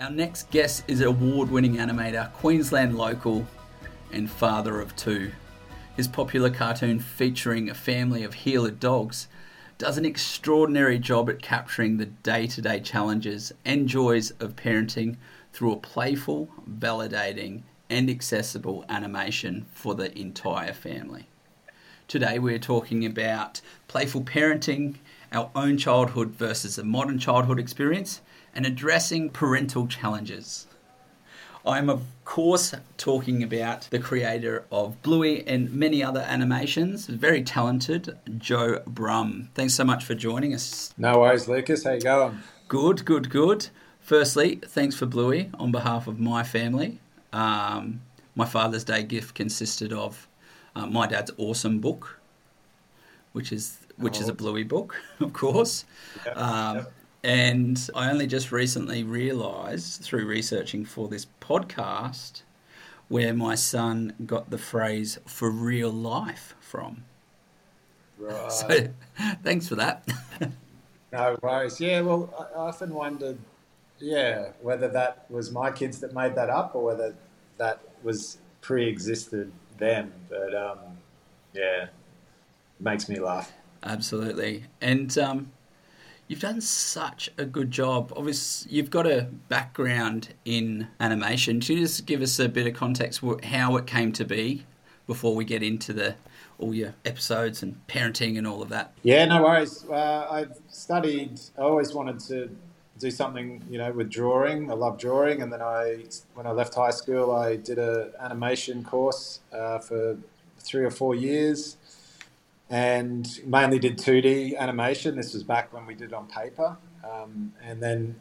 Our 0.00 0.08
next 0.10 0.50
guest 0.50 0.84
is 0.88 1.02
award 1.02 1.50
winning 1.50 1.76
animator, 1.76 2.32
Queensland 2.32 2.96
local, 2.96 3.46
and 4.10 4.30
father 4.30 4.80
of 4.80 4.96
two. 4.96 5.30
His 5.94 6.08
popular 6.08 6.48
cartoon 6.48 7.00
featuring 7.00 7.68
a 7.68 7.74
family 7.74 8.24
of 8.24 8.32
heeler 8.32 8.70
dogs 8.70 9.28
does 9.76 9.98
an 9.98 10.06
extraordinary 10.06 10.98
job 10.98 11.28
at 11.28 11.42
capturing 11.42 11.98
the 11.98 12.06
day 12.06 12.46
to 12.46 12.62
day 12.62 12.80
challenges 12.80 13.52
and 13.66 13.90
joys 13.90 14.30
of 14.40 14.56
parenting 14.56 15.16
through 15.52 15.72
a 15.72 15.76
playful, 15.76 16.48
validating, 16.66 17.60
and 17.90 18.08
accessible 18.08 18.86
animation 18.88 19.66
for 19.70 19.94
the 19.94 20.18
entire 20.18 20.72
family. 20.72 21.26
Today 22.08 22.38
we're 22.38 22.58
talking 22.58 23.04
about 23.04 23.60
playful 23.86 24.22
parenting, 24.22 24.94
our 25.30 25.50
own 25.54 25.76
childhood 25.76 26.30
versus 26.30 26.78
a 26.78 26.84
modern 26.84 27.18
childhood 27.18 27.58
experience, 27.60 28.22
and 28.54 28.66
addressing 28.66 29.30
parental 29.30 29.86
challenges. 29.86 30.66
I'm, 31.66 31.90
of 31.90 32.02
course, 32.24 32.74
talking 32.96 33.42
about 33.42 33.88
the 33.90 33.98
creator 33.98 34.64
of 34.72 35.00
Bluey 35.02 35.46
and 35.46 35.72
many 35.72 36.02
other 36.02 36.20
animations, 36.20 37.06
very 37.06 37.42
talented 37.42 38.16
Joe 38.38 38.82
Brumm. 38.88 39.48
Thanks 39.54 39.74
so 39.74 39.84
much 39.84 40.04
for 40.04 40.14
joining 40.14 40.54
us. 40.54 40.94
No 40.96 41.18
worries, 41.18 41.48
Lucas. 41.48 41.84
How 41.84 41.92
you 41.92 42.00
going? 42.00 42.40
Good, 42.68 43.04
good, 43.04 43.28
good. 43.28 43.68
Firstly, 44.00 44.56
thanks 44.56 44.96
for 44.96 45.06
Bluey 45.06 45.50
on 45.58 45.70
behalf 45.70 46.06
of 46.06 46.18
my 46.18 46.42
family. 46.42 46.98
Um, 47.32 48.00
my 48.34 48.46
Father's 48.46 48.84
Day 48.84 49.02
gift 49.02 49.34
consisted 49.34 49.92
of 49.92 50.26
uh, 50.74 50.86
my 50.86 51.06
dad's 51.06 51.30
awesome 51.36 51.80
book, 51.80 52.18
which 53.32 53.52
is 53.52 53.78
which 53.96 54.18
oh. 54.18 54.22
is 54.22 54.28
a. 54.28 54.32
Bluey 54.32 54.64
book, 54.64 54.96
of 55.20 55.32
course. 55.32 55.84
Um. 56.34 56.86
And 57.22 57.90
I 57.94 58.10
only 58.10 58.26
just 58.26 58.50
recently 58.50 59.04
realised 59.04 60.02
through 60.02 60.26
researching 60.26 60.84
for 60.84 61.08
this 61.08 61.26
podcast 61.40 62.42
where 63.08 63.34
my 63.34 63.54
son 63.54 64.14
got 64.24 64.50
the 64.50 64.58
phrase 64.58 65.18
for 65.26 65.50
real 65.50 65.90
life 65.90 66.54
from. 66.60 67.04
Right. 68.18 68.52
So 68.52 68.88
thanks 69.42 69.68
for 69.68 69.74
that. 69.74 70.08
no 71.12 71.36
worries. 71.42 71.80
Yeah, 71.80 72.02
well, 72.02 72.32
I 72.38 72.58
often 72.58 72.94
wondered, 72.94 73.38
yeah, 73.98 74.52
whether 74.62 74.88
that 74.88 75.26
was 75.28 75.50
my 75.50 75.70
kids 75.70 75.98
that 76.00 76.14
made 76.14 76.34
that 76.36 76.48
up 76.48 76.74
or 76.74 76.84
whether 76.84 77.14
that 77.58 77.80
was 78.02 78.38
pre 78.60 78.88
existed 78.88 79.52
then. 79.78 80.12
But 80.28 80.54
um, 80.54 80.78
yeah, 81.52 81.84
it 81.84 81.90
makes 82.78 83.08
me 83.08 83.18
laugh. 83.18 83.52
Absolutely. 83.82 84.64
And 84.80 85.16
um, 85.18 85.52
You've 86.30 86.38
done 86.38 86.60
such 86.60 87.28
a 87.38 87.44
good 87.44 87.72
job. 87.72 88.12
Obviously, 88.16 88.70
you've 88.70 88.88
got 88.88 89.04
a 89.04 89.22
background 89.48 90.28
in 90.44 90.86
animation. 91.00 91.58
Could 91.58 91.70
you 91.70 91.80
just 91.80 92.06
give 92.06 92.22
us 92.22 92.38
a 92.38 92.48
bit 92.48 92.68
of 92.68 92.74
context 92.74 93.20
how 93.42 93.76
it 93.76 93.88
came 93.88 94.12
to 94.12 94.24
be 94.24 94.64
before 95.08 95.34
we 95.34 95.44
get 95.44 95.64
into 95.64 95.92
the 95.92 96.14
all 96.58 96.72
your 96.72 96.94
episodes 97.04 97.64
and 97.64 97.84
parenting 97.88 98.38
and 98.38 98.46
all 98.46 98.62
of 98.62 98.68
that? 98.68 98.92
Yeah, 99.02 99.24
no 99.24 99.42
worries. 99.42 99.84
Uh, 99.90 100.28
I've 100.30 100.56
studied. 100.68 101.40
I 101.58 101.62
always 101.62 101.94
wanted 101.94 102.20
to 102.28 102.56
do 103.00 103.10
something, 103.10 103.64
you 103.68 103.78
know, 103.78 103.90
with 103.90 104.08
drawing. 104.08 104.70
I 104.70 104.74
love 104.74 105.00
drawing, 105.00 105.42
and 105.42 105.52
then 105.52 105.62
I, 105.62 106.04
when 106.34 106.46
I 106.46 106.52
left 106.52 106.76
high 106.76 106.92
school, 106.92 107.32
I 107.32 107.56
did 107.56 107.80
an 107.80 108.12
animation 108.20 108.84
course 108.84 109.40
uh, 109.52 109.80
for 109.80 110.16
three 110.60 110.84
or 110.84 110.92
four 110.92 111.16
years 111.16 111.76
and 112.70 113.40
mainly 113.44 113.80
did 113.80 113.98
2D 113.98 114.56
animation. 114.56 115.16
This 115.16 115.34
was 115.34 115.42
back 115.42 115.72
when 115.72 115.86
we 115.86 115.94
did 115.94 116.10
it 116.10 116.14
on 116.14 116.28
paper, 116.28 116.76
um, 117.04 117.52
and 117.62 117.82
then 117.82 118.14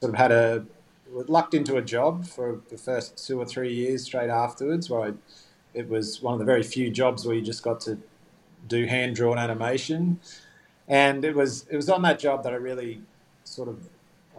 sort 0.00 0.14
of 0.14 0.18
had 0.18 0.30
a 0.32 0.64
lucked 1.10 1.54
into 1.54 1.76
a 1.76 1.82
job 1.82 2.26
for 2.26 2.60
the 2.70 2.78
first 2.78 3.26
two 3.26 3.38
or 3.38 3.44
three 3.44 3.72
years 3.72 4.04
straight 4.04 4.30
afterwards, 4.30 4.88
where 4.88 5.00
I, 5.02 5.12
it 5.74 5.88
was 5.88 6.22
one 6.22 6.32
of 6.32 6.38
the 6.38 6.44
very 6.44 6.62
few 6.62 6.90
jobs 6.90 7.26
where 7.26 7.34
you 7.34 7.42
just 7.42 7.62
got 7.62 7.80
to 7.82 7.98
do 8.66 8.86
hand 8.86 9.16
drawn 9.16 9.38
animation, 9.38 10.20
and 10.86 11.24
it 11.24 11.34
was 11.34 11.66
it 11.68 11.76
was 11.76 11.90
on 11.90 12.02
that 12.02 12.20
job 12.20 12.44
that 12.44 12.52
I 12.52 12.56
really 12.56 13.02
sort 13.42 13.68
of, 13.68 13.88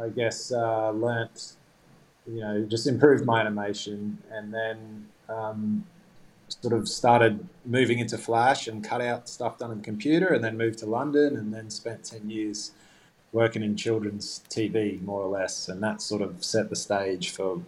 I 0.01 0.09
guess, 0.09 0.51
uh, 0.51 0.91
learnt, 0.91 1.57
you 2.25 2.39
know, 2.39 2.63
just 2.63 2.87
improved 2.87 3.25
my 3.25 3.41
animation, 3.41 4.19
and 4.31 4.53
then. 4.53 5.07
Um, 5.27 5.85
sort 6.47 6.73
of 6.73 6.87
started 6.87 7.47
moving 7.65 7.99
into 7.99 8.17
Flash 8.17 8.67
and 8.67 8.83
cut 8.83 9.01
out 9.01 9.27
stuff 9.27 9.57
done 9.57 9.71
on 9.71 9.77
the 9.77 9.83
computer, 9.83 10.27
and 10.27 10.43
then 10.43 10.57
moved 10.57 10.79
to 10.79 10.85
London, 10.85 11.35
and 11.37 11.53
then 11.53 11.69
spent 11.69 12.03
ten 12.03 12.29
years 12.29 12.71
working 13.31 13.63
in 13.63 13.75
children's 13.75 14.43
TV, 14.49 15.01
more 15.01 15.21
or 15.21 15.27
less, 15.27 15.67
and 15.67 15.81
that 15.83 16.01
sort 16.01 16.21
of 16.21 16.43
set 16.43 16.69
the 16.69 16.75
stage 16.75 17.31
for 17.31 17.61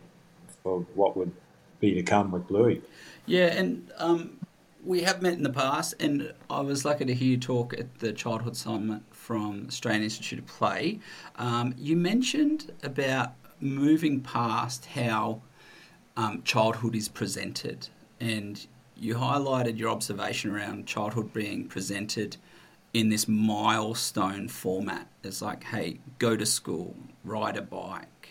for 0.63 0.79
what 0.95 1.15
would 1.17 1.31
be 1.79 1.93
to 1.93 2.03
come 2.03 2.31
with 2.31 2.47
Bluey. 2.47 2.81
Yeah, 3.25 3.47
and 3.47 3.91
um, 3.97 4.39
we 4.83 5.01
have 5.01 5.21
met 5.21 5.33
in 5.33 5.43
the 5.43 5.49
past, 5.49 5.93
and 5.99 6.33
I 6.49 6.61
was 6.61 6.85
lucky 6.85 7.05
to 7.05 7.13
hear 7.13 7.27
you 7.29 7.37
talk 7.37 7.73
at 7.77 7.99
the 7.99 8.13
Childhood 8.13 8.55
Summit 8.55 9.01
from 9.11 9.65
Australian 9.67 10.03
Institute 10.03 10.39
of 10.39 10.47
Play. 10.47 10.99
Um, 11.35 11.75
you 11.77 11.95
mentioned 11.95 12.71
about 12.83 13.33
moving 13.59 14.21
past 14.21 14.85
how 14.85 15.41
um, 16.15 16.41
childhood 16.43 16.95
is 16.95 17.09
presented 17.09 17.89
and 18.19 18.65
you 18.95 19.15
highlighted 19.15 19.77
your 19.77 19.89
observation 19.89 20.51
around 20.51 20.87
childhood 20.87 21.33
being 21.33 21.67
presented 21.67 22.37
in 22.93 23.09
this 23.09 23.27
milestone 23.27 24.47
format. 24.47 25.07
It's 25.23 25.41
like, 25.41 25.63
hey, 25.65 25.99
go 26.19 26.35
to 26.35 26.45
school, 26.45 26.95
ride 27.23 27.57
a 27.57 27.61
bike. 27.61 28.29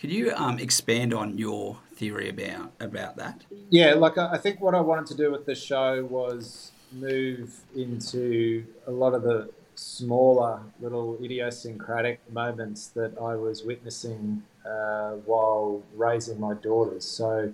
Could 0.00 0.10
you 0.10 0.32
um, 0.34 0.58
expand 0.58 1.14
on 1.14 1.38
your 1.38 1.78
theory 1.94 2.28
about 2.28 2.72
about 2.80 3.16
that? 3.16 3.44
Yeah, 3.70 3.94
like 3.94 4.18
I 4.18 4.36
think 4.36 4.60
what 4.60 4.74
I 4.74 4.80
wanted 4.80 5.06
to 5.06 5.16
do 5.16 5.30
with 5.30 5.46
the 5.46 5.54
show 5.54 6.04
was 6.04 6.72
move 6.92 7.60
into 7.74 8.64
a 8.86 8.90
lot 8.90 9.14
of 9.14 9.22
the 9.22 9.50
smaller 9.76 10.60
little 10.80 11.18
idiosyncratic 11.22 12.20
moments 12.32 12.88
that 12.88 13.16
I 13.18 13.34
was 13.36 13.64
witnessing 13.64 14.42
uh, 14.64 15.12
while 15.24 15.82
raising 15.96 16.38
my 16.40 16.54
daughters. 16.54 17.04
So 17.04 17.52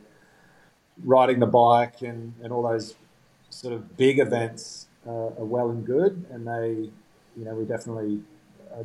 riding 1.05 1.41
the 1.41 1.47
bike 1.47 2.03
and, 2.03 2.35
and 2.43 2.53
all 2.53 2.63
those 2.63 2.95
sort 3.51 3.75
of 3.75 3.97
big 3.97 4.19
events 4.19 4.87
uh, 5.07 5.11
are 5.11 5.45
well 5.45 5.71
and 5.71 5.85
good, 5.87 6.25
and 6.31 6.47
they, 6.47 6.91
you 7.37 7.45
know, 7.45 7.55
we 7.55 7.65
definitely 7.65 8.21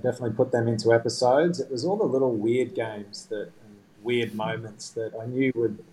definitely 0.01 0.31
put 0.31 0.51
them 0.51 0.67
into 0.67 0.91
episodes. 0.91 1.59
It 1.59 1.69
was 1.71 1.85
all 1.85 1.95
the 1.95 2.05
little 2.05 2.33
weird 2.33 2.73
games 2.73 3.27
that 3.27 3.51
weird 4.05 4.33
moments 4.35 4.89
that 4.91 5.11
I 5.19 5.25
knew 5.25 5.51
would 5.55 5.83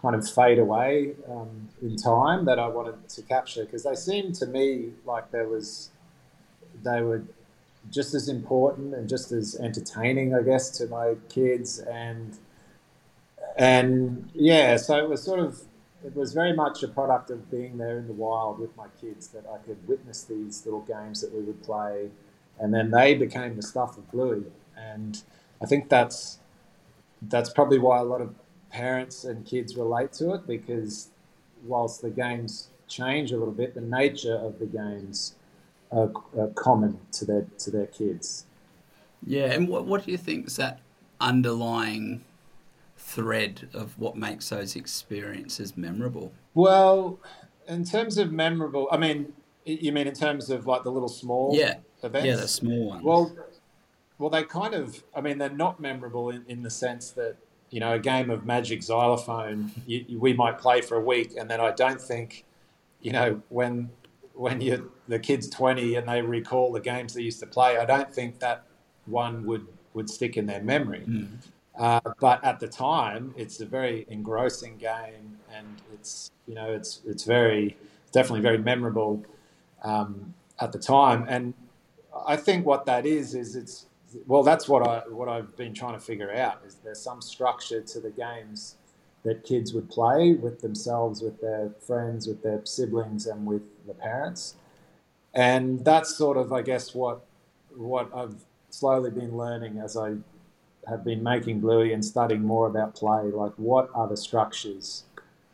kind 0.00 0.16
of 0.16 0.28
fade 0.28 0.58
away 0.58 1.12
um, 1.30 1.68
in 1.80 1.96
time 1.96 2.44
that 2.46 2.58
I 2.58 2.66
wanted 2.66 3.08
to 3.08 3.22
capture 3.22 3.64
because 3.64 3.84
they 3.84 3.94
seemed 3.94 4.34
to 4.36 4.46
me 4.46 4.90
like 5.06 5.30
there 5.30 5.46
was 5.46 5.90
they 6.82 7.02
were 7.02 7.22
just 7.90 8.14
as 8.14 8.28
important 8.28 8.94
and 8.94 9.08
just 9.08 9.30
as 9.32 9.56
entertaining, 9.56 10.34
I 10.34 10.42
guess, 10.42 10.70
to 10.78 10.86
my 10.86 11.14
kids 11.28 11.78
and 11.78 12.36
and 13.56 14.30
yeah, 14.34 14.76
so 14.76 14.96
it 14.96 15.08
was 15.08 15.22
sort 15.22 15.40
of 15.40 15.60
it 16.04 16.16
was 16.16 16.32
very 16.32 16.52
much 16.52 16.82
a 16.82 16.88
product 16.88 17.30
of 17.30 17.50
being 17.50 17.78
there 17.78 17.98
in 17.98 18.08
the 18.08 18.12
wild 18.12 18.58
with 18.58 18.76
my 18.76 18.86
kids 19.00 19.28
that 19.28 19.44
I 19.46 19.58
could 19.58 19.86
witness 19.86 20.24
these 20.24 20.64
little 20.64 20.80
games 20.80 21.20
that 21.20 21.32
we 21.32 21.42
would 21.42 21.62
play, 21.62 22.10
and 22.58 22.74
then 22.74 22.90
they 22.90 23.14
became 23.14 23.56
the 23.56 23.62
stuff 23.62 23.96
of 23.96 24.10
Bluey, 24.10 24.44
and 24.76 25.22
I 25.60 25.66
think 25.66 25.88
that's 25.88 26.38
that's 27.22 27.50
probably 27.50 27.78
why 27.78 27.98
a 27.98 28.04
lot 28.04 28.20
of 28.20 28.34
parents 28.70 29.24
and 29.24 29.46
kids 29.46 29.76
relate 29.76 30.12
to 30.14 30.32
it 30.34 30.46
because 30.46 31.08
whilst 31.64 32.02
the 32.02 32.10
games 32.10 32.68
change 32.88 33.30
a 33.30 33.36
little 33.36 33.54
bit, 33.54 33.74
the 33.74 33.80
nature 33.80 34.34
of 34.34 34.58
the 34.58 34.66
games 34.66 35.36
are, 35.92 36.10
are 36.36 36.48
common 36.48 36.98
to 37.12 37.24
their 37.24 37.46
to 37.58 37.70
their 37.70 37.86
kids. 37.86 38.46
Yeah, 39.24 39.52
and 39.52 39.68
what 39.68 39.84
what 39.84 40.04
do 40.04 40.10
you 40.10 40.18
think 40.18 40.48
is 40.48 40.56
that 40.56 40.80
underlying 41.20 42.24
thread 43.02 43.68
of 43.74 43.98
what 43.98 44.16
makes 44.16 44.48
those 44.48 44.76
experiences 44.76 45.76
memorable? 45.76 46.32
Well, 46.54 47.18
in 47.68 47.84
terms 47.84 48.16
of 48.18 48.32
memorable, 48.32 48.88
I 48.90 48.96
mean, 48.96 49.32
you 49.64 49.92
mean 49.92 50.06
in 50.06 50.14
terms 50.14 50.50
of 50.50 50.66
like 50.66 50.84
the 50.84 50.90
little 50.90 51.08
small 51.08 51.54
yeah. 51.54 51.76
events? 52.02 52.26
Yeah, 52.26 52.36
the 52.36 52.48
small 52.48 52.88
ones. 52.88 53.04
Well, 53.04 53.36
well, 54.18 54.30
they 54.30 54.44
kind 54.44 54.74
of, 54.74 55.02
I 55.14 55.20
mean, 55.20 55.38
they're 55.38 55.50
not 55.50 55.80
memorable 55.80 56.30
in, 56.30 56.44
in 56.48 56.62
the 56.62 56.70
sense 56.70 57.10
that, 57.10 57.36
you 57.70 57.80
know, 57.80 57.94
a 57.94 57.98
game 57.98 58.30
of 58.30 58.46
Magic 58.46 58.82
Xylophone, 58.82 59.72
you, 59.86 60.04
you, 60.06 60.18
we 60.20 60.32
might 60.32 60.58
play 60.58 60.80
for 60.80 60.96
a 60.96 61.00
week, 61.00 61.32
and 61.36 61.50
then 61.50 61.60
I 61.60 61.72
don't 61.72 62.00
think, 62.00 62.44
you 63.00 63.12
know, 63.12 63.42
when 63.48 63.90
when 64.34 64.60
you 64.60 64.92
the 65.08 65.18
kid's 65.18 65.48
20 65.48 65.96
and 65.96 66.08
they 66.08 66.22
recall 66.22 66.72
the 66.72 66.80
games 66.80 67.14
they 67.14 67.22
used 67.22 67.40
to 67.40 67.46
play, 67.46 67.76
I 67.76 67.84
don't 67.84 68.12
think 68.12 68.38
that 68.38 68.64
one 69.06 69.44
would, 69.46 69.66
would 69.94 70.08
stick 70.08 70.36
in 70.36 70.46
their 70.46 70.62
memory. 70.62 71.02
Mm. 71.06 71.38
Uh, 71.78 72.00
but 72.20 72.44
at 72.44 72.60
the 72.60 72.68
time, 72.68 73.34
it's 73.36 73.60
a 73.60 73.66
very 73.66 74.06
engrossing 74.08 74.76
game, 74.76 75.38
and 75.54 75.66
it's 75.92 76.30
you 76.46 76.54
know 76.54 76.70
it's 76.70 77.00
it's 77.06 77.24
very 77.24 77.76
definitely 78.12 78.42
very 78.42 78.58
memorable 78.58 79.24
um, 79.82 80.34
at 80.60 80.72
the 80.72 80.78
time. 80.78 81.24
And 81.28 81.54
I 82.26 82.36
think 82.36 82.66
what 82.66 82.84
that 82.86 83.06
is 83.06 83.34
is 83.34 83.56
it's 83.56 83.86
well, 84.26 84.42
that's 84.42 84.68
what 84.68 84.86
I 84.86 84.98
what 85.08 85.28
I've 85.28 85.56
been 85.56 85.74
trying 85.74 85.94
to 85.94 86.00
figure 86.00 86.32
out. 86.32 86.60
Is 86.66 86.76
there 86.76 86.94
some 86.94 87.22
structure 87.22 87.80
to 87.80 88.00
the 88.00 88.10
games 88.10 88.76
that 89.24 89.44
kids 89.44 89.72
would 89.72 89.88
play 89.88 90.34
with 90.34 90.60
themselves, 90.60 91.22
with 91.22 91.40
their 91.40 91.70
friends, 91.80 92.26
with 92.26 92.42
their 92.42 92.60
siblings, 92.64 93.26
and 93.26 93.46
with 93.46 93.62
the 93.86 93.94
parents? 93.94 94.56
And 95.34 95.82
that's 95.84 96.14
sort 96.14 96.36
of, 96.36 96.52
I 96.52 96.60
guess, 96.60 96.94
what 96.94 97.24
what 97.74 98.14
I've 98.14 98.44
slowly 98.68 99.10
been 99.10 99.36
learning 99.36 99.78
as 99.78 99.96
I 99.96 100.16
have 100.88 101.04
been 101.04 101.22
making 101.22 101.60
Bluey 101.60 101.92
and 101.92 102.04
studying 102.04 102.42
more 102.42 102.66
about 102.66 102.94
play. 102.94 103.24
Like, 103.24 103.52
what 103.56 103.88
are 103.94 104.08
the 104.08 104.16
structures 104.16 105.04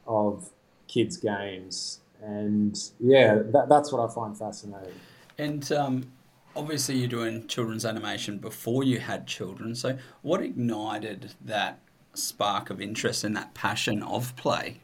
of 0.06 0.50
kids' 0.86 1.16
games? 1.16 2.00
And 2.22 2.78
yeah, 2.98 3.40
that, 3.52 3.68
that's 3.68 3.92
what 3.92 4.08
I 4.08 4.12
find 4.12 4.36
fascinating. 4.36 4.94
And 5.36 5.70
um, 5.72 6.12
obviously, 6.56 6.96
you're 6.96 7.08
doing 7.08 7.46
children's 7.46 7.84
animation 7.84 8.38
before 8.38 8.84
you 8.84 8.98
had 8.98 9.26
children. 9.26 9.74
So, 9.74 9.98
what 10.22 10.42
ignited 10.42 11.34
that 11.44 11.80
spark 12.14 12.70
of 12.70 12.80
interest 12.80 13.22
and 13.24 13.36
that 13.36 13.54
passion 13.54 14.02
of 14.02 14.34
play? 14.36 14.80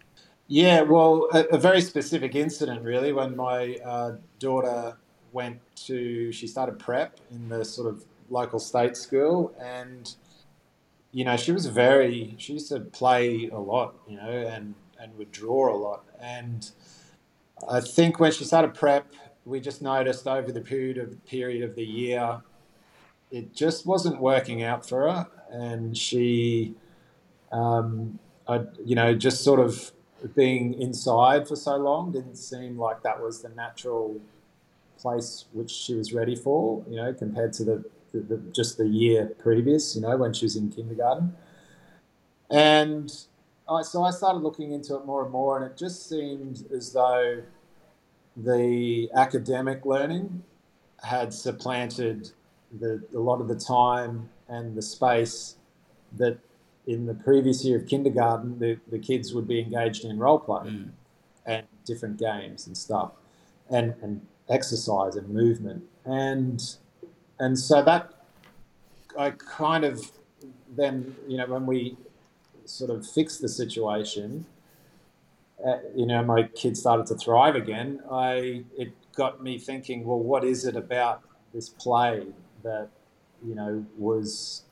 Yeah, 0.46 0.82
well, 0.82 1.28
a, 1.32 1.44
a 1.52 1.58
very 1.58 1.80
specific 1.80 2.34
incident, 2.34 2.82
really, 2.82 3.12
when 3.12 3.34
my 3.34 3.76
uh, 3.84 4.16
daughter 4.38 4.96
went 5.32 5.58
to, 5.86 6.30
she 6.32 6.46
started 6.46 6.78
prep 6.78 7.18
in 7.30 7.48
the 7.48 7.64
sort 7.64 7.88
of 7.88 8.04
local 8.30 8.58
state 8.58 8.96
school, 8.96 9.54
and 9.60 10.14
you 11.14 11.24
know, 11.24 11.36
she 11.36 11.52
was 11.52 11.66
very, 11.66 12.34
she 12.38 12.54
used 12.54 12.68
to 12.70 12.80
play 12.80 13.48
a 13.48 13.58
lot, 13.58 13.94
you 14.08 14.16
know, 14.16 14.28
and 14.28 14.74
and 15.00 15.16
would 15.16 15.30
draw 15.30 15.74
a 15.74 15.78
lot, 15.78 16.04
and 16.20 16.70
I 17.68 17.80
think 17.80 18.18
when 18.18 18.32
she 18.32 18.44
started 18.44 18.74
prep, 18.74 19.06
we 19.44 19.60
just 19.60 19.80
noticed 19.80 20.26
over 20.26 20.50
the 20.50 20.60
period 20.60 20.98
of 20.98 21.24
period 21.24 21.62
of 21.62 21.76
the 21.76 21.84
year, 21.84 22.42
it 23.30 23.54
just 23.54 23.86
wasn't 23.86 24.20
working 24.20 24.62
out 24.62 24.88
for 24.88 25.10
her, 25.10 25.28
and 25.50 25.96
she, 25.96 26.74
um, 27.52 28.18
I, 28.48 28.62
you 28.84 28.96
know, 28.96 29.14
just 29.14 29.44
sort 29.44 29.60
of 29.60 29.92
being 30.34 30.74
inside 30.80 31.46
for 31.46 31.54
so 31.54 31.76
long 31.76 32.10
didn't 32.10 32.36
seem 32.36 32.78
like 32.78 33.02
that 33.02 33.22
was 33.22 33.42
the 33.42 33.50
natural 33.50 34.20
place 34.98 35.44
which 35.52 35.70
she 35.70 35.94
was 35.94 36.12
ready 36.12 36.34
for, 36.34 36.82
you 36.88 36.96
know, 36.96 37.12
compared 37.12 37.52
to 37.52 37.64
the, 37.64 37.84
the, 38.14 38.20
the 38.20 38.36
just 38.52 38.78
the 38.78 38.86
year 38.86 39.34
previous, 39.38 39.94
you 39.94 40.02
know, 40.02 40.16
when 40.16 40.32
she 40.32 40.46
was 40.46 40.56
in 40.56 40.70
kindergarten. 40.70 41.34
And 42.50 43.12
I, 43.68 43.82
so 43.82 44.04
I 44.04 44.10
started 44.10 44.38
looking 44.38 44.72
into 44.72 44.94
it 44.96 45.04
more 45.04 45.24
and 45.24 45.32
more, 45.32 45.56
and 45.56 45.70
it 45.70 45.76
just 45.76 46.08
seemed 46.08 46.64
as 46.72 46.92
though 46.92 47.42
the 48.36 49.10
academic 49.14 49.84
learning 49.84 50.42
had 51.02 51.32
supplanted 51.34 52.30
the, 52.80 53.02
a 53.14 53.18
lot 53.18 53.40
of 53.40 53.48
the 53.48 53.56
time 53.56 54.28
and 54.48 54.76
the 54.76 54.82
space 54.82 55.56
that 56.16 56.38
in 56.86 57.06
the 57.06 57.14
previous 57.14 57.64
year 57.64 57.78
of 57.78 57.86
kindergarten, 57.86 58.58
the, 58.58 58.78
the 58.90 58.98
kids 58.98 59.32
would 59.34 59.48
be 59.48 59.60
engaged 59.60 60.04
in 60.04 60.18
role 60.18 60.38
play 60.38 60.62
mm. 60.64 60.90
and 61.46 61.66
different 61.84 62.18
games 62.18 62.66
and 62.66 62.76
stuff 62.76 63.12
and, 63.70 63.94
and 64.02 64.20
exercise 64.48 65.16
and 65.16 65.28
movement. 65.28 65.84
And, 66.04 66.76
and 67.38 67.58
so 67.58 67.82
that 67.82 68.12
I 69.18 69.30
kind 69.30 69.84
of 69.84 70.10
then, 70.76 71.14
you 71.28 71.36
know, 71.36 71.46
when 71.46 71.66
we 71.66 71.96
sort 72.64 72.90
of 72.90 73.06
fixed 73.06 73.40
the 73.40 73.48
situation, 73.48 74.46
uh, 75.64 75.78
you 75.94 76.06
know, 76.06 76.22
my 76.24 76.44
kids 76.44 76.80
started 76.80 77.06
to 77.06 77.14
thrive 77.14 77.54
again. 77.54 78.00
I 78.10 78.64
it 78.76 78.92
got 79.14 79.42
me 79.42 79.58
thinking, 79.58 80.04
well, 80.04 80.18
what 80.18 80.44
is 80.44 80.64
it 80.64 80.76
about 80.76 81.22
this 81.52 81.68
play 81.68 82.26
that 82.62 82.88
you 83.44 83.54
know 83.54 83.84
was 83.96 84.62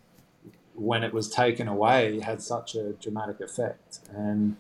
when 0.75 1.05
it 1.05 1.13
was 1.13 1.29
taken 1.29 1.69
away 1.69 2.19
had 2.21 2.43
such 2.43 2.75
a 2.75 2.93
dramatic 2.95 3.41
effect 3.41 4.01
and 4.15 4.57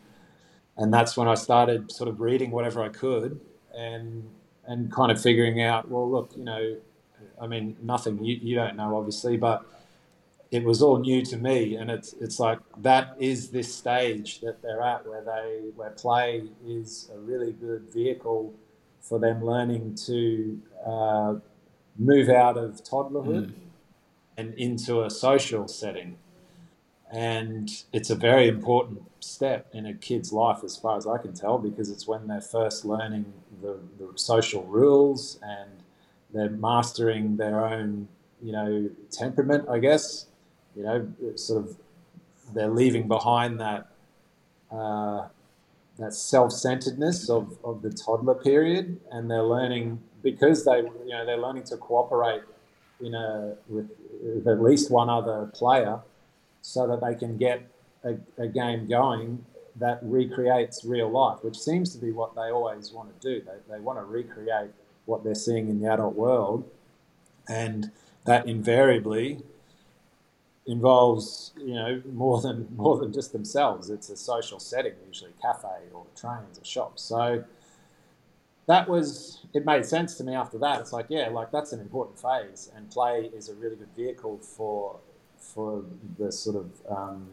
and 0.76 0.92
that's 0.92 1.16
when 1.16 1.26
I 1.26 1.34
started 1.34 1.90
sort 1.90 2.08
of 2.08 2.20
reading 2.20 2.50
whatever 2.50 2.82
I 2.82 2.88
could 2.90 3.40
and 3.74 4.28
and 4.66 4.92
kind 4.92 5.10
of 5.10 5.20
figuring 5.20 5.62
out 5.62 5.88
well 5.88 6.08
look 6.08 6.32
you 6.36 6.44
know 6.44 6.76
I 7.40 7.46
mean 7.46 7.76
nothing 7.82 8.22
you, 8.24 8.38
you 8.40 8.54
don't 8.54 8.76
know 8.76 8.96
obviously 8.96 9.36
but 9.36 9.64
it 10.52 10.64
was 10.64 10.82
all 10.82 10.98
new 10.98 11.24
to 11.24 11.38
me, 11.38 11.76
and 11.76 11.90
it's 11.90 12.12
it's 12.20 12.38
like 12.38 12.58
that 12.76 13.16
is 13.18 13.48
this 13.48 13.74
stage 13.74 14.40
that 14.40 14.60
they're 14.60 14.82
at 14.82 15.06
where 15.06 15.24
they 15.24 15.70
where 15.74 15.90
play 15.90 16.42
is 16.66 17.10
a 17.14 17.18
really 17.18 17.52
good 17.52 17.90
vehicle 17.90 18.52
for 19.00 19.18
them 19.18 19.42
learning 19.42 19.94
to 19.94 20.60
uh, 20.86 21.34
move 21.98 22.28
out 22.28 22.58
of 22.58 22.84
toddlerhood 22.84 23.46
mm. 23.46 23.54
and 24.36 24.52
into 24.54 25.02
a 25.02 25.08
social 25.08 25.66
setting, 25.68 26.18
and 27.10 27.84
it's 27.90 28.10
a 28.10 28.14
very 28.14 28.46
important 28.46 29.04
step 29.20 29.68
in 29.72 29.86
a 29.86 29.94
kid's 29.94 30.34
life, 30.34 30.62
as 30.62 30.76
far 30.76 30.98
as 30.98 31.06
I 31.06 31.16
can 31.16 31.32
tell, 31.32 31.56
because 31.56 31.88
it's 31.88 32.06
when 32.06 32.26
they're 32.26 32.42
first 32.42 32.84
learning 32.84 33.32
the, 33.62 33.78
the 33.98 34.12
social 34.16 34.64
rules 34.64 35.38
and 35.42 35.81
they're 36.32 36.50
mastering 36.50 37.36
their 37.36 37.64
own, 37.64 38.08
you 38.42 38.52
know, 38.52 38.90
temperament, 39.10 39.68
I 39.68 39.78
guess 39.78 40.26
you 40.76 40.82
know, 40.82 41.12
sort 41.36 41.64
of 41.64 41.76
they're 42.54 42.70
leaving 42.70 43.08
behind 43.08 43.60
that 43.60 43.88
uh, 44.70 45.28
that 45.98 46.14
self-centeredness 46.14 47.28
of, 47.28 47.58
of 47.62 47.82
the 47.82 47.90
toddler 47.90 48.34
period, 48.34 48.98
and 49.10 49.30
they're 49.30 49.42
learning 49.42 50.00
because 50.22 50.64
they 50.64 50.78
you 50.78 51.08
know 51.08 51.26
they're 51.26 51.36
learning 51.40 51.64
to 51.64 51.76
cooperate 51.76 52.42
in 53.00 53.14
a 53.14 53.54
with, 53.68 53.90
with 54.22 54.46
at 54.48 54.62
least 54.62 54.90
one 54.90 55.10
other 55.10 55.50
player, 55.52 56.00
so 56.62 56.86
that 56.86 57.00
they 57.00 57.14
can 57.14 57.36
get 57.36 57.62
a, 58.04 58.16
a 58.38 58.46
game 58.46 58.88
going 58.88 59.44
that 59.76 59.98
recreates 60.02 60.84
real 60.84 61.10
life, 61.10 61.38
which 61.42 61.58
seems 61.58 61.94
to 61.94 61.98
be 61.98 62.12
what 62.12 62.34
they 62.34 62.50
always 62.50 62.92
want 62.92 63.08
to 63.08 63.26
do. 63.26 63.42
They, 63.42 63.74
they 63.74 63.80
want 63.80 63.98
to 63.98 64.04
recreate 64.04 64.70
what 65.06 65.24
they're 65.24 65.34
seeing 65.34 65.68
in 65.68 65.80
the 65.80 65.90
adult 65.90 66.14
world, 66.14 66.68
and 67.48 67.90
that 68.24 68.46
invariably 68.46 69.40
involves 70.66 71.52
you 71.56 71.74
know 71.74 72.00
more 72.12 72.40
than 72.40 72.68
more 72.76 72.98
than 72.98 73.12
just 73.12 73.32
themselves. 73.32 73.90
It's 73.90 74.10
a 74.10 74.16
social 74.16 74.58
setting, 74.58 74.94
usually 75.06 75.32
cafe 75.40 75.68
or 75.92 76.04
trains 76.16 76.58
or 76.58 76.64
shops. 76.64 77.02
So 77.02 77.44
that 78.66 78.88
was 78.88 79.40
it 79.52 79.66
made 79.66 79.84
sense 79.84 80.16
to 80.16 80.24
me 80.24 80.34
after 80.34 80.58
that. 80.58 80.80
It's 80.80 80.92
like 80.92 81.06
yeah, 81.08 81.28
like 81.28 81.50
that's 81.50 81.72
an 81.72 81.80
important 81.80 82.18
phase, 82.18 82.70
and 82.74 82.90
play 82.90 83.30
is 83.34 83.48
a 83.48 83.54
really 83.54 83.76
good 83.76 83.94
vehicle 83.96 84.38
for 84.38 84.98
for 85.38 85.84
the 86.18 86.30
sort 86.30 86.56
of 86.56 86.70
um, 86.88 87.26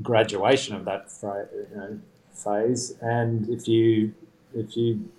graduation 0.00 0.76
of 0.76 0.84
that 0.84 1.10
you 1.22 1.76
know, 1.76 1.98
phase. 2.32 2.94
And 3.02 3.48
if 3.48 3.66
you 3.66 4.14
if 4.54 4.76
you 4.76 5.10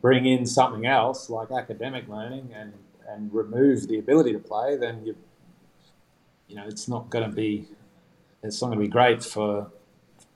bring 0.00 0.26
in 0.26 0.46
something 0.46 0.86
else 0.86 1.30
like 1.30 1.50
academic 1.50 2.08
learning 2.08 2.50
and 2.54 2.72
and 3.08 3.32
remove 3.32 3.86
the 3.86 3.98
ability 3.98 4.32
to 4.32 4.38
play, 4.38 4.76
then 4.76 5.04
you 5.04 5.14
you 6.48 6.56
know, 6.56 6.64
it's 6.66 6.88
not 6.88 7.10
going 7.10 7.28
to 7.28 7.34
be, 7.34 7.66
it's 8.42 8.60
not 8.60 8.68
going 8.68 8.78
to 8.78 8.84
be 8.84 8.90
great 8.90 9.24
for, 9.24 9.70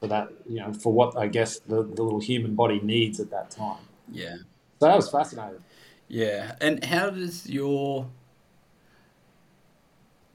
for 0.00 0.07
that, 0.09 0.28
you 0.49 0.59
know, 0.59 0.73
for 0.73 0.92
what 0.92 1.16
I 1.16 1.26
guess 1.26 1.61
the, 1.61 1.83
the 1.83 2.02
little 2.02 2.21
human 2.21 2.54
body 2.54 2.80
needs 2.80 3.21
at 3.21 3.30
that 3.30 3.50
time. 3.50 3.83
Yeah. 4.11 4.37
So 4.80 4.87
that 4.87 4.97
was 4.97 5.11
fascinating. 5.11 5.62
Yeah. 6.09 6.57
And 6.61 6.85
how 6.85 7.11
does 7.11 7.49
your 7.49 8.09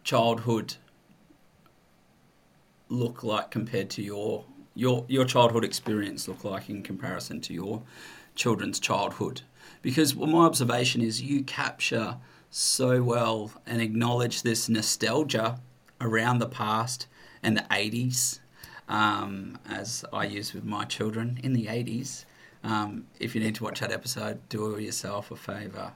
childhood 0.03 0.75
look 2.88 3.24
like 3.24 3.50
compared 3.50 3.89
to 3.89 4.01
your 4.03 4.45
your 4.75 5.03
your 5.07 5.25
childhood 5.25 5.63
experience 5.63 6.27
look 6.27 6.43
like 6.43 6.69
in 6.69 6.84
comparison 6.84 7.41
to 7.41 7.53
your 7.53 7.81
children's 8.36 8.80
childhood? 8.80 9.42
Because 9.82 10.15
well, 10.15 10.27
my 10.27 10.46
observation 10.46 11.01
is 11.01 11.22
you 11.22 11.44
capture 11.44 12.18
so 12.50 13.04
well 13.04 13.51
and 13.65 13.82
acknowledge 13.82 14.42
this 14.42 14.70
nostalgia 14.70 15.60
around 16.00 16.39
the 16.39 16.48
past 16.48 17.08
and 17.44 17.58
the 17.58 17.65
80s, 17.72 18.39
um, 18.88 19.58
as 19.70 20.06
I 20.13 20.25
use 20.25 20.54
with 20.54 20.63
my 20.63 20.86
children 20.86 21.39
in 21.44 21.54
the 21.54 21.65
80s. 21.65 22.25
Um, 22.63 23.06
if 23.20 23.36
you 23.36 23.42
need 23.42 23.56
to 23.56 23.63
watch 23.63 23.80
that 23.82 23.92
episode, 23.92 24.48
do 24.50 24.80
yourself 24.80 25.32
a 25.32 25.36
favour. 25.36 25.94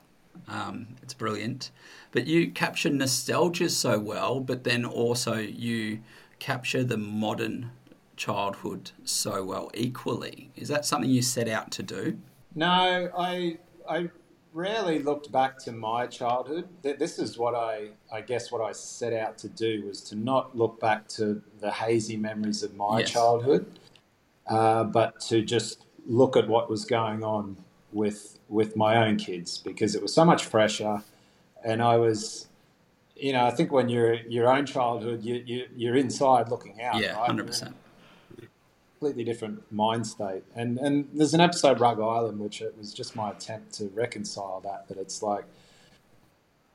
Um, 0.48 0.96
it's 1.02 1.14
brilliant. 1.14 1.72
But 2.12 2.28
you 2.28 2.52
capture 2.52 2.90
nostalgia 2.90 3.70
so 3.70 4.00
well, 4.00 4.40
but 4.40 4.64
then 4.64 4.86
also 4.86 5.36
you 5.36 6.02
capture 6.40 6.84
the 6.84 6.98
modern 6.98 7.72
childhood 8.16 8.92
so 9.04 9.44
well 9.44 9.72
equally. 9.74 10.52
Is 10.56 10.68
that 10.68 10.86
something 10.86 11.10
you 11.10 11.22
set 11.22 11.48
out 11.48 11.72
to 11.72 11.84
do? 11.84 12.20
No, 12.56 13.10
I 13.18 13.58
I 13.90 14.10
rarely 14.54 15.00
looked 15.00 15.32
back 15.32 15.58
to 15.60 15.72
my 15.72 16.08
childhood. 16.08 16.68
This 16.82 17.20
is 17.20 17.38
what 17.38 17.54
I, 17.56 17.90
I 18.12 18.22
guess, 18.22 18.52
what 18.52 18.62
I 18.62 18.72
set 18.72 19.14
out 19.14 19.38
to 19.40 19.48
do 19.48 19.86
was 19.86 20.02
to 20.06 20.16
not 20.16 20.58
look 20.58 20.80
back 20.80 21.08
to 21.10 21.42
the 21.60 21.72
hazy 21.72 22.18
memories 22.18 22.64
of 22.64 22.76
my 22.76 23.00
yes. 23.00 23.12
childhood, 23.12 23.80
uh, 24.48 24.84
but 24.86 25.20
to 25.22 25.42
just 25.42 25.86
look 26.08 26.36
at 26.36 26.48
what 26.48 26.70
was 26.70 26.86
going 26.86 27.24
on 27.24 27.58
with 27.92 28.40
with 28.50 28.76
my 28.76 29.08
own 29.08 29.18
kids 29.18 29.58
because 29.58 29.96
it 29.96 30.02
was 30.02 30.14
so 30.14 30.26
much 30.26 30.46
fresher, 30.46 31.04
and 31.64 31.82
I 31.82 31.98
was 31.98 32.50
you 33.20 33.34
know, 33.34 33.46
I 33.46 33.52
think 33.52 33.72
when 33.72 33.90
you're 33.90 34.16
your 34.28 34.48
own 34.48 34.66
childhood, 34.66 35.24
you, 35.24 35.44
you 35.46 35.66
you're 35.76 35.96
inside 35.96 36.50
looking 36.50 36.82
out. 36.82 37.02
Yeah, 37.02 37.14
hundred 37.14 37.48
percent. 37.48 37.76
Completely 39.00 39.24
different 39.24 39.72
mind 39.72 40.06
state, 40.06 40.44
and 40.56 40.78
and 40.78 41.08
there's 41.14 41.34
an 41.34 41.40
episode 41.40 41.80
Rug 41.80 42.00
Island, 42.02 42.40
which 42.40 42.62
it 42.62 42.78
was 42.78 42.94
just 42.94 43.16
my 43.16 43.32
attempt 43.32 43.74
to 43.76 43.86
reconcile 43.96 44.60
that. 44.62 44.88
That 44.90 44.98
it's 44.98 45.24
like, 45.24 45.46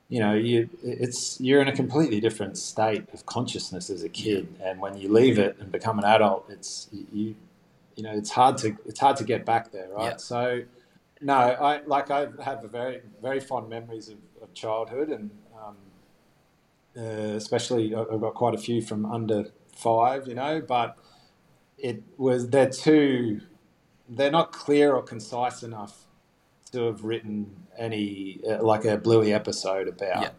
you 0.09 0.19
know, 0.19 0.33
you 0.33 0.69
it's 0.83 1.39
you're 1.39 1.61
in 1.61 1.67
a 1.67 1.75
completely 1.75 2.19
different 2.19 2.57
state 2.57 3.05
of 3.13 3.25
consciousness 3.25 3.89
as 3.89 4.03
a 4.03 4.09
kid, 4.09 4.47
and 4.63 4.79
when 4.79 4.97
you 4.97 5.11
leave 5.11 5.37
it 5.37 5.57
and 5.59 5.71
become 5.71 5.99
an 5.99 6.05
adult, 6.05 6.45
it's 6.49 6.89
you, 6.91 7.35
you 7.95 8.03
know, 8.03 8.11
it's 8.11 8.31
hard 8.31 8.57
to 8.57 8.75
it's 8.85 8.99
hard 8.99 9.17
to 9.17 9.23
get 9.23 9.45
back 9.45 9.71
there, 9.71 9.89
right? 9.89 10.11
Yeah. 10.11 10.17
So, 10.17 10.63
no, 11.21 11.35
I 11.35 11.81
like 11.85 12.09
I 12.09 12.27
have 12.43 12.63
a 12.63 12.67
very 12.67 13.01
very 13.21 13.39
fond 13.39 13.69
memories 13.69 14.09
of, 14.09 14.17
of 14.41 14.53
childhood 14.53 15.09
and 15.09 15.29
uh, 16.97 17.35
especially 17.35 17.93
I've 17.93 18.21
got 18.21 18.35
quite 18.35 18.55
a 18.55 18.57
few 18.57 18.81
from 18.81 19.05
under 19.05 19.45
five, 19.75 20.27
you 20.27 20.35
know, 20.35 20.61
but 20.61 20.97
it 21.77 22.03
was 22.17 22.49
they're 22.49 22.69
too 22.69 23.41
they're 24.09 24.31
not 24.31 24.51
clear 24.51 24.93
or 24.93 25.01
concise 25.01 25.63
enough 25.63 26.05
to 26.71 26.85
have 26.85 27.03
written 27.03 27.55
any 27.77 28.39
uh, 28.47 28.63
like 28.63 28.85
a 28.85 28.97
Bluey 28.97 29.33
episode 29.33 29.87
about. 29.87 30.21
Yeah. 30.21 30.29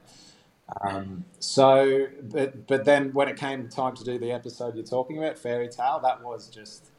Um, 0.83 1.25
so, 1.38 2.09
but 2.23 2.66
but 2.66 2.85
then 2.85 3.12
when 3.12 3.28
it 3.28 3.37
came 3.37 3.69
time 3.69 3.95
to 3.97 4.05
do 4.05 4.19
the 4.19 4.33
episode 4.33 4.75
you're 4.75 4.85
talking 4.85 5.19
about, 5.19 5.38
Fairy 5.38 5.69
Tale, 5.69 6.00
that 6.02 6.23
was 6.23 6.49
just, 6.49 6.90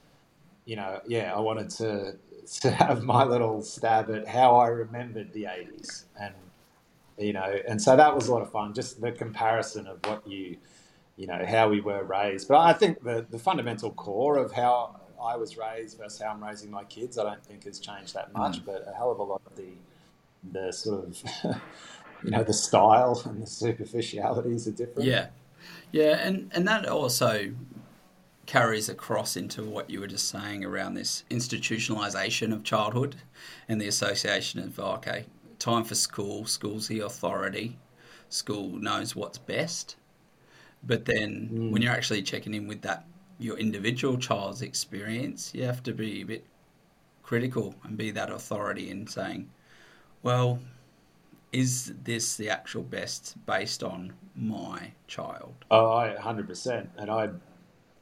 you 0.65 0.75
know, 0.75 1.01
yeah, 1.07 1.33
I 1.35 1.39
wanted 1.39 1.69
to 1.71 2.17
to 2.61 2.71
have 2.71 3.03
my 3.03 3.23
little 3.23 3.61
stab 3.61 4.09
at 4.09 4.27
how 4.27 4.55
I 4.55 4.67
remembered 4.67 5.33
the 5.33 5.43
'80s 5.43 6.05
and 6.19 6.33
you 7.17 7.33
know, 7.33 7.55
and 7.67 7.81
so 7.81 7.95
that 7.95 8.15
was 8.15 8.27
a 8.27 8.33
lot 8.33 8.43
of 8.43 8.51
fun. 8.51 8.73
Just 8.73 9.01
the 9.01 9.11
comparison 9.11 9.87
of 9.87 9.99
what 10.05 10.25
you, 10.27 10.57
you 11.17 11.27
know, 11.27 11.45
how 11.45 11.67
we 11.67 11.81
were 11.81 12.03
raised. 12.03 12.47
But 12.47 12.59
I 12.59 12.73
think 12.73 13.03
the 13.03 13.25
the 13.29 13.39
fundamental 13.39 13.91
core 13.91 14.37
of 14.37 14.51
how 14.53 15.01
I 15.21 15.35
was 15.35 15.57
raised 15.57 15.97
versus 15.97 16.21
how 16.21 16.29
I'm 16.29 16.43
raising 16.43 16.71
my 16.71 16.83
kids, 16.85 17.17
I 17.17 17.23
don't 17.23 17.43
think 17.43 17.65
has 17.65 17.79
changed 17.79 18.13
that 18.13 18.31
much. 18.33 18.61
Mm. 18.61 18.65
But 18.65 18.87
a 18.87 18.93
hell 18.95 19.11
of 19.11 19.19
a 19.19 19.23
lot 19.23 19.41
of 19.45 19.55
the 19.55 19.73
the 20.51 20.71
sort 20.71 21.05
of 21.05 21.23
you 22.23 22.31
know 22.31 22.43
the 22.43 22.53
style 22.53 23.21
and 23.25 23.41
the 23.41 23.47
superficialities 23.47 24.67
are 24.67 24.71
different. 24.71 25.07
Yeah, 25.07 25.27
yeah, 25.91 26.19
and 26.19 26.51
and 26.53 26.67
that 26.67 26.87
also 26.87 27.51
carries 28.45 28.87
across 28.87 29.35
into 29.35 29.61
what 29.61 29.89
you 29.89 29.99
were 29.99 30.07
just 30.07 30.29
saying 30.29 30.63
around 30.63 30.93
this 30.93 31.25
institutionalization 31.29 32.53
of 32.53 32.63
childhood 32.63 33.17
and 33.67 33.81
the 33.81 33.87
association 33.87 34.61
of 34.61 34.79
okay 34.79 35.25
time 35.59 35.83
for 35.83 35.95
school. 35.95 36.45
School's 36.45 36.87
the 36.87 36.99
authority. 37.01 37.77
School 38.29 38.77
knows 38.77 39.15
what's 39.15 39.37
best. 39.37 39.95
But 40.87 41.05
then 41.05 41.49
mm. 41.51 41.71
when 41.71 41.81
you're 41.81 41.93
actually 41.93 42.23
checking 42.23 42.53
in 42.53 42.67
with 42.67 42.81
that 42.81 43.05
your 43.39 43.57
individual 43.57 44.17
child's 44.17 44.61
experience, 44.61 45.51
you 45.53 45.63
have 45.63 45.83
to 45.83 45.93
be 45.93 46.21
a 46.21 46.25
bit 46.25 46.45
critical 47.21 47.75
and 47.83 47.97
be 47.97 48.09
that 48.11 48.31
authority 48.31 48.89
in 48.89 49.05
saying, 49.05 49.49
well, 50.23 50.59
is 51.51 51.93
this 52.03 52.35
the 52.37 52.49
actual 52.49 52.81
best 52.81 53.35
based 53.45 53.83
on 53.83 54.13
my 54.35 54.91
child? 55.07 55.53
Oh, 55.69 55.91
I 55.91 56.15
100%. 56.19 56.87
And 56.97 57.11
I, 57.11 57.29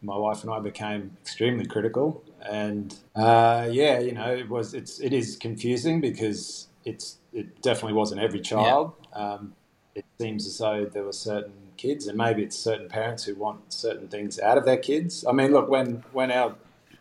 my 0.02 0.16
wife 0.16 0.44
and 0.44 0.52
I 0.52 0.60
became 0.60 1.18
extremely 1.22 1.66
critical. 1.66 2.24
And 2.42 2.96
uh, 3.16 3.68
yeah, 3.72 4.00
you 4.00 4.14
know, 4.14 4.34
it 4.34 4.48
was, 4.48 4.74
it's, 4.74 5.00
it 5.02 5.12
is 5.12 5.36
confusing 5.36 6.00
because 6.00 6.68
it's 6.86 7.18
it 7.34 7.62
definitely 7.62 7.94
wasn't 7.94 8.22
every 8.22 8.40
child. 8.40 8.94
Yeah. 9.12 9.34
Um, 9.34 9.56
it 9.96 10.06
seems 10.20 10.48
as 10.48 10.58
though 10.58 10.86
there 10.86 11.04
were 11.04 11.12
certain 11.12 11.54
kids, 11.78 12.08
and 12.08 12.18
maybe 12.18 12.44
it's 12.44 12.58
certain 12.58 12.90
parents 12.90 13.24
who 13.24 13.36
want 13.36 13.74
certain 13.74 14.08
things 14.08 14.40
out 14.40 14.58
of 14.58 14.66
their 14.66 14.78
kids. 14.78 15.26
I 15.28 15.32
mean, 15.32 15.52
look, 15.52 15.70
when 15.70 16.04
when 16.12 16.32
our 16.32 16.56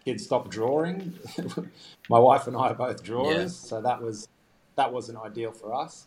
kids 0.05 0.25
stopped 0.25 0.51
drawing, 0.51 1.19
my 2.09 2.19
wife 2.19 2.47
and 2.47 2.57
I 2.57 2.69
are 2.69 2.75
both 2.75 3.03
drawers, 3.03 3.37
yeah. 3.37 3.69
so 3.69 3.81
that 3.81 4.03
was 4.03 4.29
that 4.77 4.93
wasn't 4.93 5.19
ideal 5.19 5.53
for 5.53 5.75
us. 5.75 6.07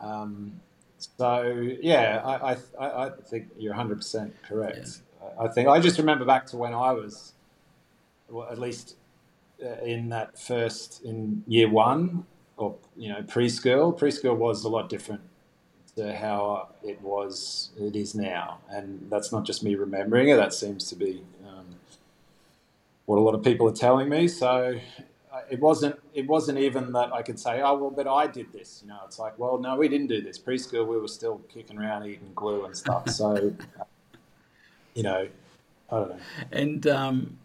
Um, 0.00 0.60
so 0.98 1.68
yeah, 1.80 2.22
I, 2.24 2.56
I, 2.78 3.06
I 3.06 3.10
think 3.10 3.48
you're 3.58 3.72
100 3.72 3.96
percent 3.96 4.34
correct. 4.46 5.00
Yeah. 5.22 5.44
I 5.44 5.48
think 5.48 5.68
I 5.68 5.80
just 5.80 5.98
remember 5.98 6.24
back 6.24 6.46
to 6.46 6.56
when 6.56 6.74
I 6.74 6.92
was, 6.92 7.32
well, 8.28 8.48
at 8.50 8.58
least 8.58 8.96
uh, 9.64 9.82
in 9.84 10.10
that 10.10 10.38
first 10.38 11.02
in 11.04 11.44
year 11.46 11.68
one, 11.68 12.26
or 12.56 12.76
you 12.96 13.08
know 13.08 13.22
preschool. 13.22 13.98
Preschool 13.98 14.36
was 14.36 14.64
a 14.64 14.68
lot 14.68 14.88
different 14.88 15.22
to 15.96 16.14
how 16.14 16.68
it 16.82 17.00
was 17.00 17.70
it 17.78 17.94
is 17.96 18.14
now, 18.14 18.58
and 18.70 19.06
that's 19.10 19.32
not 19.32 19.44
just 19.44 19.62
me 19.62 19.74
remembering 19.74 20.28
it. 20.28 20.36
That 20.36 20.52
seems 20.52 20.88
to 20.90 20.96
be 20.96 21.22
um, 21.46 21.66
what 23.06 23.16
a 23.16 23.20
lot 23.20 23.34
of 23.34 23.42
people 23.42 23.68
are 23.68 23.74
telling 23.74 24.08
me. 24.08 24.26
So 24.28 24.78
uh, 25.32 25.40
it 25.50 25.60
wasn't 25.60 25.98
it 26.12 26.26
wasn't 26.26 26.58
even 26.58 26.92
that 26.92 27.12
I 27.12 27.22
could 27.22 27.38
say, 27.38 27.60
oh 27.60 27.76
well, 27.76 27.90
but 27.90 28.08
I 28.08 28.26
did 28.26 28.52
this. 28.52 28.80
You 28.82 28.88
know, 28.88 29.00
it's 29.04 29.18
like, 29.18 29.38
well, 29.38 29.58
no, 29.58 29.76
we 29.76 29.88
didn't 29.88 30.08
do 30.08 30.20
this. 30.20 30.38
Preschool, 30.38 30.86
we 30.86 30.96
were 30.96 31.08
still 31.08 31.38
kicking 31.48 31.78
around 31.78 32.06
eating 32.06 32.32
glue 32.34 32.64
and 32.64 32.76
stuff. 32.76 33.08
So 33.10 33.54
you 34.94 35.02
know, 35.02 35.28
I 35.90 35.96
don't 35.96 36.08
know. 36.08 36.18
And 36.50 36.86
um, 36.86 37.38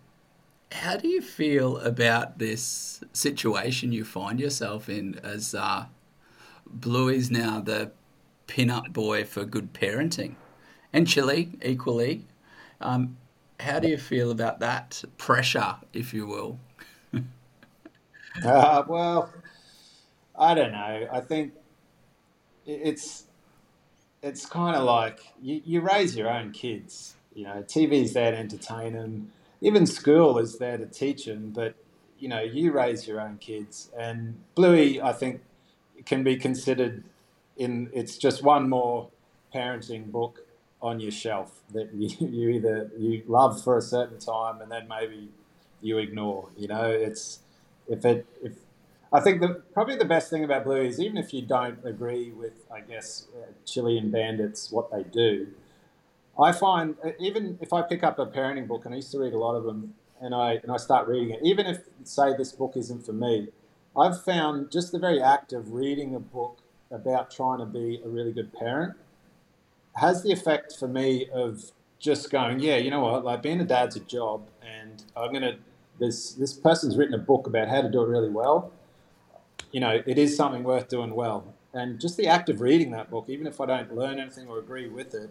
how 0.72 0.98
do 0.98 1.08
you 1.08 1.22
feel 1.22 1.78
about 1.78 2.38
this 2.40 3.04
situation 3.14 3.92
you 3.92 4.04
find 4.06 4.40
yourself 4.40 4.90
in 4.90 5.20
as 5.24 5.56
uh, 5.56 5.86
Bluey's 6.68 7.32
now 7.32 7.60
the 7.60 7.92
pin-up 8.50 8.92
boy 8.92 9.24
for 9.24 9.46
good 9.46 9.74
parenting, 9.74 10.36
and 10.92 11.08
Chili 11.08 11.52
equally? 11.62 12.26
Um, 12.82 13.18
how 13.60 13.80
do 13.80 13.88
you 13.88 13.98
feel 13.98 14.32
about 14.32 14.60
that 14.60 15.04
pressure, 15.18 15.76
if 15.94 16.14
you 16.14 16.26
will? 16.26 16.60
uh, 18.44 18.84
well, 18.88 19.32
I 20.38 20.54
don't 20.54 20.72
know. 20.72 21.08
I 21.12 21.22
think 21.22 21.54
it's 22.66 23.26
it's 24.22 24.46
kind 24.46 24.76
of 24.76 24.84
like 24.84 25.20
you, 25.42 25.62
you 25.64 25.82
raise 25.82 26.16
your 26.16 26.30
own 26.30 26.52
kids. 26.52 27.16
You 27.34 27.46
know, 27.46 27.64
TV's 27.64 28.14
there 28.14 28.32
to 28.32 28.38
entertain 28.38 28.94
them 28.94 29.32
even 29.62 29.86
school 29.86 30.38
is 30.38 30.58
there 30.58 30.78
to 30.78 30.86
teach 30.86 31.26
them, 31.26 31.52
but 31.52 31.76
you 32.18 32.28
know, 32.28 32.42
you 32.42 32.72
raise 32.72 33.08
your 33.08 33.22
own 33.22 33.38
kids, 33.38 33.90
and 33.98 34.40
Bluey, 34.56 35.02
I 35.02 35.14
think, 35.14 35.42
can 36.06 36.24
be 36.24 36.36
considered 36.36 37.04
in. 37.60 37.90
It's 37.94 38.18
just 38.18 38.44
one 38.44 38.70
more 38.70 39.10
parenting 39.54 40.12
book 40.12 40.46
on 40.82 41.00
your 41.00 41.12
shelf 41.12 41.62
that 41.74 41.94
you, 41.94 42.10
you 42.28 42.50
either 42.50 42.92
you 42.98 43.24
love 43.28 43.64
for 43.64 43.78
a 43.78 43.82
certain 43.82 44.20
time 44.20 44.62
and 44.62 44.72
then 44.72 44.88
maybe 44.88 45.30
you 45.82 45.98
ignore. 46.00 46.50
You 46.58 46.70
know, 46.70 46.90
it's 46.90 47.40
if 47.88 48.06
it 48.06 48.26
if 48.44 48.54
I 49.12 49.20
think 49.20 49.42
the 49.42 49.62
probably 49.74 49.96
the 49.96 50.06
best 50.06 50.30
thing 50.30 50.44
about 50.44 50.64
Blue 50.64 50.82
is 50.82 51.00
even 51.00 51.18
if 51.18 51.34
you 51.34 51.42
don't 51.42 51.80
agree 51.84 52.32
with, 52.32 52.54
I 52.72 52.82
guess, 52.82 53.28
uh, 53.36 53.52
Chili 53.66 53.98
and 53.98 54.12
Bandits 54.12 54.72
what 54.72 54.92
they 54.92 55.04
do, 55.04 55.48
I 56.40 56.52
find 56.52 56.96
uh, 57.04 57.12
even 57.20 57.58
if 57.62 57.74
I 57.74 57.82
pick 57.82 58.04
up 58.04 58.20
a 58.20 58.26
parenting 58.26 58.68
book, 58.68 58.86
and 58.86 58.94
I 58.94 58.98
used 58.98 59.12
to 59.12 59.20
read 59.20 59.34
a 59.34 59.38
lot 59.40 59.56
of 59.56 59.64
them, 59.64 59.96
and 60.22 60.36
I 60.36 60.54
and 60.64 60.72
I 60.72 60.78
start 60.78 61.08
reading 61.08 61.32
it, 61.32 61.40
even 61.44 61.66
if 61.66 61.82
say 62.04 62.36
this 62.38 62.52
book 62.52 62.74
isn't 62.76 63.06
for 63.06 63.14
me, 63.14 63.50
I've 63.98 64.24
found 64.24 64.72
just 64.72 64.92
the 64.92 65.00
very 65.00 65.22
act 65.22 65.54
of 65.54 65.74
reading 65.74 66.14
a 66.16 66.20
book 66.20 66.59
about 66.92 67.32
trying 67.32 67.60
to 67.60 67.66
be 67.66 68.02
a 68.04 68.08
really 68.08 68.32
good 68.32 68.52
parent 68.54 68.96
has 69.96 70.24
the 70.24 70.32
effect 70.32 70.76
for 70.78 70.88
me 70.88 71.28
of 71.34 71.72
just 72.00 72.30
going, 72.30 72.60
yeah, 72.60 72.78
you 72.78 72.90
know 72.90 73.02
what, 73.02 73.26
like 73.26 73.42
being 73.42 73.60
a 73.60 73.66
dad's 73.66 73.96
a 73.96 74.00
job, 74.00 74.48
and 74.62 75.04
I'm 75.16 75.34
gonna 75.34 75.58
this 76.00 76.34
this 76.34 76.54
person's 76.54 76.96
written 76.96 77.14
a 77.14 77.20
book 77.20 77.48
about 77.48 77.68
how 77.68 77.82
to 77.82 77.90
do 77.90 78.02
it 78.02 78.08
really 78.08 78.30
well. 78.30 78.72
You 79.72 79.82
know, 79.82 80.02
it 80.06 80.18
is 80.18 80.36
something 80.36 80.64
worth 80.64 80.88
doing 80.88 81.14
well, 81.14 81.54
and 81.74 82.00
just 82.00 82.16
the 82.18 82.28
act 82.28 82.50
of 82.50 82.62
reading 82.62 82.92
that 82.92 83.12
book, 83.12 83.26
even 83.28 83.46
if 83.46 83.60
I 83.60 83.66
don't 83.66 83.94
learn 83.94 84.20
anything 84.20 84.48
or 84.48 84.60
agree 84.60 84.88
with 84.88 85.14
it 85.14 85.30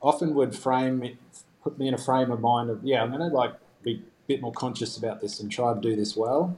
often 0.00 0.34
would 0.34 0.54
frame 0.54 1.02
it, 1.02 1.16
put 1.62 1.78
me 1.78 1.88
in 1.88 1.94
a 1.94 1.98
frame 1.98 2.30
of 2.30 2.40
mind 2.40 2.70
of 2.70 2.84
yeah, 2.84 3.02
I'm 3.02 3.12
to 3.12 3.26
like 3.26 3.54
be 3.82 3.94
a 3.94 4.26
bit 4.26 4.40
more 4.40 4.52
conscious 4.52 4.96
about 4.96 5.20
this 5.20 5.40
and 5.40 5.50
try 5.50 5.74
to 5.74 5.80
do 5.80 5.96
this 5.96 6.16
well. 6.16 6.56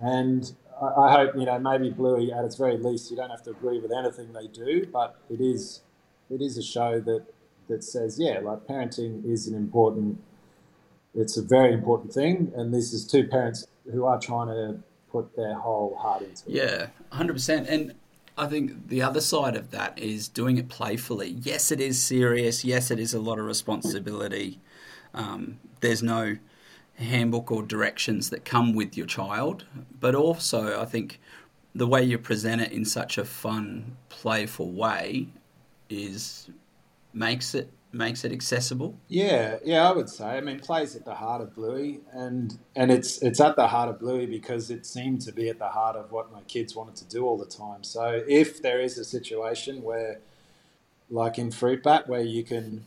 And 0.00 0.52
I, 0.80 1.12
hope 1.12 1.34
you 1.36 1.44
know 1.44 1.58
maybe 1.58 1.90
Bluey 1.90 2.32
at 2.32 2.44
its 2.44 2.56
very 2.56 2.76
least 2.76 3.10
you 3.10 3.16
don't 3.16 3.30
have 3.30 3.42
to 3.44 3.50
agree 3.50 3.78
with 3.78 3.92
anything 3.92 4.32
they 4.32 4.46
do, 4.46 4.86
but 4.92 5.16
it 5.30 5.40
is 5.40 5.82
it 6.30 6.40
is 6.40 6.58
a 6.58 6.62
show 6.62 7.00
that 7.00 7.24
that 7.68 7.84
says 7.84 8.18
yeah, 8.18 8.40
like 8.40 8.60
parenting 8.66 9.24
is 9.24 9.46
an 9.46 9.54
important. 9.54 10.20
It's 11.14 11.36
a 11.36 11.42
very 11.42 11.72
important 11.72 12.12
thing, 12.12 12.52
and 12.56 12.74
this 12.74 12.92
is 12.92 13.06
two 13.06 13.26
parents 13.28 13.66
who 13.92 14.04
are 14.04 14.18
trying 14.18 14.48
to 14.48 14.80
put 15.10 15.36
their 15.36 15.54
whole 15.54 15.96
heart 15.96 16.22
into 16.22 16.48
it. 16.48 16.52
Yeah, 16.52 16.86
hundred 17.10 17.34
percent. 17.34 17.68
And 17.68 17.94
I 18.36 18.46
think 18.46 18.88
the 18.88 19.02
other 19.02 19.20
side 19.20 19.54
of 19.54 19.70
that 19.70 19.96
is 19.98 20.28
doing 20.28 20.58
it 20.58 20.68
playfully. 20.68 21.36
Yes, 21.42 21.70
it 21.70 21.80
is 21.80 22.02
serious. 22.02 22.64
Yes, 22.64 22.90
it 22.90 22.98
is 22.98 23.14
a 23.14 23.20
lot 23.20 23.38
of 23.38 23.46
responsibility. 23.46 24.60
Um, 25.14 25.60
there's 25.80 26.02
no 26.02 26.36
handbook 26.96 27.50
or 27.50 27.62
directions 27.62 28.30
that 28.30 28.44
come 28.44 28.72
with 28.72 28.96
your 28.96 29.06
child, 29.06 29.64
but 29.98 30.14
also 30.14 30.80
I 30.80 30.84
think 30.84 31.20
the 31.74 31.86
way 31.86 32.02
you 32.02 32.18
present 32.18 32.60
it 32.60 32.72
in 32.72 32.84
such 32.84 33.18
a 33.18 33.24
fun, 33.24 33.96
playful 34.08 34.70
way 34.70 35.28
is 35.90 36.48
makes 37.12 37.54
it 37.54 37.70
makes 37.92 38.24
it 38.24 38.32
accessible. 38.32 38.98
Yeah, 39.08 39.58
yeah, 39.64 39.88
I 39.88 39.92
would 39.92 40.08
say. 40.08 40.24
I 40.24 40.40
mean, 40.40 40.58
plays 40.58 40.96
at 40.96 41.04
the 41.04 41.14
heart 41.14 41.40
of 41.40 41.54
Bluey, 41.54 42.00
and 42.12 42.58
and 42.76 42.90
it's 42.90 43.22
it's 43.22 43.40
at 43.40 43.56
the 43.56 43.68
heart 43.68 43.88
of 43.88 43.98
Bluey 43.98 44.26
because 44.26 44.70
it 44.70 44.86
seemed 44.86 45.22
to 45.22 45.32
be 45.32 45.48
at 45.48 45.58
the 45.58 45.68
heart 45.68 45.96
of 45.96 46.12
what 46.12 46.32
my 46.32 46.42
kids 46.42 46.76
wanted 46.76 46.96
to 46.96 47.04
do 47.06 47.24
all 47.24 47.38
the 47.38 47.46
time. 47.46 47.82
So 47.82 48.22
if 48.28 48.62
there 48.62 48.80
is 48.80 48.98
a 48.98 49.04
situation 49.04 49.82
where, 49.82 50.20
like 51.10 51.38
in 51.38 51.50
Fruit 51.50 51.82
Bat, 51.82 52.08
where 52.08 52.22
you 52.22 52.44
can, 52.44 52.84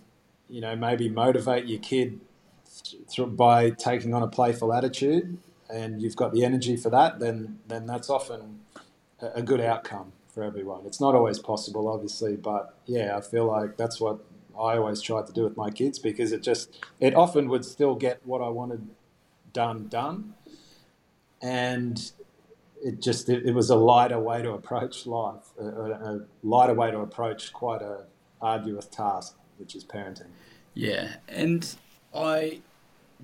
you 0.49 0.61
know, 0.61 0.75
maybe 0.75 1.09
motivate 1.09 1.65
your 1.65 1.79
kid 1.79 2.19
th- 2.81 3.36
by 3.36 3.69
taking 3.72 4.13
on 4.13 4.24
a 4.24 4.27
playful 4.27 4.74
attitude, 4.74 5.38
and 5.69 6.01
you've 6.01 6.15
got 6.15 6.34
the 6.34 6.43
energy 6.46 6.77
for 6.77 6.89
that, 6.89 7.19
then 7.19 7.60
then 7.67 7.86
that's 7.86 8.10
often 8.10 8.60
a, 9.22 9.27
a 9.36 9.41
good 9.41 9.62
outcome 9.62 10.13
for 10.27 10.43
everyone. 10.43 10.86
It's 10.86 11.01
not 11.01 11.15
always 11.15 11.39
possible, 11.39 11.88
obviously, 11.88 12.36
but 12.36 12.77
yeah, 12.86 13.17
I 13.17 13.22
feel 13.22 13.46
like 13.46 13.77
that's 13.77 14.00
what 14.00 14.19
I 14.57 14.77
always 14.77 15.01
tried 15.01 15.27
to 15.27 15.34
do 15.34 15.43
with 15.43 15.57
my 15.57 15.69
kids 15.69 16.00
because 16.00 16.31
it 16.31 16.41
just 16.41 16.77
it 17.00 17.15
often 17.15 17.50
would 17.50 17.65
still 17.65 17.96
get 17.96 18.22
what 18.25 18.41
I 18.41 18.50
wanted 18.50 18.88
done 19.53 19.88
done, 19.88 20.36
and 21.41 22.12
it 22.84 23.01
just 23.01 23.29
it, 23.29 23.46
it 23.46 23.53
was 23.53 23.69
a 23.69 23.75
lighter 23.75 24.19
way 24.19 24.41
to 24.41 24.51
approach 24.51 25.05
life, 25.05 25.51
a, 25.60 25.65
a, 25.65 26.25
lighter 26.43 26.74
way 26.74 26.91
to 26.91 27.00
approach 27.00 27.53
quite 27.53 27.81
a 27.81 28.05
arduous 28.41 28.86
task, 28.86 29.36
which 29.57 29.75
is 29.75 29.84
parenting. 29.84 30.29
Yeah, 30.74 31.15
and 31.27 31.75
I 32.13 32.62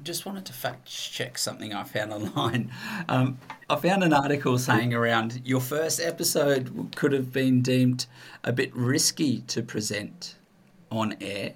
just 0.01 0.25
wanted 0.25 0.45
to 0.45 0.53
fact 0.53 0.85
check 0.85 1.37
something 1.37 1.73
I 1.73 1.83
found 1.83 2.11
online. 2.35 2.71
Um, 3.07 3.37
I 3.69 3.75
found 3.75 4.03
an 4.03 4.13
article 4.13 4.57
saying 4.57 4.93
around 4.93 5.41
your 5.45 5.61
first 5.61 5.99
episode 5.99 6.93
could 6.95 7.11
have 7.11 7.31
been 7.31 7.61
deemed 7.61 8.07
a 8.43 8.51
bit 8.51 8.75
risky 8.75 9.41
to 9.41 9.61
present 9.61 10.35
on 10.89 11.15
air 11.21 11.53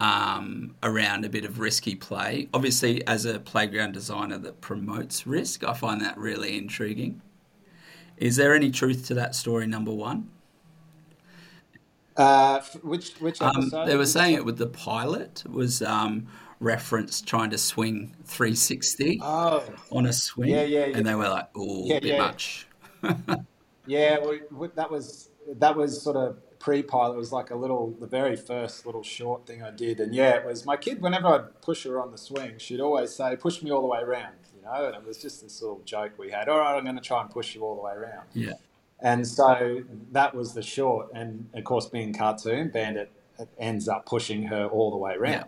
um, 0.00 0.74
around 0.82 1.24
a 1.24 1.28
bit 1.28 1.44
of 1.44 1.60
risky 1.60 1.94
play. 1.94 2.48
Obviously, 2.52 3.06
as 3.06 3.24
a 3.24 3.38
playground 3.38 3.92
designer 3.92 4.38
that 4.38 4.60
promotes 4.60 5.26
risk, 5.26 5.64
I 5.64 5.74
find 5.74 6.00
that 6.00 6.18
really 6.18 6.58
intriguing. 6.58 7.22
Is 8.16 8.36
there 8.36 8.54
any 8.54 8.70
truth 8.70 9.06
to 9.06 9.14
that 9.14 9.34
story, 9.34 9.66
number 9.66 9.92
one? 9.92 10.28
Uh, 12.16 12.60
which 12.82 13.14
which 13.20 13.40
episode? 13.40 13.74
Um, 13.74 13.86
they 13.88 13.96
were 13.96 14.06
saying 14.06 14.34
it 14.34 14.44
with 14.44 14.58
the 14.58 14.66
pilot 14.66 15.44
was 15.48 15.80
um, 15.82 16.26
referenced 16.62 17.26
trying 17.26 17.50
to 17.50 17.58
swing 17.58 18.14
360 18.24 19.20
oh. 19.22 19.64
on 19.90 20.06
a 20.06 20.12
swing. 20.12 20.50
Yeah, 20.50 20.62
yeah, 20.62 20.86
yeah. 20.86 20.96
And 20.96 21.06
they 21.06 21.14
were 21.14 21.28
like, 21.28 21.48
"Oh, 21.56 21.86
yeah, 21.86 22.00
bit 22.00 22.12
yeah. 22.12 22.18
much." 22.18 22.66
yeah, 23.86 24.18
well, 24.18 24.70
that 24.74 24.90
was 24.90 25.30
that 25.58 25.76
was 25.76 26.00
sort 26.00 26.16
of 26.16 26.36
pre-pilot. 26.60 27.14
It 27.14 27.18
was 27.18 27.32
like 27.32 27.50
a 27.50 27.56
little, 27.56 27.90
the 27.98 28.06
very 28.06 28.36
first 28.36 28.86
little 28.86 29.02
short 29.02 29.46
thing 29.46 29.62
I 29.62 29.72
did, 29.72 29.98
and 29.98 30.14
yeah, 30.14 30.36
it 30.36 30.46
was 30.46 30.64
my 30.64 30.76
kid. 30.76 31.02
Whenever 31.02 31.26
I'd 31.26 31.60
push 31.60 31.84
her 31.84 32.00
on 32.00 32.12
the 32.12 32.18
swing, 32.18 32.58
she'd 32.58 32.80
always 32.80 33.14
say, 33.14 33.36
"Push 33.36 33.62
me 33.62 33.70
all 33.72 33.82
the 33.82 33.88
way 33.88 33.98
around," 33.98 34.36
you 34.56 34.62
know. 34.62 34.86
And 34.86 34.94
it 34.94 35.04
was 35.04 35.18
just 35.18 35.42
this 35.42 35.60
little 35.60 35.82
joke 35.84 36.12
we 36.18 36.30
had. 36.30 36.48
All 36.48 36.60
right, 36.60 36.76
I'm 36.76 36.84
going 36.84 36.96
to 36.96 37.02
try 37.02 37.20
and 37.20 37.30
push 37.30 37.54
you 37.54 37.62
all 37.62 37.74
the 37.74 37.82
way 37.82 37.92
around. 37.92 38.28
Yeah. 38.32 38.52
And 39.00 39.26
so 39.26 39.82
that 40.12 40.32
was 40.32 40.54
the 40.54 40.62
short, 40.62 41.08
and 41.12 41.48
of 41.54 41.64
course, 41.64 41.86
being 41.86 42.14
cartoon, 42.14 42.70
Bandit 42.70 43.10
ends 43.58 43.88
up 43.88 44.06
pushing 44.06 44.44
her 44.44 44.66
all 44.66 44.92
the 44.92 44.96
way 44.96 45.14
around. 45.14 45.32
Yeah 45.32 45.44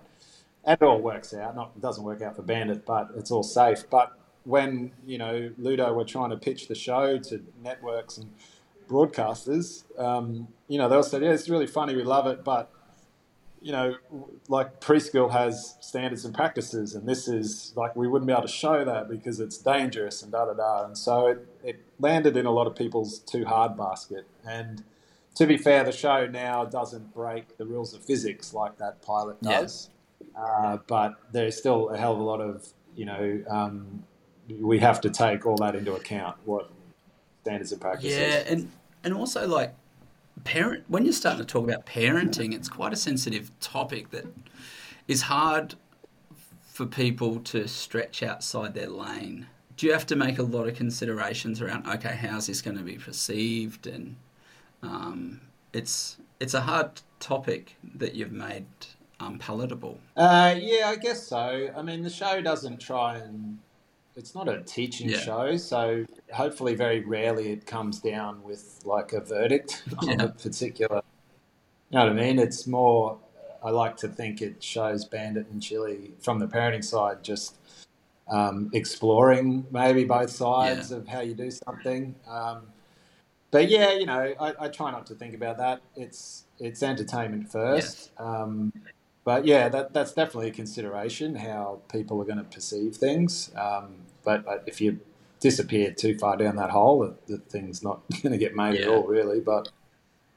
and 0.65 0.79
it 0.81 0.85
all 0.85 1.01
works 1.01 1.35
out. 1.35 1.55
Not 1.55 1.73
it 1.77 1.83
doesn't 1.83 2.05
work 2.05 2.23
out 2.23 2.37
for 2.37 2.43
Bandit, 2.43 2.85
but 2.87 3.11
it's 3.17 3.31
all 3.31 3.43
safe. 3.43 3.85
But 3.91 4.13
when 4.45 4.93
you 5.07 5.19
know 5.19 5.51
Ludo 5.59 5.93
were 5.93 6.05
trying 6.05 6.31
to 6.31 6.37
pitch 6.37 6.69
the 6.69 6.75
show 6.75 7.19
to 7.19 7.43
networks 7.63 8.19
and 8.19 8.31
broadcasters, 8.89 9.85
um, 9.99 10.49
you 10.69 10.79
know 10.79 10.89
they 10.89 10.97
all 10.97 11.03
said, 11.03 11.23
"Yeah, 11.23 11.31
it's 11.31 11.49
really 11.49 11.67
funny. 11.67 11.95
We 11.95 12.03
love 12.05 12.27
it, 12.27 12.45
but." 12.45 12.71
You 13.61 13.73
know, 13.73 13.95
like 14.47 14.79
preschool 14.83 15.31
has 15.31 15.77
standards 15.81 16.27
and 16.27 16.35
practices, 16.35 16.95
and 16.95 17.09
this 17.09 17.27
is 17.27 17.73
like 17.75 17.97
we 17.97 18.07
wouldn't 18.07 18.27
be 18.27 18.33
able 18.35 18.43
to 18.43 18.49
show 18.49 18.85
that 18.85 19.09
because 19.09 19.41
it's 19.41 19.57
dangerous 19.57 20.23
and 20.23 20.31
da 20.31 20.45
da 20.45 20.53
da. 20.53 20.85
And 20.85 20.99
so 20.99 21.29
it, 21.29 21.49
it 21.65 21.81
landed 21.99 22.37
in 22.37 22.45
a 22.45 22.51
lot 22.51 22.67
of 22.67 22.77
people's 22.77 23.21
too 23.21 23.47
hard 23.47 23.75
basket. 23.75 24.27
And 24.47 24.85
to 25.37 25.47
be 25.47 25.57
fair, 25.57 25.83
the 25.83 25.93
show 25.93 26.27
now 26.27 26.67
doesn't 26.67 27.15
break 27.15 27.57
the 27.57 27.65
rules 27.65 27.95
of 27.95 28.05
physics 28.05 28.53
like 28.53 28.77
that 28.77 29.01
pilot 29.01 29.41
does. 29.41 29.89
Uh, 30.37 30.79
but 30.87 31.15
there's 31.33 31.57
still 31.57 31.91
a 31.91 31.97
hell 31.97 32.13
of 32.13 32.19
a 32.19 32.23
lot 32.23 32.41
of, 32.41 32.67
you 32.97 33.05
know, 33.05 33.43
um, 33.49 34.03
we 34.61 34.79
have 34.79 35.01
to 35.01 35.11
take 35.11 35.47
all 35.47 35.57
that 35.57 35.75
into 35.75 35.95
account, 35.95 36.37
what 36.45 36.71
standards 37.43 37.73
and 37.73 37.81
practices. 37.81 38.19
Yeah, 38.19 38.43
and, 38.47 38.71
and 39.05 39.15
also 39.15 39.47
like 39.47 39.75
parent, 40.43 40.85
when 40.89 41.05
you're 41.05 41.13
starting 41.13 41.41
to 41.41 41.47
talk 41.47 41.65
about 41.65 41.87
parenting, 41.87 42.53
it's 42.53 42.69
quite 42.69 42.93
a 42.93 42.97
sensitive 42.97 43.51
topic 43.61 44.11
that 44.11 44.27
is 45.07 45.23
hard 45.23 45.77
for 46.63 46.87
people 46.87 47.39
to 47.41 47.69
stretch 47.69 48.23
outside 48.23 48.75
their 48.75 48.89
lane. 48.89 49.47
Do 49.77 49.87
you 49.87 49.93
have 49.93 50.07
to 50.07 50.17
make 50.17 50.39
a 50.39 50.43
lot 50.43 50.67
of 50.67 50.75
considerations 50.75 51.61
around, 51.61 51.87
okay, 51.87 52.17
how's 52.17 52.47
this 52.47 52.61
going 52.63 52.77
to 52.77 52.83
be 52.83 52.97
perceived? 52.97 53.87
And 53.87 54.17
um, 54.83 55.41
it's 55.73 56.17
it's 56.41 56.55
a 56.55 56.61
hard 56.61 57.01
topic 57.21 57.77
that 57.95 58.15
you've 58.15 58.33
made 58.33 58.67
unpalatable. 59.21 59.99
Uh, 60.17 60.55
yeah, 60.59 60.89
I 60.89 60.97
guess 60.97 61.27
so. 61.27 61.71
I 61.77 61.83
mean, 61.83 62.03
the 62.03 62.11
show 62.11 62.41
doesn't 62.41 62.81
try 62.81 63.17
and. 63.17 63.59
It's 64.17 64.33
not 64.33 64.49
a 64.49 64.61
teaching 64.63 65.09
yeah. 65.09 65.19
show, 65.19 65.57
so 65.57 66.05
hopefully, 66.33 66.77
very 66.77 67.01
rarely 67.01 67.51
it 67.51 67.67
comes 67.67 67.99
down 67.99 68.41
with 68.45 68.81
like 68.85 69.13
a 69.13 69.21
verdict 69.21 69.83
yeah. 70.03 70.13
on 70.13 70.21
a 70.21 70.29
particular. 70.29 71.03
You 71.91 71.99
know 71.99 72.07
what 72.07 72.13
I 72.13 72.23
mean? 72.23 72.39
It's 72.39 72.67
more. 72.67 73.19
I 73.65 73.71
like 73.71 73.97
to 73.99 74.09
think 74.09 74.41
it 74.41 74.63
shows 74.63 75.05
Bandit 75.05 75.49
and 75.51 75.61
Chili 75.61 76.13
from 76.21 76.39
the 76.39 76.47
parenting 76.47 76.85
side, 76.85 77.25
just 77.25 77.57
um, 78.29 78.71
exploring 78.73 79.67
maybe 79.71 80.05
both 80.05 80.31
sides 80.31 80.91
yeah. 80.91 80.99
of 80.99 81.09
how 81.09 81.21
you 81.21 81.35
do 81.35 81.51
something. 81.51 82.15
Um, 82.29 82.63
but 83.51 83.69
yeah, 83.69 83.93
you 83.93 84.07
know, 84.07 84.35
I, 84.41 84.53
I, 84.59 84.69
try 84.69 84.91
not 84.91 85.07
to 85.07 85.15
think 85.15 85.35
about 85.35 85.59
that. 85.59 85.81
It's 85.95 86.45
it's 86.59 86.83
entertainment 86.83 87.51
first. 87.51 88.11
Um, 88.19 88.73
but 89.25 89.47
yeah, 89.47 89.69
that, 89.69 89.95
that's 89.95 90.13
definitely 90.13 90.49
a 90.49 90.53
consideration 90.53 91.37
how 91.37 91.81
people 91.91 92.21
are 92.21 92.25
going 92.25 92.39
to 92.39 92.45
perceive 92.45 92.97
things. 92.97 93.51
Um, 93.57 93.97
but, 94.23 94.45
but, 94.45 94.65
if 94.67 94.81
you 94.81 95.01
disappear 95.41 95.93
too 95.93 96.17
far 96.17 96.37
down 96.37 96.57
that 96.57 96.71
hole, 96.71 97.01
the, 97.01 97.17
the 97.27 97.39
thing's 97.39 97.83
not 97.83 98.01
going 98.23 98.33
to 98.33 98.39
get 98.39 98.55
made 98.55 98.75
yeah. 98.75 98.83
at 98.83 98.89
all, 98.89 99.07
really. 99.07 99.41
But 99.41 99.71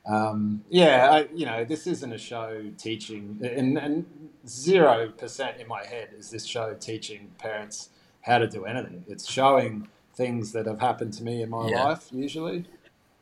um, 0.06 0.64
yeah, 0.70 1.10
I, 1.12 1.28
you 1.34 1.46
know, 1.46 1.66
this 1.66 1.86
isn't 1.88 2.12
a 2.12 2.18
show 2.18 2.64
teaching, 2.78 3.40
and 3.44 4.06
zero 4.48 5.10
percent 5.10 5.60
in 5.60 5.68
my 5.68 5.86
head 5.86 6.10
is 6.18 6.30
this 6.30 6.46
show 6.46 6.74
teaching 6.74 7.32
parents 7.38 7.90
how 8.22 8.38
to 8.38 8.48
do 8.48 8.66
anything. 8.66 9.04
It's 9.08 9.30
showing 9.30 9.90
things 10.16 10.54
that 10.54 10.66
have 10.66 10.80
happened 10.80 11.14
to 11.14 11.24
me 11.24 11.42
in 11.42 11.50
my 11.50 11.70
yeah. 11.70 11.84
life 11.84 12.08
usually, 12.12 12.66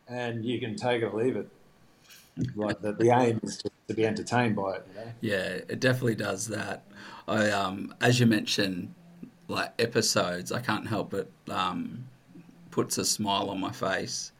and 0.08 0.45
you 0.45 0.60
can 0.60 0.75
take 0.75 1.01
it 1.01 1.06
or 1.06 1.21
leave 1.21 1.36
it 1.36 1.49
like 2.56 2.82
the, 2.82 2.93
the 2.93 3.10
aim 3.10 3.39
is 3.43 3.58
to, 3.60 3.69
to, 3.87 3.93
be 3.93 4.05
entertained 4.05 4.55
by 4.55 4.75
it. 4.75 4.87
You 4.87 4.99
know? 4.99 5.11
Yeah, 5.21 5.47
it 5.69 5.79
definitely 5.79 6.15
does 6.15 6.47
that. 6.47 6.83
I 7.27 7.49
um, 7.51 7.93
as 8.01 8.19
you 8.19 8.25
mentioned, 8.25 8.93
like 9.47 9.73
episodes, 9.79 10.51
I 10.51 10.59
can't 10.59 10.87
help 10.87 11.11
but 11.11 11.29
um, 11.49 12.05
puts 12.71 12.97
a 12.97 13.05
smile 13.05 13.49
on 13.49 13.59
my 13.59 13.71
face. 13.71 14.31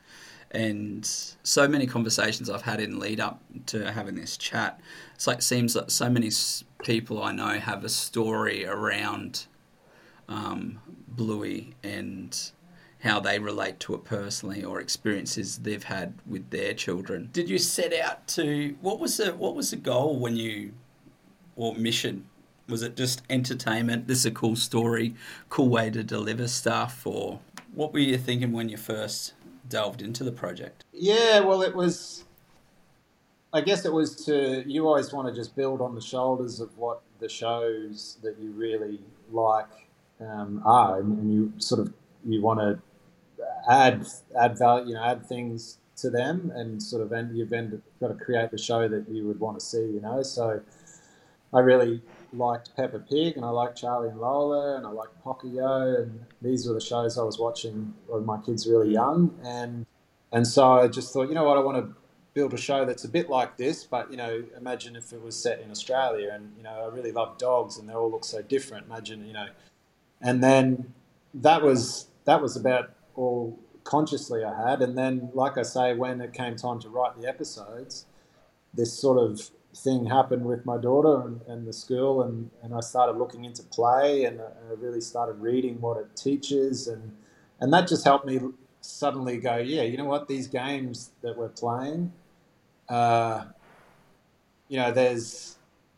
And 0.52 1.06
so 1.06 1.68
many 1.68 1.86
conversations 1.86 2.50
I've 2.50 2.62
had 2.62 2.80
in 2.80 2.98
lead 2.98 3.20
up 3.20 3.42
to 3.68 3.92
having 3.92 4.16
this 4.16 4.38
chat, 4.38 4.80
it's 5.14 5.28
like 5.28 5.42
seems 5.42 5.76
like 5.76 5.92
so 5.92 6.10
many 6.10 6.32
people 6.84 7.22
I 7.22 7.34
know 7.34 7.60
have 7.60 7.84
a 7.84 7.90
story 7.90 8.66
around 8.66 9.48
um, 10.30 10.80
Bluey 11.10 11.76
and 11.84 12.52
how 13.06 13.20
they 13.20 13.38
relate 13.38 13.80
to 13.80 13.94
it 13.94 14.04
personally 14.04 14.64
or 14.64 14.82
experiences 14.82 15.60
they've 15.60 15.84
had 15.84 16.14
with 16.26 16.50
their 16.50 16.74
children. 16.74 17.30
Did 17.32 17.48
you 17.48 17.60
set 17.60 17.94
out 17.94 18.28
to 18.30 18.76
what 18.82 19.00
was 19.00 19.18
the 19.18 19.34
what 19.36 19.56
was 19.56 19.70
the 19.70 19.78
goal 19.78 20.20
when 20.20 20.36
you 20.36 20.74
or 21.56 21.76
mission? 21.76 22.28
Was 22.68 22.82
it 22.82 22.98
just 22.98 23.22
entertainment? 23.30 24.08
This 24.08 24.20
is 24.20 24.26
a 24.26 24.32
cool 24.32 24.56
story, 24.56 25.14
cool 25.50 25.70
way 25.70 25.92
to 25.92 26.04
deliver 26.04 26.48
stuff, 26.48 27.06
or 27.06 27.40
what 27.76 27.94
were 27.94 28.00
you 28.00 28.18
thinking 28.18 28.52
when 28.52 28.70
you 28.70 28.78
first 28.78 29.36
delved 29.70 30.02
into 30.02 30.24
the 30.24 30.32
project? 30.32 30.84
Yeah, 30.92 31.42
well, 31.42 31.62
it 31.62 31.76
was. 31.76 32.24
I 33.54 33.62
guess 33.62 33.86
it 33.86 33.94
was 33.94 34.26
to 34.26 34.64
you 34.68 34.88
always 34.88 35.14
want 35.14 35.28
to 35.28 35.34
just 35.34 35.56
build 35.56 35.80
on 35.80 35.94
the 35.94 36.02
shoulders 36.02 36.60
of 36.60 36.76
what 36.78 37.02
the 37.20 37.30
shows 37.30 38.18
that 38.24 38.38
you 38.40 38.52
really 38.52 39.00
like 39.32 39.70
um, 40.20 40.64
are, 40.66 41.00
and 41.00 41.32
you 41.32 41.54
sort 41.58 41.82
of 41.82 41.94
you 42.28 42.42
want 42.42 42.60
to 42.60 42.80
add 43.70 44.06
add 44.40 44.58
value, 44.58 44.90
you 44.90 44.94
know, 44.96 45.04
add 45.04 45.26
things 45.26 45.78
to 45.98 46.10
them, 46.10 46.52
and 46.56 46.82
sort 46.82 47.02
of 47.02 47.14
end 47.14 47.38
you've 47.38 47.54
ended, 47.54 47.82
got 48.00 48.10
to 48.10 48.14
create 48.16 48.52
the 48.52 48.58
show 48.58 48.88
that 48.88 49.08
you 49.10 49.26
would 49.28 49.40
want 49.40 49.60
to 49.60 49.66
see, 49.66 49.86
you 49.86 50.02
know. 50.02 50.22
So 50.24 50.62
I 51.54 51.60
really 51.60 52.02
liked 52.34 52.76
Peppa 52.76 53.00
Pig, 53.00 53.38
and 53.38 53.46
I 53.46 53.50
liked 53.50 53.78
Charlie 53.78 54.10
and 54.10 54.20
Lola, 54.20 54.78
and 54.78 54.86
I 54.86 54.90
liked 54.90 55.24
Pocoyo, 55.24 56.04
and 56.04 56.26
these 56.42 56.68
were 56.68 56.74
the 56.74 56.82
shows 56.82 57.18
I 57.18 57.24
was 57.24 57.40
watching 57.40 57.94
when 58.08 58.26
my 58.26 58.40
kids 58.42 58.66
were 58.66 58.80
really 58.80 58.94
young, 58.94 59.38
and 59.44 59.86
and 60.32 60.46
so 60.46 60.74
I 60.74 60.88
just 60.88 61.14
thought, 61.14 61.30
you 61.30 61.36
know 61.36 61.46
what, 61.46 61.58
I 61.58 61.62
want 61.62 61.78
to 61.78 61.96
build 62.34 62.54
a 62.54 62.58
show 62.58 62.84
that's 62.84 63.06
a 63.06 63.08
bit 63.08 63.30
like 63.30 63.56
this, 63.56 63.86
but 63.86 64.12
you 64.12 64.18
know, 64.18 64.44
imagine 64.58 64.98
if 64.98 65.14
it 65.14 65.22
was 65.22 65.36
set 65.36 65.62
in 65.62 65.72
Australia, 65.72 66.32
and 66.34 66.52
you 66.58 66.64
know, 66.64 66.90
I 66.92 66.94
really 66.94 67.14
love 67.14 67.38
dogs, 67.38 67.78
and 67.78 67.88
they 67.90 67.94
all 67.94 68.12
look 68.12 68.26
so 68.26 68.42
different. 68.42 68.88
Imagine, 68.88 69.26
you 69.26 69.34
know, 69.34 69.48
and 70.22 70.44
then 70.44 70.94
that 71.34 71.62
was 71.62 72.08
that 72.26 72.42
was 72.42 72.58
about 72.58 72.92
all 73.16 73.60
consciously 73.84 74.44
I 74.44 74.70
had, 74.70 74.82
and 74.82 74.98
then, 74.98 75.30
like 75.34 75.58
I 75.58 75.64
say, 75.64 75.94
when 75.94 76.22
it 76.22 76.34
came 76.34 76.56
time 76.56 76.80
to 76.82 76.90
write 76.90 77.20
the 77.20 77.28
episodes, 77.28 78.06
this 78.74 78.94
sort 78.94 79.18
of 79.18 79.50
thing 79.76 80.06
happened 80.06 80.46
with 80.46 80.66
my 80.66 80.78
daughter 80.78 81.22
and, 81.28 81.42
and 81.48 81.68
the 81.68 81.74
school, 81.74 82.22
and, 82.22 82.50
and 82.64 82.74
I 82.74 82.80
started 82.80 83.18
looking 83.18 83.46
into 83.46 83.64
play, 83.64 84.26
and 84.26 84.42
I 84.42 84.74
really 84.78 85.02
started 85.02 85.34
reading 85.34 85.82
what 85.82 85.98
it 85.98 86.16
teaches, 86.16 86.88
and 86.88 87.16
and 87.60 87.72
that 87.74 87.88
just 87.88 88.04
helped 88.04 88.26
me 88.26 88.40
suddenly 88.82 89.38
go, 89.38 89.58
yeah, 89.58 89.84
you 89.84 89.98
know 89.98 90.06
what, 90.06 90.28
these 90.28 90.48
games 90.48 91.12
that 91.22 91.38
we're 91.38 91.50
playing, 91.50 92.12
uh, 92.90 93.46
you 94.68 94.78
know, 94.78 94.92
there's 94.92 95.58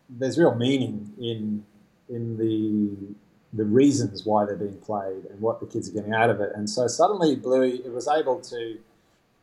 there's 0.10 0.38
real 0.38 0.56
meaning 0.56 1.13
in 1.19 1.65
in 2.10 2.38
the 2.38 3.15
the 3.53 3.63
reasons 3.63 4.25
why 4.25 4.45
they're 4.45 4.55
being 4.55 4.77
played 4.77 5.25
and 5.29 5.39
what 5.39 5.60
the 5.60 5.65
kids 5.65 5.89
are 5.89 5.93
getting 5.93 6.13
out 6.13 6.29
of 6.29 6.41
it. 6.41 6.51
And 6.55 6.69
so 6.69 6.88
suddenly, 6.88 7.36
Bluey, 7.36 7.81
it 7.86 7.91
was 7.91 8.07
able 8.07 8.39
to 8.41 8.77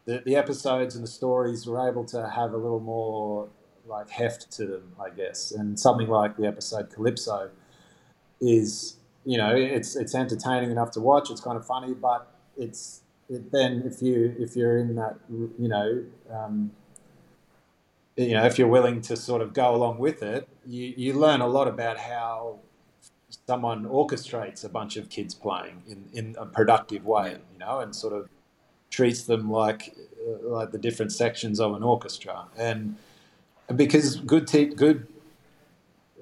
the, 0.05 0.23
the 0.25 0.37
episodes 0.37 0.95
and 0.95 1.03
the 1.03 1.09
stories 1.09 1.67
were 1.67 1.89
able 1.89 2.05
to 2.07 2.29
have 2.29 2.53
a 2.53 2.57
little 2.57 2.81
more 2.81 3.49
like 3.87 4.11
heft 4.11 4.51
to 4.53 4.67
them, 4.67 4.93
I 5.01 5.11
guess. 5.11 5.51
And 5.51 5.79
something 5.79 6.09
like 6.09 6.37
the 6.37 6.47
episode 6.47 6.91
Calypso 6.91 7.51
is, 8.41 8.97
you 9.25 9.39
know, 9.39 9.55
it's 9.55 9.97
it's 9.97 10.15
entertaining 10.15 10.71
enough 10.71 10.91
to 10.93 11.01
watch. 11.01 11.31
It's 11.31 11.41
kind 11.41 11.57
of 11.57 11.67
funny, 11.67 11.95
but 11.95 12.31
it's 12.57 13.01
it, 13.29 13.51
then 13.53 13.83
if 13.87 14.03
you 14.03 14.35
if 14.39 14.55
you're 14.57 14.79
in 14.79 14.97
that, 14.97 15.17
you 15.31 15.69
know. 15.69 16.05
Um, 16.31 16.73
you 18.17 18.35
know, 18.35 18.45
if 18.45 18.61
you're 18.61 18.69
willing 18.69 19.01
to 19.01 19.17
sort 19.17 19.43
of 19.43 19.53
go 19.53 19.75
along 19.75 19.99
with 19.99 20.23
it, 20.23 20.49
you, 20.65 20.95
you 20.97 21.15
learn 21.15 21.41
a 21.41 21.49
lot 21.49 21.67
about 21.67 21.99
how 21.99 22.61
someone 23.47 23.85
orchestrates 23.85 24.65
a 24.65 24.69
bunch 24.69 24.97
of 24.97 25.11
kids 25.11 25.35
playing 25.35 25.83
in, 25.87 26.09
in 26.13 26.37
a 26.39 26.47
productive 26.47 27.05
way, 27.05 27.37
you 27.53 27.59
know, 27.59 27.81
and 27.81 27.95
sort 27.95 28.13
of 28.13 28.29
treats 28.91 29.25
them 29.25 29.51
like 29.51 29.95
uh, 30.27 30.49
like 30.49 30.71
the 30.71 30.79
different 30.79 31.13
sections 31.13 31.61
of 31.61 31.75
an 31.75 31.83
orchestra. 31.83 32.47
And 32.57 32.97
because 33.75 34.17
good 34.17 34.47
te- 34.47 34.75
good 34.75 35.07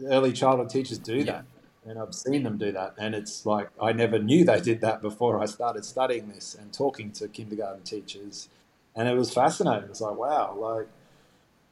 early 0.07 0.33
childhood 0.33 0.71
teachers 0.71 0.99
do 0.99 1.19
yeah. 1.19 1.25
that, 1.25 1.45
and 1.87 1.99
I've 1.99 2.15
seen 2.15 2.43
them 2.43 2.59
do 2.59 2.73
that, 2.73 2.95
and 2.99 3.15
it's 3.15 3.47
like 3.47 3.69
I 3.81 3.93
never 3.93 4.19
knew 4.19 4.45
they 4.45 4.61
did 4.61 4.81
that 4.81 5.01
before 5.01 5.41
I 5.41 5.47
started 5.47 5.85
studying 5.85 6.29
this 6.29 6.55
and 6.55 6.73
talking 6.73 7.13
to 7.13 7.29
kindergarten 7.29 7.83
teachers, 7.83 8.49
and 8.97 9.09
it 9.09 9.17
was 9.17 9.33
fascinating. 9.33 9.91
It's 9.91 10.01
like 10.01 10.17
wow, 10.17 10.57
like 10.59 10.89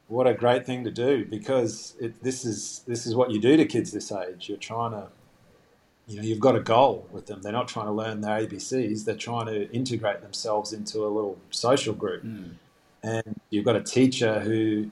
what 0.06 0.26
a 0.26 0.34
great 0.34 0.66
thing 0.66 0.82
to 0.84 0.90
do 0.90 1.24
because 1.24 1.94
it, 2.00 2.22
this 2.22 2.44
is 2.44 2.82
this 2.86 3.06
is 3.06 3.14
what 3.14 3.30
you 3.30 3.40
do 3.40 3.56
to 3.56 3.64
kids 3.64 3.90
this 3.92 4.12
age. 4.12 4.48
You're 4.48 4.58
trying 4.58 4.92
to 4.92 5.08
you 6.10 6.16
know, 6.16 6.22
you've 6.22 6.40
got 6.40 6.56
a 6.56 6.60
goal 6.60 7.06
with 7.12 7.26
them. 7.26 7.40
They're 7.40 7.52
not 7.52 7.68
trying 7.68 7.86
to 7.86 7.92
learn 7.92 8.20
their 8.20 8.40
ABCs. 8.40 9.04
They're 9.04 9.14
trying 9.14 9.46
to 9.46 9.70
integrate 9.70 10.22
themselves 10.22 10.72
into 10.72 11.06
a 11.06 11.08
little 11.08 11.38
social 11.50 11.94
group. 11.94 12.24
Mm. 12.24 12.54
And 13.04 13.40
you've 13.50 13.64
got 13.64 13.76
a 13.76 13.82
teacher 13.82 14.40
who 14.40 14.90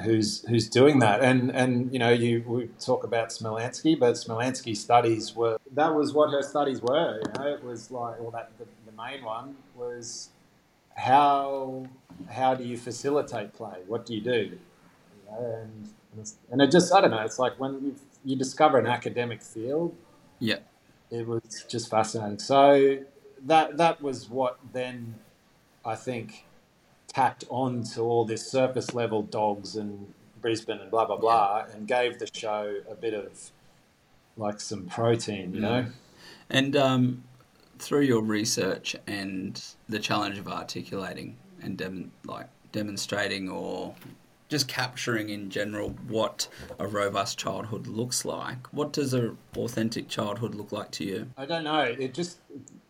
who's 0.00 0.42
who's 0.48 0.66
doing 0.68 1.00
that. 1.00 1.20
And 1.20 1.54
and 1.54 1.92
you 1.92 1.98
know, 1.98 2.08
you 2.08 2.42
we 2.46 2.70
talk 2.80 3.04
about 3.04 3.28
Smilansky, 3.28 3.98
but 3.98 4.14
Smilansky 4.14 4.74
studies 4.74 5.36
were 5.36 5.58
that 5.74 5.94
was 5.94 6.14
what 6.14 6.30
her 6.30 6.42
studies 6.42 6.80
were. 6.80 7.20
You 7.20 7.32
know, 7.38 7.52
it 7.52 7.62
was 7.62 7.90
like, 7.90 8.18
well, 8.18 8.30
that 8.30 8.50
the, 8.58 8.64
the 8.86 8.96
main 8.96 9.22
one 9.22 9.56
was 9.76 10.30
how 10.96 11.86
how 12.30 12.54
do 12.54 12.64
you 12.64 12.78
facilitate 12.78 13.52
play? 13.52 13.76
What 13.86 14.06
do 14.06 14.14
you 14.14 14.22
do? 14.22 14.30
You 14.40 14.58
know, 15.30 15.68
and 16.16 16.32
and 16.50 16.62
it 16.62 16.70
just 16.70 16.92
I 16.94 17.02
don't 17.02 17.10
know. 17.10 17.20
It's 17.20 17.38
like 17.38 17.60
when 17.60 17.72
you 17.84 17.94
you 18.24 18.36
discover 18.36 18.78
an 18.78 18.86
academic 18.86 19.42
field 19.42 19.94
yeah. 20.40 20.58
It 21.10 21.26
was 21.26 21.64
just 21.68 21.90
fascinating. 21.90 22.38
So 22.38 22.98
that 23.44 23.76
that 23.76 24.02
was 24.02 24.28
what 24.28 24.58
then 24.72 25.16
I 25.84 25.94
think 25.94 26.44
tacked 27.06 27.44
on 27.48 27.82
to 27.82 28.02
all 28.02 28.24
this 28.24 28.50
surface 28.50 28.94
level 28.94 29.22
dogs 29.22 29.76
and 29.76 30.12
Brisbane 30.40 30.78
and 30.78 30.90
blah 30.90 31.04
blah 31.04 31.16
blah 31.16 31.64
yeah. 31.66 31.76
and 31.76 31.86
gave 31.86 32.18
the 32.18 32.28
show 32.32 32.76
a 32.90 32.94
bit 32.94 33.14
of 33.14 33.50
like 34.36 34.60
some 34.60 34.86
protein, 34.86 35.54
you 35.54 35.60
know. 35.60 35.86
And 36.48 36.74
um, 36.76 37.24
through 37.78 38.02
your 38.02 38.22
research 38.22 38.96
and 39.06 39.62
the 39.88 39.98
challenge 39.98 40.38
of 40.38 40.48
articulating 40.48 41.36
and 41.62 41.76
dem- 41.76 42.12
like 42.24 42.48
demonstrating 42.72 43.48
or 43.48 43.94
just 44.50 44.66
capturing 44.66 45.30
in 45.30 45.48
general 45.48 45.90
what 46.08 46.48
a 46.78 46.86
robust 46.86 47.38
childhood 47.38 47.86
looks 47.86 48.24
like. 48.24 48.66
What 48.72 48.92
does 48.92 49.14
an 49.14 49.38
authentic 49.56 50.08
childhood 50.08 50.56
look 50.56 50.72
like 50.72 50.90
to 50.92 51.04
you? 51.04 51.30
I 51.38 51.46
don't 51.46 51.64
know. 51.64 51.82
It 51.82 52.12
just 52.12 52.40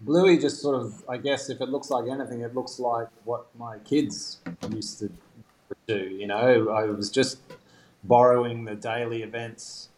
Bluey 0.00 0.38
just 0.38 0.60
sort 0.60 0.82
of 0.82 1.04
I 1.08 1.18
guess 1.18 1.50
if 1.50 1.60
it 1.60 1.68
looks 1.68 1.90
like 1.90 2.08
anything, 2.08 2.40
it 2.40 2.54
looks 2.54 2.80
like 2.80 3.08
what 3.24 3.46
my 3.56 3.78
kids 3.78 4.38
used 4.72 4.98
to 5.00 5.10
do. 5.86 5.98
You 5.98 6.26
know, 6.26 6.70
I 6.70 6.86
was 6.86 7.10
just 7.10 7.38
borrowing 8.02 8.64
the 8.64 8.74
daily 8.74 9.22
events 9.22 9.90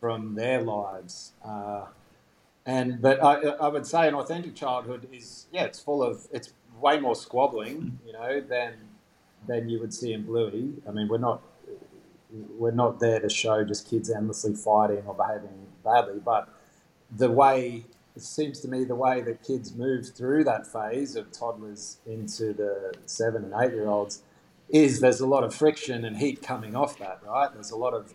from 0.00 0.34
their 0.34 0.60
lives. 0.60 1.32
Uh, 1.44 1.86
and 2.66 3.00
but 3.00 3.22
I, 3.22 3.34
I 3.34 3.68
would 3.68 3.86
say 3.86 4.08
an 4.08 4.14
authentic 4.14 4.56
childhood 4.56 5.06
is 5.12 5.46
yeah, 5.52 5.62
it's 5.62 5.78
full 5.80 6.02
of 6.02 6.26
it's 6.32 6.52
way 6.80 6.98
more 6.98 7.14
squabbling, 7.14 8.00
you 8.04 8.12
know, 8.12 8.40
than 8.40 8.74
than 9.46 9.68
you 9.68 9.80
would 9.80 9.94
see 9.94 10.12
in 10.12 10.24
Bluey. 10.24 10.74
I 10.88 10.90
mean, 10.90 11.08
we're 11.08 11.18
not 11.18 11.42
we're 12.58 12.72
not 12.72 12.98
there 12.98 13.20
to 13.20 13.28
show 13.28 13.64
just 13.64 13.88
kids 13.88 14.10
endlessly 14.10 14.54
fighting 14.54 15.02
or 15.06 15.14
behaving 15.14 15.66
badly, 15.84 16.20
but 16.24 16.48
the 17.16 17.30
way 17.30 17.84
it 18.16 18.22
seems 18.22 18.60
to 18.60 18.68
me 18.68 18.84
the 18.84 18.94
way 18.94 19.20
that 19.20 19.42
kids 19.42 19.74
move 19.74 20.08
through 20.08 20.44
that 20.44 20.66
phase 20.66 21.16
of 21.16 21.30
toddlers 21.32 21.98
into 22.06 22.52
the 22.52 22.92
seven 23.06 23.44
and 23.44 23.52
eight 23.56 23.72
year 23.72 23.88
olds 23.88 24.22
is 24.68 25.00
there's 25.00 25.20
a 25.20 25.26
lot 25.26 25.44
of 25.44 25.54
friction 25.54 26.04
and 26.04 26.16
heat 26.16 26.42
coming 26.42 26.74
off 26.74 26.98
that, 26.98 27.20
right? 27.26 27.52
There's 27.52 27.70
a 27.70 27.76
lot 27.76 27.92
of 27.92 28.14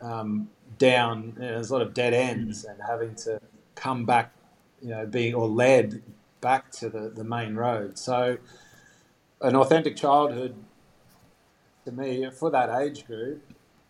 um, 0.00 0.50
down, 0.78 1.32
you 1.36 1.42
know, 1.42 1.54
there's 1.54 1.70
a 1.70 1.72
lot 1.72 1.82
of 1.82 1.94
dead 1.94 2.12
ends 2.12 2.64
and 2.64 2.78
having 2.86 3.14
to 3.16 3.40
come 3.74 4.04
back, 4.04 4.32
you 4.82 4.90
know, 4.90 5.06
being 5.06 5.34
or 5.34 5.48
led 5.48 6.02
back 6.40 6.70
to 6.72 6.88
the, 6.88 7.10
the 7.14 7.24
main 7.24 7.54
road. 7.54 7.98
So 7.98 8.36
an 9.44 9.54
authentic 9.56 9.94
childhood 9.94 10.54
to 11.84 11.92
me 11.92 12.28
for 12.30 12.50
that 12.50 12.70
age 12.80 13.06
group, 13.06 13.42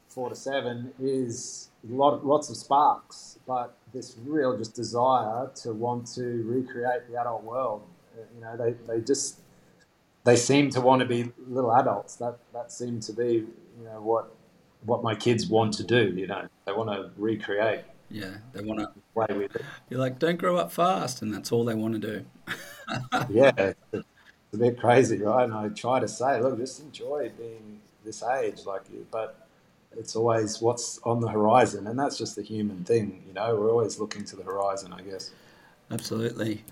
four 0.09 0.29
to 0.29 0.35
seven, 0.35 0.93
is 1.01 1.71
lot, 1.89 2.27
lots 2.27 2.51
of 2.51 2.57
sparks, 2.57 3.39
but 3.47 3.77
this 3.93 4.17
real 4.25 4.59
just 4.59 4.75
desire 4.75 5.51
to 5.63 5.73
want 5.73 6.07
to 6.15 6.43
recreate 6.45 7.09
the 7.09 7.19
adult 7.21 7.45
world. 7.45 7.83
Uh, 8.17 8.23
you 8.35 8.41
know, 8.41 8.57
they, 8.57 8.73
they 8.93 9.01
just 9.01 9.41
they 10.25 10.35
seem 10.35 10.71
to 10.71 10.81
want 10.81 11.01
to 11.01 11.07
be 11.07 11.33
little 11.49 11.73
adults. 11.73 12.17
That 12.17 12.39
that 12.53 12.73
seemed 12.73 13.03
to 13.05 13.13
be 13.13 13.47
you 13.79 13.85
know 13.85 14.01
what 14.01 14.35
what 14.85 15.03
my 15.03 15.15
kids 15.15 15.47
want 15.47 15.75
to 15.75 15.85
do. 15.85 16.13
You 16.17 16.27
know, 16.27 16.49
they 16.67 16.73
want 16.73 16.91
to 16.91 17.11
recreate. 17.17 17.85
Yeah, 18.11 18.37
they 18.53 18.63
want 18.63 18.81
to 18.81 18.91
play 19.15 19.37
with 19.37 19.55
it. 19.57 19.63
You're 19.89 20.01
like, 20.01 20.19
don't 20.19 20.37
grow 20.37 20.57
up 20.57 20.73
fast, 20.73 21.23
and 21.23 21.33
that's 21.33 21.53
all 21.53 21.65
they 21.65 21.75
want 21.75 21.95
to 21.95 22.01
do. 22.01 22.27
yeah, 23.31 23.73
a 24.55 24.59
bit 24.59 24.79
crazy, 24.79 25.19
right? 25.19 25.45
And 25.45 25.55
I 25.55 25.69
try 25.69 26.01
to 26.01 26.09
say, 26.09 26.41
look, 26.41 26.59
just 26.59 26.81
enjoy 26.81 27.31
being 27.37 27.81
this 28.05 28.23
age, 28.23 28.67
like 28.67 28.83
you, 28.93 29.07
but 29.11 29.47
it's 29.97 30.17
always 30.17 30.61
what's 30.61 30.99
on 31.05 31.21
the 31.21 31.29
horizon, 31.29 31.87
and 31.87 31.99
that's 31.99 32.19
just 32.19 32.37
the 32.37 32.43
human 32.43 32.85
thing, 32.85 33.23
you 33.27 33.33
know. 33.33 33.55
We're 33.55 33.71
always 33.71 33.99
looking 33.99 34.25
to 34.27 34.37
the 34.37 34.43
horizon, 34.43 34.93
I 34.93 35.03
guess. 35.03 35.31
Absolutely. 35.91 36.65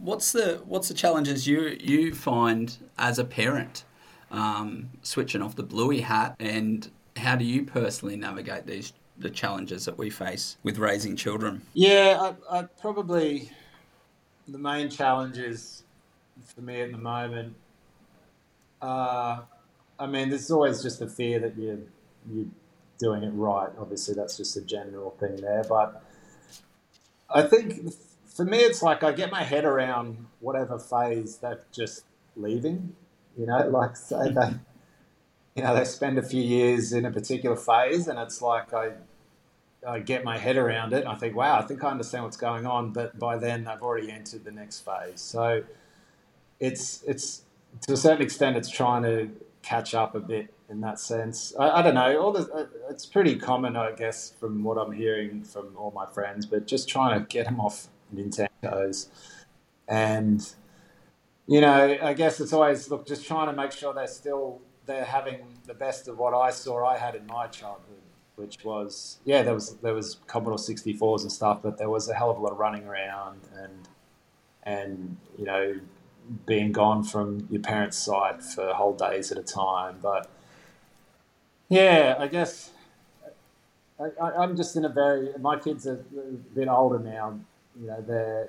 What's 0.00 0.32
the 0.32 0.60
what's 0.66 0.88
the 0.88 0.94
challenges 0.94 1.46
you 1.46 1.76
you 1.80 2.14
find 2.14 2.76
as 2.98 3.18
a 3.18 3.24
parent, 3.24 3.84
um, 4.30 4.90
switching 5.02 5.40
off 5.40 5.54
the 5.54 5.62
bluey 5.62 6.00
hat, 6.00 6.34
and 6.40 6.90
how 7.16 7.36
do 7.36 7.44
you 7.44 7.62
personally 7.62 8.16
navigate 8.16 8.66
these 8.66 8.92
the 9.16 9.30
challenges 9.30 9.84
that 9.84 9.96
we 9.96 10.10
face 10.10 10.56
with 10.64 10.78
raising 10.78 11.14
children? 11.14 11.62
Yeah, 11.74 12.32
I, 12.50 12.58
I 12.58 12.62
probably 12.62 13.52
the 14.48 14.58
main 14.58 14.90
challenge 14.90 15.38
is 15.38 15.83
for 16.42 16.60
me 16.60 16.80
at 16.80 16.92
the 16.92 16.98
moment. 16.98 17.54
Uh, 18.80 19.42
I 19.98 20.06
mean, 20.06 20.30
there's 20.30 20.50
always 20.50 20.82
just 20.82 20.98
the 20.98 21.06
fear 21.06 21.38
that 21.40 21.56
you're 21.56 21.78
you're 22.30 22.46
doing 22.98 23.22
it 23.22 23.30
right. 23.30 23.70
Obviously, 23.78 24.14
that's 24.14 24.36
just 24.36 24.56
a 24.56 24.62
general 24.62 25.10
thing 25.18 25.36
there. 25.36 25.64
But 25.68 26.02
I 27.32 27.42
think 27.42 27.92
for 28.24 28.44
me, 28.44 28.58
it's 28.58 28.82
like 28.82 29.02
I 29.02 29.12
get 29.12 29.30
my 29.30 29.42
head 29.42 29.64
around 29.64 30.26
whatever 30.40 30.78
phase 30.78 31.38
they're 31.38 31.60
just 31.72 32.04
leaving. 32.36 32.94
You 33.38 33.46
know, 33.46 33.68
like 33.70 33.96
say 33.96 34.30
they, 34.30 34.54
you 35.54 35.62
know, 35.62 35.74
they 35.74 35.84
spend 35.84 36.18
a 36.18 36.22
few 36.22 36.42
years 36.42 36.92
in 36.92 37.04
a 37.04 37.10
particular 37.10 37.56
phase, 37.56 38.08
and 38.08 38.18
it's 38.18 38.42
like 38.42 38.72
I. 38.72 38.92
I 39.86 39.98
get 39.98 40.24
my 40.24 40.38
head 40.38 40.56
around 40.56 40.94
it. 40.94 41.06
I 41.06 41.14
think, 41.14 41.36
wow, 41.36 41.58
I 41.58 41.62
think 41.62 41.84
I 41.84 41.90
understand 41.90 42.24
what's 42.24 42.38
going 42.38 42.64
on. 42.64 42.94
But 42.94 43.18
by 43.18 43.36
then, 43.36 43.64
they've 43.64 43.82
already 43.82 44.10
entered 44.10 44.42
the 44.42 44.50
next 44.50 44.80
phase. 44.80 45.20
So, 45.20 45.62
it's 46.64 47.02
it's 47.06 47.42
to 47.82 47.92
a 47.92 47.96
certain 47.96 48.22
extent 48.22 48.56
it's 48.56 48.70
trying 48.70 49.02
to 49.02 49.30
catch 49.62 49.94
up 49.94 50.14
a 50.14 50.20
bit 50.20 50.52
in 50.68 50.80
that 50.80 50.98
sense. 50.98 51.54
I, 51.58 51.80
I 51.80 51.82
don't 51.82 51.94
know. 51.94 52.18
All 52.20 52.32
the, 52.32 52.50
uh, 52.52 52.66
it's 52.90 53.06
pretty 53.06 53.36
common, 53.36 53.76
I 53.76 53.92
guess, 53.92 54.32
from 54.38 54.62
what 54.62 54.76
I'm 54.78 54.92
hearing 54.92 55.42
from 55.42 55.76
all 55.76 55.90
my 55.90 56.06
friends. 56.06 56.46
But 56.46 56.66
just 56.66 56.88
trying 56.88 57.20
to 57.20 57.26
get 57.26 57.46
them 57.46 57.60
off 57.60 57.88
Nintendos, 58.14 59.08
and 59.88 60.54
you 61.46 61.60
know, 61.60 61.98
I 62.02 62.14
guess 62.14 62.40
it's 62.40 62.52
always 62.52 62.90
look 62.90 63.06
just 63.06 63.26
trying 63.26 63.48
to 63.48 63.52
make 63.52 63.72
sure 63.72 63.92
they're 63.92 64.06
still 64.06 64.60
they're 64.86 65.04
having 65.04 65.40
the 65.66 65.74
best 65.74 66.08
of 66.08 66.18
what 66.18 66.34
I 66.34 66.50
saw 66.50 66.86
I 66.86 66.98
had 66.98 67.14
in 67.14 67.26
my 67.26 67.46
childhood, 67.48 68.02
which 68.36 68.64
was 68.64 69.18
yeah, 69.24 69.42
there 69.42 69.54
was 69.54 69.76
there 69.76 69.94
was 69.94 70.18
Commodore 70.26 70.56
64s 70.56 71.22
and 71.22 71.32
stuff, 71.32 71.60
but 71.62 71.76
there 71.76 71.90
was 71.90 72.08
a 72.08 72.14
hell 72.14 72.30
of 72.30 72.38
a 72.38 72.40
lot 72.40 72.52
of 72.52 72.58
running 72.58 72.86
around 72.86 73.40
and 73.58 73.88
and 74.62 75.16
you 75.38 75.44
know 75.44 75.74
being 76.46 76.72
gone 76.72 77.04
from 77.04 77.46
your 77.50 77.62
parents' 77.62 77.98
side 77.98 78.42
for 78.42 78.72
whole 78.72 78.94
days 78.94 79.30
at 79.30 79.38
a 79.38 79.42
time. 79.42 79.96
But 80.02 80.28
yeah, 81.68 82.16
I 82.18 82.28
guess 82.28 82.70
I, 84.00 84.44
am 84.44 84.56
just 84.56 84.76
in 84.76 84.84
a 84.84 84.88
very. 84.88 85.30
My 85.38 85.58
kids 85.58 85.86
are 85.86 86.04
a 86.16 86.54
bit 86.54 86.68
older 86.68 86.98
now. 86.98 87.38
You 87.80 87.86
know, 87.86 88.00
they're 88.00 88.48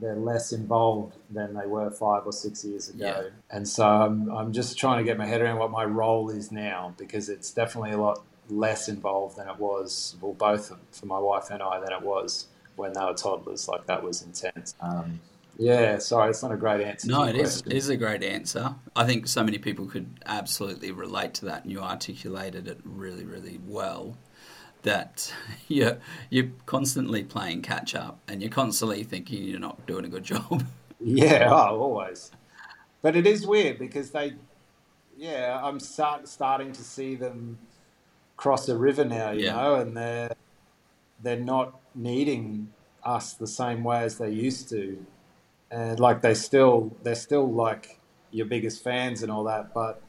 they're 0.00 0.16
less 0.16 0.52
involved 0.52 1.16
than 1.30 1.54
they 1.54 1.66
were 1.66 1.90
five 1.90 2.24
or 2.24 2.32
six 2.32 2.64
years 2.64 2.88
ago, 2.88 3.04
yeah. 3.06 3.22
and 3.50 3.66
so 3.66 3.86
I'm 3.86 4.30
I'm 4.30 4.52
just 4.52 4.78
trying 4.78 4.98
to 4.98 5.04
get 5.04 5.18
my 5.18 5.26
head 5.26 5.40
around 5.40 5.58
what 5.58 5.70
my 5.70 5.84
role 5.84 6.30
is 6.30 6.52
now 6.52 6.94
because 6.98 7.28
it's 7.28 7.50
definitely 7.50 7.92
a 7.92 7.98
lot 7.98 8.22
less 8.48 8.88
involved 8.88 9.36
than 9.36 9.48
it 9.48 9.58
was. 9.58 10.16
Well, 10.20 10.34
both 10.34 10.72
for 10.90 11.06
my 11.06 11.18
wife 11.18 11.50
and 11.50 11.62
I 11.62 11.80
than 11.80 11.92
it 11.92 12.02
was 12.02 12.46
when 12.76 12.92
they 12.92 13.00
were 13.00 13.14
toddlers. 13.14 13.68
Like 13.68 13.86
that 13.86 14.02
was 14.02 14.22
intense. 14.22 14.74
Um, 14.80 15.20
yeah, 15.58 15.98
sorry, 15.98 16.30
it's 16.30 16.42
not 16.42 16.52
a 16.52 16.56
great 16.56 16.80
answer. 16.80 17.08
No, 17.08 17.24
it 17.24 17.36
is, 17.36 17.62
it 17.66 17.72
is 17.72 17.88
a 17.88 17.96
great 17.96 18.22
answer. 18.22 18.74
I 18.96 19.04
think 19.04 19.26
so 19.28 19.44
many 19.44 19.58
people 19.58 19.86
could 19.86 20.20
absolutely 20.26 20.92
relate 20.92 21.34
to 21.34 21.44
that, 21.46 21.64
and 21.64 21.72
you 21.72 21.80
articulated 21.80 22.68
it 22.68 22.80
really, 22.84 23.24
really 23.24 23.60
well. 23.66 24.16
That 24.82 25.32
you're 25.68 25.98
you're 26.30 26.50
constantly 26.66 27.22
playing 27.22 27.62
catch 27.62 27.94
up, 27.94 28.18
and 28.28 28.42
you're 28.42 28.50
constantly 28.50 29.04
thinking 29.04 29.44
you're 29.44 29.60
not 29.60 29.86
doing 29.86 30.04
a 30.04 30.08
good 30.08 30.24
job. 30.24 30.64
Yeah, 31.04 31.48
oh, 31.50 31.80
always. 31.80 32.30
But 33.00 33.16
it 33.16 33.26
is 33.26 33.44
weird 33.44 33.80
because 33.80 34.12
they, 34.12 34.34
yeah, 35.16 35.60
I'm 35.60 35.80
start, 35.80 36.28
starting 36.28 36.70
to 36.70 36.84
see 36.84 37.16
them 37.16 37.58
cross 38.36 38.68
a 38.68 38.76
river 38.76 39.04
now, 39.04 39.32
you 39.32 39.46
yeah. 39.46 39.56
know, 39.56 39.74
and 39.74 39.96
they're 39.96 40.32
they're 41.20 41.36
not 41.40 41.80
needing 41.94 42.72
us 43.04 43.34
the 43.34 43.46
same 43.46 43.82
way 43.82 44.04
as 44.04 44.18
they 44.18 44.30
used 44.30 44.68
to 44.68 45.04
and 45.72 45.98
like 45.98 46.20
they 46.20 46.34
still 46.34 46.94
they're 47.02 47.14
still 47.14 47.50
like 47.50 47.98
your 48.30 48.46
biggest 48.46 48.84
fans 48.84 49.22
and 49.22 49.32
all 49.32 49.44
that, 49.44 49.74
but 49.74 50.02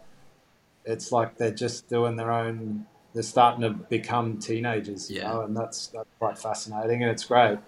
it's 0.85 1.11
like 1.11 1.37
they're 1.37 1.51
just 1.51 1.89
doing 1.89 2.15
their 2.17 2.31
own. 2.31 2.85
They're 3.13 3.23
starting 3.23 3.61
to 3.61 3.69
become 3.69 4.39
teenagers, 4.39 5.09
you 5.09 5.17
yeah. 5.17 5.29
know, 5.29 5.41
and 5.41 5.55
that's 5.55 5.87
that's 5.87 6.09
quite 6.19 6.37
fascinating 6.37 7.01
and 7.01 7.11
it's 7.11 7.23
great. 7.23 7.59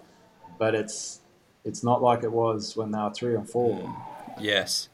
But 0.58 0.74
it's 0.74 1.20
it's 1.64 1.82
not 1.82 2.02
like 2.02 2.22
it 2.22 2.32
was 2.32 2.76
when 2.76 2.90
they 2.90 2.98
were 2.98 3.12
three 3.12 3.34
or 3.34 3.44
four. 3.44 3.96
Yes, 4.38 4.88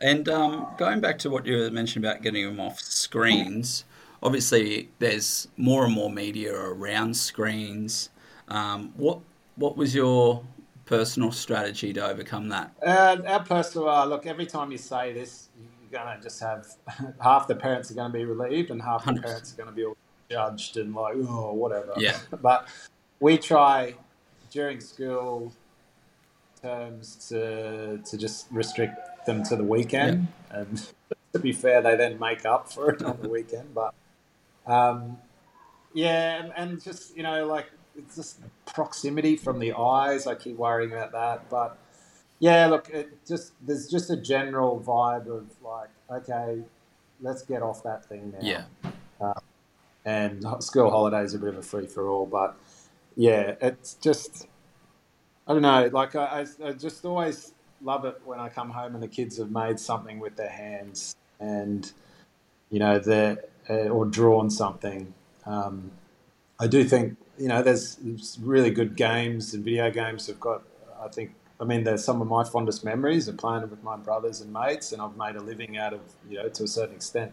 and 0.00 0.28
um, 0.28 0.68
going 0.78 1.00
back 1.00 1.18
to 1.20 1.30
what 1.30 1.46
you 1.46 1.70
mentioned 1.70 2.04
about 2.04 2.22
getting 2.22 2.44
them 2.44 2.60
off 2.60 2.78
screens, 2.80 3.84
obviously 4.22 4.90
there's 5.00 5.48
more 5.56 5.84
and 5.84 5.94
more 5.94 6.10
media 6.10 6.54
around 6.54 7.16
screens. 7.16 8.10
Um, 8.48 8.92
what 8.96 9.20
what 9.56 9.76
was 9.76 9.94
your 9.94 10.44
personal 10.86 11.32
strategy 11.32 11.92
to 11.92 12.06
overcome 12.06 12.48
that? 12.50 12.72
Uh, 12.84 13.16
our 13.26 13.42
personal 13.42 13.88
uh, 13.88 14.04
look. 14.04 14.26
Every 14.26 14.46
time 14.46 14.70
you 14.70 14.78
say 14.78 15.12
this, 15.12 15.48
you're 15.58 16.00
going 16.02 16.16
to 16.16 16.22
just 16.22 16.40
have 16.40 16.66
half 17.20 17.46
the 17.46 17.54
parents 17.54 17.90
are 17.90 17.94
going 17.94 18.12
to 18.12 18.18
be 18.18 18.24
relieved, 18.24 18.70
and 18.70 18.80
half 18.80 19.04
100%. 19.04 19.14
the 19.14 19.22
parents 19.22 19.52
are 19.52 19.56
going 19.56 19.68
to 19.68 19.74
be 19.74 19.84
all 19.84 19.96
judged 20.30 20.76
and 20.76 20.94
like, 20.94 21.14
oh, 21.16 21.52
whatever. 21.52 21.92
Yeah. 21.96 22.18
but 22.42 22.68
we 23.20 23.38
try 23.38 23.94
during 24.50 24.80
school 24.80 25.52
terms 26.62 27.28
to 27.28 27.98
to 27.98 28.16
just 28.16 28.46
restrict 28.50 29.26
them 29.26 29.42
to 29.44 29.56
the 29.56 29.64
weekend, 29.64 30.28
yeah. 30.50 30.60
and 30.60 30.90
to 31.32 31.38
be 31.38 31.52
fair, 31.52 31.82
they 31.82 31.96
then 31.96 32.18
make 32.18 32.44
up 32.44 32.72
for 32.72 32.90
it 32.90 33.02
on 33.02 33.18
the 33.20 33.28
weekend. 33.28 33.74
But 33.74 33.94
um, 34.66 35.18
yeah, 35.92 36.42
and, 36.42 36.52
and 36.56 36.82
just 36.82 37.16
you 37.16 37.22
know, 37.22 37.46
like 37.46 37.66
it's 37.96 38.16
just 38.16 38.40
proximity 38.66 39.36
from 39.36 39.58
the 39.58 39.72
eyes. 39.72 40.26
I 40.26 40.34
keep 40.34 40.56
worrying 40.56 40.92
about 40.92 41.12
that, 41.12 41.48
but 41.50 41.78
yeah, 42.38 42.66
look, 42.66 42.90
it 42.90 43.26
just 43.26 43.52
there's 43.66 43.88
just 43.88 44.10
a 44.10 44.16
general 44.16 44.82
vibe 44.84 45.26
of 45.26 45.46
like, 45.62 45.90
okay, 46.10 46.62
let's 47.20 47.42
get 47.42 47.62
off 47.62 47.82
that 47.84 48.04
thing 48.06 48.32
now. 48.32 48.38
Yeah. 48.42 48.64
Uh, 49.20 49.40
and 50.04 50.44
school 50.60 50.90
holidays 50.90 51.34
are 51.34 51.38
a 51.38 51.40
bit 51.40 51.48
of 51.50 51.58
a 51.58 51.62
free 51.62 51.86
for 51.86 52.08
all, 52.08 52.26
but 52.26 52.56
yeah, 53.16 53.54
it's 53.60 53.94
just 53.94 54.48
I 55.46 55.52
don't 55.52 55.62
know. 55.62 55.88
Like 55.92 56.16
I, 56.16 56.46
I, 56.64 56.72
just 56.72 57.04
always 57.04 57.52
love 57.82 58.04
it 58.04 58.20
when 58.24 58.40
I 58.40 58.48
come 58.48 58.70
home 58.70 58.94
and 58.94 59.02
the 59.02 59.08
kids 59.08 59.38
have 59.38 59.50
made 59.50 59.78
something 59.78 60.18
with 60.18 60.36
their 60.36 60.48
hands 60.48 61.16
and 61.38 61.90
you 62.70 62.78
know 62.78 62.98
they're 62.98 63.44
uh, 63.68 63.88
or 63.88 64.06
drawn 64.06 64.50
something. 64.50 65.14
Um, 65.46 65.90
I 66.58 66.66
do 66.66 66.84
think 66.84 67.16
you 67.38 67.48
know, 67.48 67.62
there's, 67.62 67.98
really 68.40 68.70
good 68.70 68.96
games 68.96 69.54
and 69.54 69.64
video 69.64 69.90
games. 69.90 70.26
Have 70.26 70.40
got, 70.40 70.62
I 71.00 71.08
think, 71.08 71.34
I 71.60 71.64
mean, 71.64 71.84
there's 71.84 72.04
some 72.04 72.20
of 72.20 72.28
my 72.28 72.44
fondest 72.44 72.84
memories 72.84 73.28
of 73.28 73.36
playing 73.36 73.68
with 73.68 73.82
my 73.82 73.96
brothers 73.96 74.40
and 74.40 74.52
mates, 74.52 74.92
and 74.92 75.00
I've 75.00 75.16
made 75.16 75.36
a 75.36 75.40
living 75.40 75.76
out 75.76 75.92
of, 75.92 76.00
you 76.28 76.38
know, 76.38 76.48
to 76.48 76.64
a 76.64 76.68
certain 76.68 76.94
extent, 76.94 77.32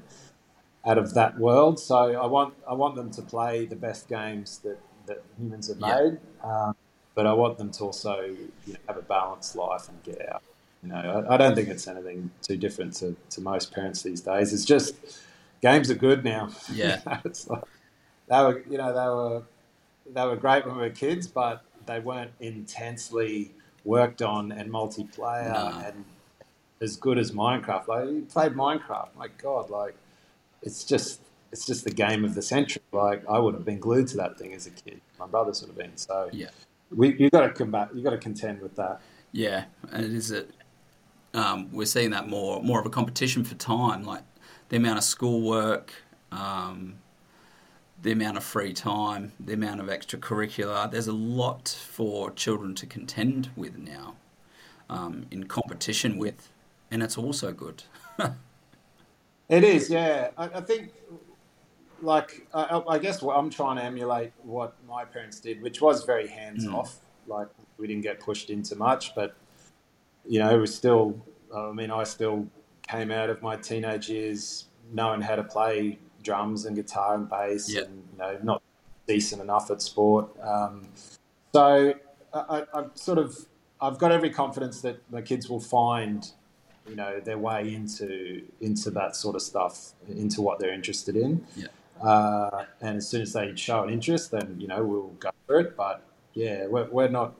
out 0.85 0.97
of 0.97 1.13
that 1.13 1.37
world. 1.37 1.79
So 1.79 1.95
I 1.95 2.25
want, 2.25 2.53
I 2.67 2.73
want 2.73 2.95
them 2.95 3.11
to 3.11 3.21
play 3.21 3.65
the 3.65 3.75
best 3.75 4.07
games 4.07 4.59
that, 4.59 4.79
that 5.07 5.23
humans 5.37 5.67
have 5.67 5.79
made, 5.79 6.19
yeah. 6.43 6.67
um, 6.67 6.75
but 7.15 7.27
I 7.27 7.33
want 7.33 7.57
them 7.57 7.71
to 7.71 7.83
also 7.85 8.21
you 8.21 8.73
know, 8.73 8.79
have 8.87 8.97
a 8.97 9.01
balanced 9.01 9.55
life 9.55 9.89
and 9.89 10.01
get 10.03 10.29
out. 10.31 10.43
You 10.83 10.89
know, 10.89 11.25
I, 11.29 11.35
I 11.35 11.37
don't 11.37 11.53
think 11.53 11.67
it's 11.67 11.87
anything 11.87 12.31
too 12.41 12.57
different 12.57 12.93
to, 12.95 13.15
to 13.31 13.41
most 13.41 13.71
parents 13.71 14.01
these 14.01 14.21
days. 14.21 14.51
It's 14.53 14.65
just 14.65 14.95
games 15.61 15.91
are 15.91 15.95
good 15.95 16.23
now. 16.23 16.49
Yeah, 16.71 17.01
it's 17.25 17.47
like, 17.47 17.63
they 18.27 18.37
were, 18.37 18.63
you 18.69 18.77
know, 18.77 18.93
they 18.93 19.07
were 19.07 19.43
they 20.13 20.25
were 20.25 20.35
great 20.35 20.65
when 20.65 20.75
we 20.75 20.83
were 20.83 20.89
kids, 20.89 21.27
but 21.27 21.63
they 21.85 21.99
weren't 21.99 22.31
intensely 22.39 23.51
worked 23.83 24.21
on 24.21 24.51
and 24.51 24.71
multiplayer 24.71 25.51
no. 25.51 25.81
and 25.85 26.05
as 26.81 26.95
good 26.95 27.17
as 27.17 27.31
Minecraft. 27.31 27.87
Like 27.87 28.05
you 28.05 28.27
played 28.29 28.53
Minecraft, 28.53 29.09
my 29.17 29.27
God, 29.37 29.69
like 29.69 29.95
it's 30.61 30.83
just 30.83 31.21
it's 31.51 31.65
just 31.65 31.83
the 31.83 31.91
game 31.91 32.23
of 32.23 32.35
the 32.35 32.41
century. 32.41 32.83
Like 32.91 33.27
I 33.29 33.39
would 33.39 33.53
have 33.53 33.65
been 33.65 33.79
glued 33.79 34.07
to 34.09 34.17
that 34.17 34.37
thing 34.37 34.53
as 34.53 34.67
a 34.67 34.71
kid. 34.71 35.01
My 35.19 35.27
brothers 35.27 35.61
would 35.61 35.69
have 35.69 35.77
been. 35.77 35.97
So 35.97 36.29
yeah, 36.31 36.49
we 36.89 37.15
you 37.17 37.29
got 37.29 37.41
to 37.41 37.49
combat. 37.49 37.89
You 37.93 38.03
got 38.03 38.11
to 38.11 38.17
contend 38.17 38.61
with 38.61 38.75
that. 38.75 39.01
Yeah, 39.31 39.65
and 39.91 40.05
it 40.05 40.13
is 40.13 40.31
a. 40.31 40.45
Um, 41.33 41.69
we're 41.71 41.85
seeing 41.85 42.11
that 42.11 42.27
more 42.27 42.61
more 42.61 42.79
of 42.79 42.85
a 42.85 42.89
competition 42.89 43.43
for 43.43 43.55
time, 43.55 44.03
like 44.03 44.23
the 44.69 44.77
amount 44.77 44.97
of 44.97 45.03
schoolwork, 45.03 45.93
um, 46.31 46.95
the 48.01 48.11
amount 48.11 48.37
of 48.37 48.43
free 48.43 48.73
time, 48.73 49.31
the 49.39 49.53
amount 49.53 49.79
of 49.79 49.87
extracurricular. 49.87 50.89
There's 50.89 51.07
a 51.07 51.13
lot 51.13 51.69
for 51.69 52.31
children 52.31 52.73
to 52.75 52.85
contend 52.85 53.49
with 53.55 53.77
now, 53.77 54.15
um, 54.89 55.25
in 55.31 55.45
competition 55.45 56.17
with, 56.17 56.49
and 56.89 57.03
it's 57.03 57.17
also 57.17 57.51
good. 57.51 57.83
it 59.49 59.63
is, 59.63 59.89
yeah. 59.89 60.29
I, 60.37 60.45
I 60.45 60.61
think, 60.61 60.91
like, 62.01 62.47
I, 62.53 62.81
I, 62.87 62.97
guess 62.97 63.21
what 63.21 63.37
I'm 63.37 63.49
trying 63.49 63.77
to 63.77 63.83
emulate 63.83 64.33
what 64.41 64.75
my 64.87 65.05
parents 65.05 65.39
did, 65.39 65.61
which 65.61 65.81
was 65.81 66.03
very 66.03 66.27
hands 66.27 66.65
mm. 66.65 66.73
off. 66.73 66.97
Like, 67.27 67.47
we 67.77 67.87
didn't 67.87 68.03
get 68.03 68.19
pushed 68.19 68.49
into 68.49 68.75
much, 68.75 69.13
but 69.13 69.35
you 70.25 70.39
know, 70.39 70.59
we 70.59 70.67
still. 70.67 71.19
I 71.55 71.71
mean, 71.71 71.91
I 71.91 72.03
still 72.03 72.47
came 72.87 73.11
out 73.11 73.29
of 73.29 73.41
my 73.41 73.57
teenage 73.57 74.09
years 74.09 74.67
knowing 74.93 75.21
how 75.21 75.35
to 75.35 75.43
play 75.43 75.99
drums 76.23 76.65
and 76.65 76.75
guitar 76.75 77.15
and 77.15 77.29
bass, 77.29 77.73
and 77.75 78.03
you 78.11 78.17
know, 78.17 78.37
not 78.43 78.61
decent 79.07 79.41
enough 79.41 79.71
at 79.71 79.81
sport. 79.81 80.27
Um, 80.41 80.87
so 81.53 81.93
I, 82.33 82.63
I've 82.73 82.91
sort 82.95 83.17
of 83.17 83.37
I've 83.81 83.97
got 83.97 84.11
every 84.11 84.29
confidence 84.29 84.81
that 84.81 85.01
my 85.11 85.21
kids 85.21 85.49
will 85.49 85.59
find, 85.59 86.29
you 86.87 86.95
know, 86.95 87.19
their 87.19 87.37
way 87.37 87.73
into 87.73 88.43
into 88.61 88.91
that 88.91 89.15
sort 89.15 89.35
of 89.35 89.41
stuff, 89.41 89.93
into 90.07 90.41
what 90.41 90.59
they're 90.59 90.73
interested 90.73 91.15
in. 91.15 91.45
Yeah. 91.55 91.67
Uh, 92.01 92.65
and 92.81 92.97
as 92.97 93.07
soon 93.07 93.21
as 93.21 93.33
they 93.33 93.55
show 93.55 93.83
an 93.83 93.89
interest, 93.89 94.31
then 94.31 94.55
you 94.59 94.67
know 94.67 94.83
we'll 94.83 95.15
go 95.19 95.31
for 95.47 95.59
it. 95.59 95.75
But 95.75 96.03
yeah, 96.33 96.67
we're, 96.67 96.89
we're 96.89 97.09
not 97.09 97.33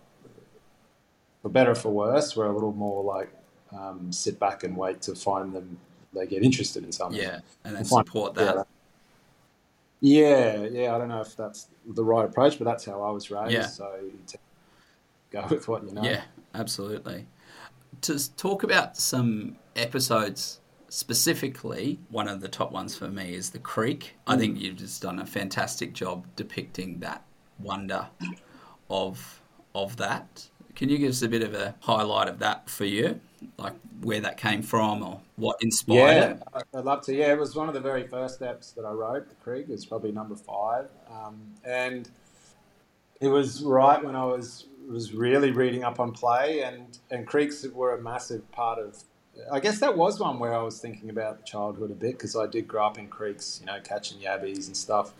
for 1.42 1.50
better 1.50 1.72
or 1.72 1.76
for 1.76 1.90
worse. 1.90 2.36
We're 2.36 2.48
a 2.48 2.54
little 2.54 2.74
more 2.74 3.04
like 3.04 3.32
um, 3.72 4.12
sit 4.12 4.40
back 4.40 4.64
and 4.64 4.76
wait 4.76 5.02
to 5.04 5.16
find 5.16 5.54
them 5.54 5.78
they 6.14 6.26
get 6.26 6.44
interested 6.44 6.84
in 6.84 6.92
something. 6.92 7.22
Yeah, 7.22 7.40
and 7.64 7.76
then 7.76 7.86
support 7.86 8.36
that. 8.36 8.68
Yeah, 10.00 10.64
yeah. 10.64 10.96
I 10.96 10.98
don't 10.98 11.10
know 11.10 11.22
if 11.22 11.36
that's 11.36 11.68
the 11.86 12.04
right 12.04 12.26
approach, 12.26 12.58
but 12.58 12.66
that's 12.66 12.86
how 12.86 13.02
I 13.02 13.12
was 13.12 13.30
raised. 13.30 13.52
Yeah. 13.52 13.68
So 13.68 14.00
go 15.32 15.46
with 15.50 15.68
what 15.68 15.84
you 15.84 15.94
know. 15.94 16.04
Yeah, 16.04 16.22
absolutely. 16.54 17.28
To 18.02 18.36
talk 18.36 18.64
about 18.64 18.98
some 18.98 19.58
episodes 19.76 20.60
specifically, 20.90 22.00
one 22.10 22.28
of 22.28 22.42
the 22.42 22.50
top 22.50 22.72
ones 22.72 22.96
for 22.98 23.08
me 23.08 23.34
is 23.34 23.52
the 23.52 23.60
creek. 23.60 24.16
I 24.28 24.38
think 24.38 24.58
mm. 24.58 24.62
you've 24.62 24.76
just 24.76 25.02
done 25.02 25.20
a 25.20 25.26
fantastic 25.26 25.94
job 25.94 26.26
depicting 26.36 27.00
that 27.00 27.24
wonder 27.60 28.08
of 28.90 29.42
of 29.74 29.98
that. 29.98 30.48
Can 30.82 30.90
you 30.90 30.98
give 30.98 31.12
us 31.12 31.22
a 31.22 31.30
bit 31.30 31.44
of 31.44 31.54
a 31.54 31.76
highlight 31.82 32.28
of 32.28 32.40
that 32.40 32.68
for 32.68 32.86
you, 32.86 33.20
like 33.60 33.74
where 34.02 34.20
that 34.20 34.38
came 34.38 34.64
from 34.64 35.04
or 35.04 35.22
what 35.36 35.58
inspired 35.62 36.18
Yeah, 36.18 36.30
it? 36.32 36.66
I'd 36.74 36.86
love 36.86 37.06
to. 37.06 37.14
Yeah, 37.14 37.34
it 37.34 37.38
was 37.40 37.56
one 37.56 37.68
of 37.68 37.76
the 37.76 37.80
very 37.80 38.08
first 38.08 38.34
steps 38.34 38.72
that 38.72 38.84
I 38.84 38.90
wrote. 38.90 39.30
The 39.30 39.36
Creek 39.36 39.68
It's 39.70 39.86
probably 39.86 40.12
number 40.12 40.36
five, 40.36 40.90
um, 41.08 41.40
and 41.64 42.10
it 43.20 43.28
was 43.28 43.62
right 43.62 44.04
when 44.04 44.16
I 44.16 44.26
was 44.26 44.66
was 44.90 45.14
really 45.14 45.52
reading 45.52 45.84
up 45.84 46.00
on 46.00 46.14
play, 46.14 46.64
and 46.64 46.98
and 47.12 47.28
creeks 47.28 47.64
were 47.68 47.96
a 47.96 48.02
massive 48.02 48.52
part 48.52 48.80
of. 48.80 49.04
I 49.52 49.60
guess 49.60 49.80
that 49.82 49.96
was 49.96 50.20
one 50.20 50.40
where 50.40 50.56
I 50.56 50.64
was 50.64 50.80
thinking 50.80 51.12
about 51.12 51.38
the 51.38 51.44
childhood 51.44 51.92
a 51.92 51.94
bit 51.94 52.14
because 52.14 52.36
I 52.36 52.48
did 52.48 52.68
grow 52.68 52.88
up 52.88 52.98
in 52.98 53.08
creeks, 53.08 53.60
you 53.60 53.68
know, 53.68 53.80
catching 53.84 54.18
yabbies 54.18 54.66
and 54.66 54.76
stuff 54.76 55.14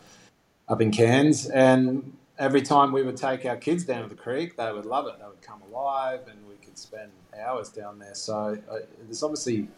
up 0.68 0.80
in 0.80 0.90
Cairns, 0.90 1.46
and 1.46 2.16
every 2.38 2.62
time 2.62 2.92
we 2.92 3.02
would 3.02 3.16
take 3.16 3.44
our 3.44 3.56
kids 3.56 3.84
down 3.84 4.02
to 4.02 4.08
the 4.08 4.20
creek, 4.20 4.56
they 4.56 4.72
would 4.72 4.86
love 4.86 5.06
it. 5.06 5.18
They 5.18 5.26
would 5.26 5.42
come 5.42 5.62
alive, 5.70 6.20
and 6.28 6.38
we 6.48 6.54
could 6.56 6.78
spend 6.78 7.10
hours 7.38 7.68
down 7.68 7.98
there. 7.98 8.14
So 8.14 8.58
uh, 8.70 8.78
there's 9.04 9.22
obviously, 9.22 9.68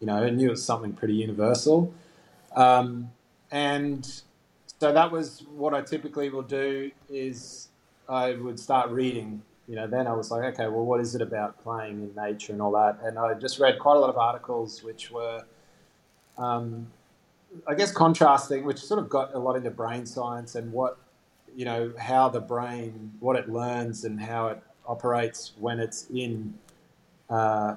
you 0.00 0.06
know, 0.06 0.16
I 0.16 0.30
knew 0.30 0.48
it 0.48 0.50
was 0.50 0.64
something 0.64 0.92
pretty 0.92 1.14
universal, 1.14 1.92
um, 2.56 3.10
and 3.50 4.22
so 4.80 4.92
that 4.92 5.12
was 5.12 5.44
what 5.54 5.74
I 5.74 5.82
typically 5.82 6.30
will 6.30 6.42
do 6.42 6.90
is 7.10 7.68
I 8.08 8.32
would 8.34 8.58
start 8.58 8.90
reading. 8.90 9.42
You 9.68 9.76
know, 9.76 9.86
then 9.86 10.08
I 10.08 10.14
was 10.14 10.32
like, 10.32 10.42
okay, 10.54 10.66
well, 10.66 10.84
what 10.84 11.00
is 11.00 11.14
it 11.14 11.22
about 11.22 11.62
playing 11.62 12.02
in 12.02 12.12
nature 12.16 12.52
and 12.52 12.60
all 12.60 12.72
that? 12.72 12.98
And 13.04 13.16
I 13.18 13.34
just 13.34 13.60
read 13.60 13.78
quite 13.78 13.96
a 13.96 14.00
lot 14.00 14.10
of 14.10 14.16
articles 14.18 14.82
which 14.82 15.12
were, 15.12 15.44
um, 16.36 16.88
I 17.68 17.74
guess, 17.74 17.92
contrasting, 17.92 18.64
which 18.64 18.78
sort 18.78 18.98
of 18.98 19.08
got 19.08 19.32
a 19.32 19.38
lot 19.38 19.54
into 19.54 19.70
brain 19.70 20.06
science 20.06 20.56
and 20.56 20.72
what, 20.72 20.98
you 21.56 21.64
know, 21.64 21.92
how 21.98 22.28
the 22.28 22.40
brain, 22.40 23.12
what 23.20 23.36
it 23.36 23.48
learns 23.48 24.04
and 24.04 24.20
how 24.20 24.48
it 24.48 24.62
operates 24.86 25.52
when 25.58 25.78
it's 25.78 26.06
in 26.10 26.54
uh, 27.28 27.76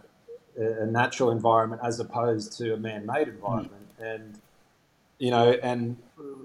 a 0.57 0.85
natural 0.85 1.31
environment 1.31 1.81
as 1.83 1.99
opposed 1.99 2.57
to 2.57 2.73
a 2.73 2.77
man-made 2.77 3.27
environment. 3.27 3.89
And 3.99 4.39
you 5.19 5.31
know, 5.31 5.51
and 5.63 5.97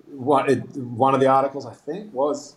what 0.07 0.51
it, 0.51 0.59
one 0.77 1.15
of 1.15 1.21
the 1.21 1.27
articles 1.27 1.67
I 1.67 1.75
think 1.75 2.13
was 2.13 2.57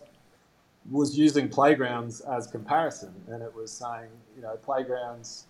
was 0.90 1.16
using 1.16 1.48
playgrounds 1.48 2.20
as 2.20 2.46
comparison, 2.46 3.14
and 3.28 3.42
it 3.42 3.54
was 3.54 3.70
saying, 3.70 4.10
you 4.36 4.42
know, 4.42 4.56
playgrounds, 4.56 5.46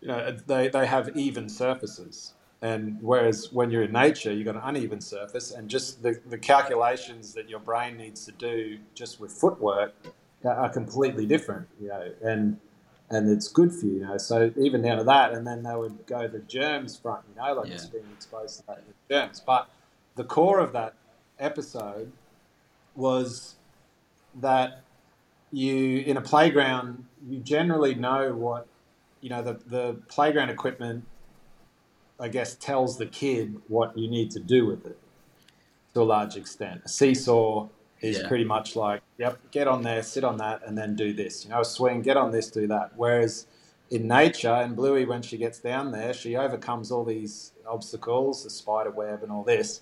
you 0.00 0.08
know, 0.08 0.36
they 0.46 0.68
they 0.68 0.86
have 0.86 1.16
even 1.16 1.48
surfaces, 1.48 2.34
and 2.60 2.98
whereas 3.00 3.52
when 3.52 3.70
you're 3.70 3.84
in 3.84 3.92
nature, 3.92 4.32
you've 4.32 4.46
got 4.46 4.56
an 4.56 4.62
uneven 4.64 5.00
surface, 5.00 5.52
and 5.52 5.68
just 5.68 6.02
the, 6.02 6.20
the 6.26 6.38
calculations 6.38 7.32
that 7.34 7.48
your 7.48 7.60
brain 7.60 7.96
needs 7.96 8.24
to 8.26 8.32
do 8.32 8.78
just 8.94 9.20
with 9.20 9.32
footwork 9.32 9.94
are 10.44 10.68
completely 10.68 11.26
different, 11.26 11.68
you 11.80 11.88
know, 11.88 12.12
and 12.22 12.58
and 13.10 13.30
it's 13.30 13.48
good 13.48 13.72
for 13.72 13.86
you, 13.86 13.94
you 13.94 14.00
know. 14.00 14.18
So 14.18 14.52
even 14.58 14.82
down 14.82 14.98
to 14.98 15.04
that, 15.04 15.32
and 15.32 15.46
then 15.46 15.62
they 15.62 15.74
would 15.74 16.06
go 16.06 16.28
the 16.28 16.40
germs 16.40 16.98
front, 16.98 17.24
you 17.28 17.40
know, 17.40 17.54
like 17.54 17.68
Yeah. 17.68 17.76
just 17.76 17.92
being 17.92 18.10
exposed 18.12 18.60
to 18.60 18.66
that 18.66 18.82
with 18.86 18.96
germs. 19.10 19.40
But 19.40 19.68
the 20.16 20.24
core 20.24 20.58
of 20.58 20.72
that 20.72 20.94
episode 21.38 22.12
was 22.94 23.56
that 24.34 24.82
you 25.50 26.00
in 26.00 26.16
a 26.16 26.20
playground 26.20 27.04
you 27.26 27.38
generally 27.38 27.94
know 27.94 28.34
what 28.34 28.66
you 29.20 29.30
know 29.30 29.40
the 29.40 29.54
the 29.66 29.94
playground 30.08 30.50
equipment 30.50 31.06
I 32.20 32.28
guess 32.28 32.54
tells 32.56 32.98
the 32.98 33.06
kid 33.06 33.60
what 33.68 33.96
you 33.96 34.08
need 34.08 34.30
to 34.32 34.40
do 34.40 34.66
with 34.66 34.86
it 34.86 34.98
to 35.94 36.00
a 36.00 36.04
large 36.04 36.36
extent. 36.36 36.82
A 36.84 36.88
seesaw 36.88 37.68
is 38.00 38.18
Yeah. 38.18 38.28
pretty 38.28 38.44
much 38.44 38.76
like, 38.76 39.02
yep, 39.18 39.38
get 39.50 39.66
on 39.68 39.82
there, 39.82 40.02
sit 40.02 40.24
on 40.24 40.36
that, 40.38 40.62
and 40.66 40.76
then 40.76 40.94
do 40.96 41.12
this. 41.12 41.44
You 41.44 41.50
know, 41.50 41.60
a 41.60 41.64
swing, 41.64 42.02
get 42.02 42.16
on 42.16 42.30
this, 42.30 42.50
do 42.50 42.66
that. 42.68 42.92
Whereas 42.96 43.46
in 43.90 44.06
nature, 44.06 44.52
and 44.52 44.76
Bluey, 44.76 45.04
when 45.04 45.22
she 45.22 45.36
gets 45.36 45.58
down 45.58 45.92
there, 45.92 46.12
she 46.12 46.36
overcomes 46.36 46.90
all 46.90 47.04
these 47.04 47.52
obstacles, 47.66 48.44
the 48.44 48.50
spider 48.50 48.90
web 48.90 49.22
and 49.22 49.32
all 49.32 49.44
this. 49.44 49.80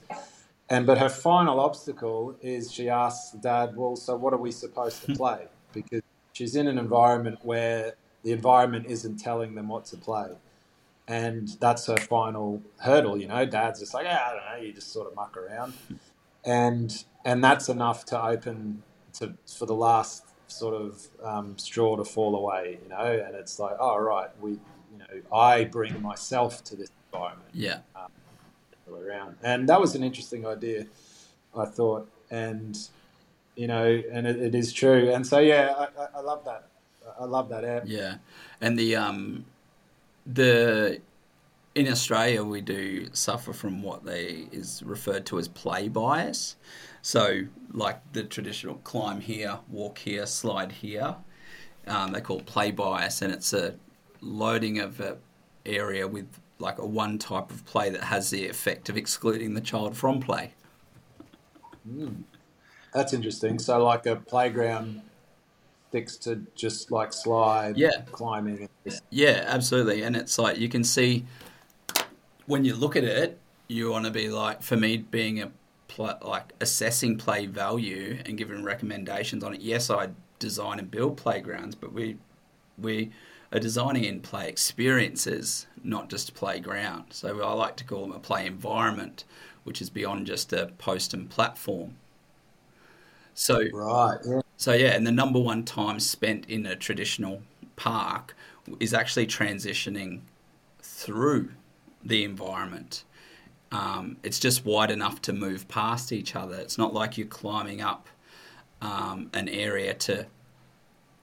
And 0.68 0.86
but 0.86 0.98
her 0.98 1.08
final 1.08 1.60
obstacle 1.60 2.36
is 2.42 2.72
she 2.72 2.88
asks 2.88 3.32
Dad, 3.32 3.76
"Well, 3.76 3.96
so 3.96 4.16
what 4.16 4.32
are 4.32 4.38
we 4.38 4.50
supposed 4.50 5.04
to 5.04 5.14
play?" 5.16 5.46
Because 5.72 6.02
she's 6.32 6.56
in 6.56 6.66
an 6.66 6.78
environment 6.78 7.38
where 7.42 7.94
the 8.22 8.32
environment 8.32 8.86
isn't 8.86 9.18
telling 9.18 9.54
them 9.54 9.68
what 9.68 9.84
to 9.86 9.96
play, 9.96 10.30
and 11.08 11.48
that's 11.60 11.86
her 11.86 11.96
final 11.96 12.62
hurdle. 12.78 13.16
You 13.16 13.28
know, 13.28 13.44
Dad's 13.44 13.80
just 13.80 13.94
like, 13.94 14.04
"Yeah, 14.04 14.22
I 14.26 14.32
don't 14.32 14.44
know," 14.60 14.66
you 14.66 14.72
just 14.72 14.92
sort 14.92 15.06
of 15.06 15.14
muck 15.14 15.36
around, 15.36 15.74
and 16.44 17.04
and 17.24 17.42
that's 17.42 17.68
enough 17.68 18.04
to 18.06 18.22
open 18.22 18.82
to 19.14 19.34
for 19.46 19.66
the 19.66 19.74
last 19.74 20.24
sort 20.48 20.74
of 20.74 21.06
um, 21.22 21.58
straw 21.58 21.96
to 21.96 22.04
fall 22.04 22.36
away. 22.36 22.78
You 22.82 22.88
know, 22.88 23.24
and 23.26 23.34
it's 23.34 23.58
like, 23.58 23.76
"Oh, 23.78 23.98
right, 23.98 24.30
we, 24.40 24.52
you 24.52 24.98
know, 24.98 25.36
I 25.36 25.64
bring 25.64 26.00
myself 26.02 26.64
to 26.64 26.76
this 26.76 26.90
environment." 27.12 27.50
Yeah, 27.52 27.78
way 28.92 29.00
around. 29.00 29.36
And 29.42 29.68
that 29.68 29.80
was 29.80 29.94
an 29.94 30.02
interesting 30.02 30.46
idea, 30.46 30.86
I 31.56 31.64
thought. 31.66 32.10
And 32.30 32.76
you 33.54 33.66
know, 33.66 34.02
and 34.12 34.26
it, 34.26 34.36
it 34.36 34.54
is 34.54 34.72
true. 34.72 35.10
And 35.12 35.26
so 35.26 35.38
yeah, 35.38 35.72
I, 35.76 36.02
I, 36.02 36.06
I 36.16 36.20
love 36.20 36.44
that. 36.44 36.68
I 37.18 37.24
love 37.24 37.48
that 37.50 37.64
app. 37.64 37.84
yeah, 37.86 38.16
and 38.60 38.78
the 38.78 38.96
um, 38.96 39.44
the 40.26 41.00
in 41.74 41.88
Australia 41.88 42.42
we 42.42 42.62
do 42.62 43.08
suffer 43.12 43.52
from 43.52 43.82
what 43.82 44.04
they 44.04 44.48
is 44.50 44.82
referred 44.84 45.26
to 45.26 45.38
as 45.38 45.46
play 45.46 45.88
bias. 45.88 46.56
So 47.02 47.42
like 47.72 48.00
the 48.12 48.24
traditional 48.24 48.76
climb 48.76 49.20
here, 49.20 49.58
walk 49.68 49.98
here, 49.98 50.26
slide 50.26 50.72
here, 50.72 51.16
um, 51.86 52.12
they 52.12 52.20
call 52.20 52.40
play 52.40 52.70
bias, 52.70 53.22
and 53.22 53.32
it's 53.32 53.52
a 53.52 53.74
loading 54.20 54.78
of 54.80 54.98
a 55.00 55.18
area 55.66 56.08
with 56.08 56.26
like 56.58 56.78
a 56.78 56.86
one 56.86 57.18
type 57.18 57.50
of 57.50 57.64
play 57.66 57.90
that 57.90 58.04
has 58.04 58.30
the 58.30 58.48
effect 58.48 58.88
of 58.88 58.96
excluding 58.96 59.54
the 59.54 59.60
child 59.60 59.96
from 59.96 60.20
play. 60.20 60.54
That's 62.92 63.12
interesting. 63.12 63.58
So 63.58 63.84
like 63.84 64.06
a 64.06 64.16
playground 64.16 65.02
sticks 65.96 66.16
to 66.18 66.46
just 66.54 66.90
like 66.90 67.12
slide, 67.12 67.76
Yeah. 67.76 68.02
climbing. 68.12 68.68
Yeah, 69.10 69.44
absolutely. 69.46 70.02
And 70.02 70.14
it's 70.14 70.38
like 70.38 70.58
you 70.58 70.68
can 70.68 70.84
see 70.84 71.24
when 72.46 72.64
you 72.64 72.74
look 72.74 72.96
at 72.96 73.04
it, 73.04 73.38
you 73.68 73.90
want 73.90 74.04
to 74.04 74.10
be 74.10 74.28
like, 74.28 74.62
for 74.62 74.76
me, 74.76 74.98
being 74.98 75.40
a 75.40 75.50
pl- 75.88 76.18
like 76.22 76.52
assessing 76.60 77.16
play 77.16 77.46
value 77.46 78.18
and 78.26 78.36
giving 78.36 78.62
recommendations 78.62 79.42
on 79.42 79.54
it. 79.54 79.60
Yes, 79.60 79.88
I 79.90 80.10
design 80.38 80.78
and 80.78 80.90
build 80.90 81.16
playgrounds, 81.16 81.74
but 81.74 81.92
we 81.92 82.18
we 82.78 83.10
are 83.52 83.58
designing 83.58 84.04
in 84.04 84.20
play 84.20 84.48
experiences, 84.48 85.66
not 85.82 86.10
just 86.10 86.28
a 86.28 86.32
playground. 86.32 87.04
So 87.10 87.42
I 87.42 87.52
like 87.54 87.76
to 87.76 87.84
call 87.84 88.02
them 88.02 88.12
a 88.12 88.18
play 88.18 88.44
environment, 88.44 89.24
which 89.64 89.80
is 89.80 89.88
beyond 89.88 90.26
just 90.26 90.52
a 90.52 90.66
post 90.78 91.14
and 91.14 91.30
platform. 91.30 91.96
So 93.34 93.62
Right. 93.72 94.18
Yeah. 94.26 94.40
So 94.56 94.72
yeah, 94.72 94.94
and 94.94 95.06
the 95.06 95.12
number 95.12 95.38
one 95.38 95.64
time 95.64 96.00
spent 96.00 96.46
in 96.46 96.66
a 96.66 96.76
traditional 96.76 97.42
park 97.76 98.34
is 98.80 98.94
actually 98.94 99.26
transitioning 99.26 100.20
through 100.80 101.50
the 102.02 102.24
environment. 102.24 103.04
Um, 103.72 104.16
it's 104.22 104.38
just 104.38 104.64
wide 104.64 104.90
enough 104.90 105.20
to 105.22 105.32
move 105.32 105.68
past 105.68 106.12
each 106.12 106.34
other. 106.36 106.56
It's 106.56 106.78
not 106.78 106.94
like 106.94 107.18
you're 107.18 107.26
climbing 107.26 107.80
up 107.80 108.08
um, 108.80 109.30
an 109.34 109.48
area 109.48 109.92
to 109.94 110.26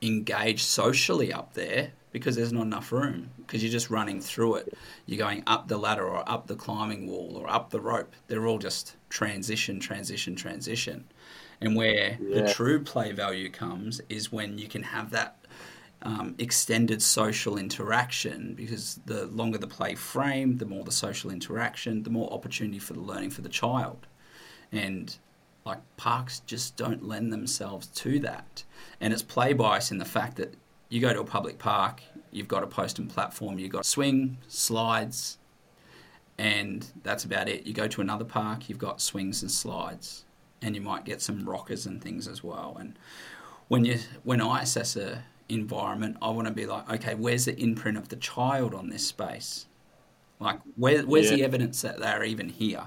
engage 0.01 0.63
socially 0.63 1.31
up 1.31 1.53
there 1.53 1.91
because 2.11 2.35
there's 2.35 2.53
not 2.53 2.63
enough 2.63 2.91
room 2.91 3.31
because 3.37 3.63
you're 3.63 3.71
just 3.71 3.89
running 3.89 4.21
through 4.21 4.55
it. 4.55 4.77
You're 5.05 5.17
going 5.17 5.43
up 5.47 5.67
the 5.67 5.77
ladder 5.77 6.05
or 6.05 6.29
up 6.29 6.47
the 6.47 6.55
climbing 6.55 7.07
wall 7.07 7.35
or 7.35 7.49
up 7.49 7.71
the 7.71 7.81
rope. 7.81 8.13
They're 8.27 8.45
all 8.45 8.59
just 8.59 8.95
transition, 9.09 9.79
transition, 9.79 10.35
transition. 10.35 11.05
And 11.65 11.75
where 11.75 12.17
the 12.19 12.51
true 12.53 12.83
play 12.83 13.11
value 13.11 13.49
comes 13.49 14.01
is 14.09 14.31
when 14.31 14.57
you 14.57 14.67
can 14.67 14.83
have 14.83 15.11
that 15.11 15.37
um, 16.03 16.35
extended 16.37 17.01
social 17.01 17.57
interaction 17.57 18.53
because 18.55 18.99
the 19.05 19.25
longer 19.27 19.57
the 19.57 19.67
play 19.67 19.95
frame, 19.95 20.57
the 20.57 20.65
more 20.65 20.83
the 20.83 20.91
social 20.91 21.31
interaction, 21.31 22.03
the 22.03 22.09
more 22.09 22.31
opportunity 22.31 22.79
for 22.79 22.93
the 22.93 22.99
learning 23.01 23.29
for 23.29 23.41
the 23.41 23.49
child. 23.49 24.05
And 24.71 25.15
like 25.65 25.79
parks 25.97 26.41
just 26.41 26.75
don't 26.75 27.07
lend 27.07 27.31
themselves 27.31 27.87
to 27.87 28.19
that. 28.19 28.63
And 28.99 29.13
it's 29.13 29.21
play 29.21 29.53
bias 29.53 29.91
in 29.91 29.97
the 29.97 30.05
fact 30.05 30.35
that 30.37 30.55
you 30.89 30.99
go 30.99 31.13
to 31.13 31.21
a 31.21 31.25
public 31.25 31.57
park, 31.57 32.01
you've 32.31 32.47
got 32.47 32.63
a 32.63 32.67
post 32.67 32.99
and 32.99 33.09
platform, 33.09 33.57
you've 33.57 33.71
got 33.71 33.85
swing, 33.85 34.37
slides, 34.47 35.37
and 36.37 36.85
that's 37.03 37.23
about 37.23 37.47
it. 37.47 37.65
You 37.65 37.73
go 37.73 37.87
to 37.87 38.01
another 38.01 38.25
park, 38.25 38.67
you've 38.67 38.77
got 38.77 38.99
swings 38.99 39.41
and 39.41 39.49
slides, 39.49 40.25
and 40.63 40.75
you 40.75 40.81
might 40.81 41.05
get 41.05 41.21
some 41.21 41.47
rockers 41.47 41.85
and 41.85 42.01
things 42.01 42.27
as 42.27 42.43
well. 42.43 42.77
And 42.79 42.97
when 43.67 43.85
you 43.85 43.99
when 44.23 44.41
I 44.41 44.61
assess 44.61 44.95
a 44.95 45.23
environment, 45.49 46.17
I 46.21 46.29
want 46.29 46.47
to 46.47 46.53
be 46.53 46.65
like, 46.65 46.89
okay, 46.89 47.15
where's 47.15 47.45
the 47.45 47.59
imprint 47.59 47.97
of 47.97 48.09
the 48.09 48.15
child 48.15 48.73
on 48.73 48.89
this 48.89 49.05
space? 49.07 49.67
Like, 50.39 50.59
where, 50.75 51.03
where's 51.03 51.29
Yeah. 51.29 51.37
the 51.37 51.43
evidence 51.43 51.81
that 51.81 51.99
they're 51.99 52.23
even 52.23 52.49
here? 52.49 52.85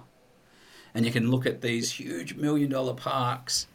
And 0.94 1.04
you 1.04 1.12
can 1.12 1.30
look 1.30 1.46
at 1.46 1.60
these 1.60 1.92
huge 1.92 2.34
million 2.34 2.70
dollar 2.70 2.94
parks 2.94 3.66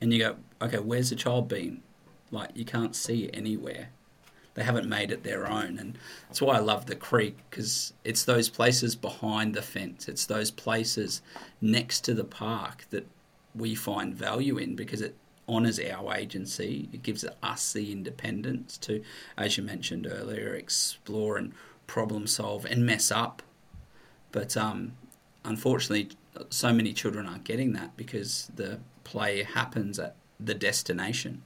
and 0.00 0.12
you 0.12 0.20
go, 0.20 0.36
okay, 0.62 0.78
where's 0.78 1.10
the 1.10 1.16
child 1.16 1.48
been? 1.48 1.82
Like, 2.30 2.50
you 2.54 2.64
can't 2.64 2.94
see 2.94 3.24
it 3.24 3.36
anywhere. 3.36 3.88
They 4.54 4.62
haven't 4.64 4.88
made 4.88 5.10
it 5.10 5.22
their 5.22 5.48
own. 5.50 5.78
And 5.78 5.98
that's 6.28 6.40
why 6.40 6.56
I 6.56 6.60
love 6.60 6.86
the 6.86 6.96
creek 6.96 7.36
because 7.50 7.92
it's 8.04 8.24
those 8.24 8.48
places 8.48 8.94
behind 8.96 9.54
the 9.54 9.62
fence, 9.62 10.08
it's 10.08 10.26
those 10.26 10.50
places 10.50 11.22
next 11.60 12.00
to 12.04 12.14
the 12.14 12.24
park 12.24 12.84
that 12.90 13.06
we 13.54 13.74
find 13.74 14.14
value 14.14 14.58
in 14.58 14.76
because 14.76 15.00
it 15.00 15.16
honors 15.48 15.80
our 15.80 16.14
agency. 16.14 16.88
It 16.92 17.02
gives 17.02 17.24
us 17.42 17.72
the 17.72 17.92
independence 17.92 18.78
to, 18.78 19.02
as 19.36 19.56
you 19.56 19.64
mentioned 19.64 20.06
earlier, 20.06 20.54
explore 20.54 21.36
and 21.36 21.52
problem 21.86 22.26
solve 22.26 22.64
and 22.64 22.86
mess 22.86 23.10
up. 23.10 23.42
But 24.32 24.56
um, 24.56 24.92
unfortunately, 25.44 26.10
so 26.50 26.72
many 26.72 26.92
children 26.92 27.26
aren't 27.26 27.44
getting 27.44 27.72
that 27.72 27.96
because 27.96 28.50
the 28.54 28.80
play 29.04 29.42
happens 29.42 29.98
at 29.98 30.16
the 30.38 30.54
destination. 30.54 31.42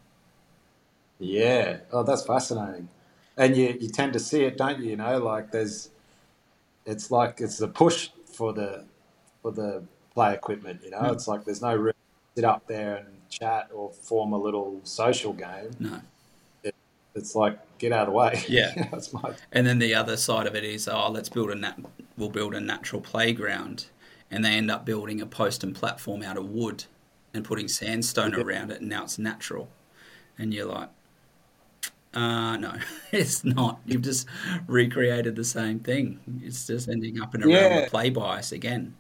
Yeah. 1.19 1.79
Oh, 1.93 2.03
that's 2.03 2.25
fascinating. 2.25 2.89
And 3.37 3.57
you, 3.57 3.77
you 3.81 3.89
tend 3.89 4.13
to 4.13 4.21
see 4.21 4.45
it, 4.45 4.57
don't 4.57 4.81
you? 4.81 4.91
You 4.91 4.97
know, 4.97 5.19
like 5.19 5.51
there's, 5.51 5.91
it's 6.87 7.11
like 7.11 7.41
it's 7.41 7.61
a 7.63 7.69
push 7.69 8.11
for 8.27 8.53
the 8.55 8.87
for 9.43 9.53
the 9.53 9.85
play 10.15 10.35
equipment. 10.35 10.83
You 10.85 10.91
know, 10.93 11.05
Mm. 11.05 11.13
it's 11.13 11.29
like 11.29 11.45
there's 11.47 11.63
no 11.63 11.77
room 11.77 11.94
sit 12.35 12.45
up 12.45 12.67
there 12.67 12.97
and 12.97 13.07
chat 13.29 13.69
or 13.73 13.93
form 13.93 14.33
a 14.33 14.39
little 14.39 14.81
social 14.85 15.33
game. 15.33 15.71
No. 15.79 16.01
It's 17.15 17.37
like 17.37 17.59
get 17.79 17.93
out 17.93 18.09
of 18.09 18.13
the 18.13 18.13
way. 18.13 18.43
Yeah. 18.49 18.89
that's 18.91 19.13
my 19.13 19.35
And 19.53 19.67
then 19.67 19.79
the 19.79 19.95
other 19.95 20.17
side 20.17 20.47
of 20.47 20.57
it 20.57 20.65
is, 20.65 20.89
oh, 20.89 21.11
let's 21.11 21.29
build 21.29 21.51
a 21.51 21.55
nat- 21.55 21.79
we'll 22.17 22.29
build 22.29 22.55
a 22.55 22.61
natural 22.61 23.01
playground, 23.01 23.87
and 24.31 24.45
they 24.45 24.51
end 24.51 24.71
up 24.71 24.85
building 24.85 25.21
a 25.21 25.27
post 25.27 25.63
and 25.63 25.75
platform 25.75 26.23
out 26.23 26.37
of 26.37 26.49
wood, 26.51 26.85
and 27.33 27.45
putting 27.45 27.69
sandstone 27.69 28.33
Yeah. 28.33 28.41
around 28.41 28.73
it, 28.73 28.81
and 28.81 28.91
now 28.91 29.05
it's 29.05 29.19
natural, 29.19 29.69
and 30.37 30.53
you're 30.53 30.67
like, 30.67 30.89
uh, 32.15 32.57
no, 32.57 32.75
it's 33.13 33.45
not. 33.45 33.81
You've 33.87 34.03
just 34.03 34.27
recreated 34.67 35.37
the 35.37 35.45
same 35.45 35.79
thing. 35.81 36.19
It's 36.43 36.67
just 36.67 36.89
ending 36.89 37.21
up 37.21 37.35
in 37.37 37.45
a 37.45 37.47
realm 37.47 37.73
yeah. 37.73 37.79
of 37.81 37.91
play 37.91 38.11
bias 38.11 38.51
again. 38.51 38.97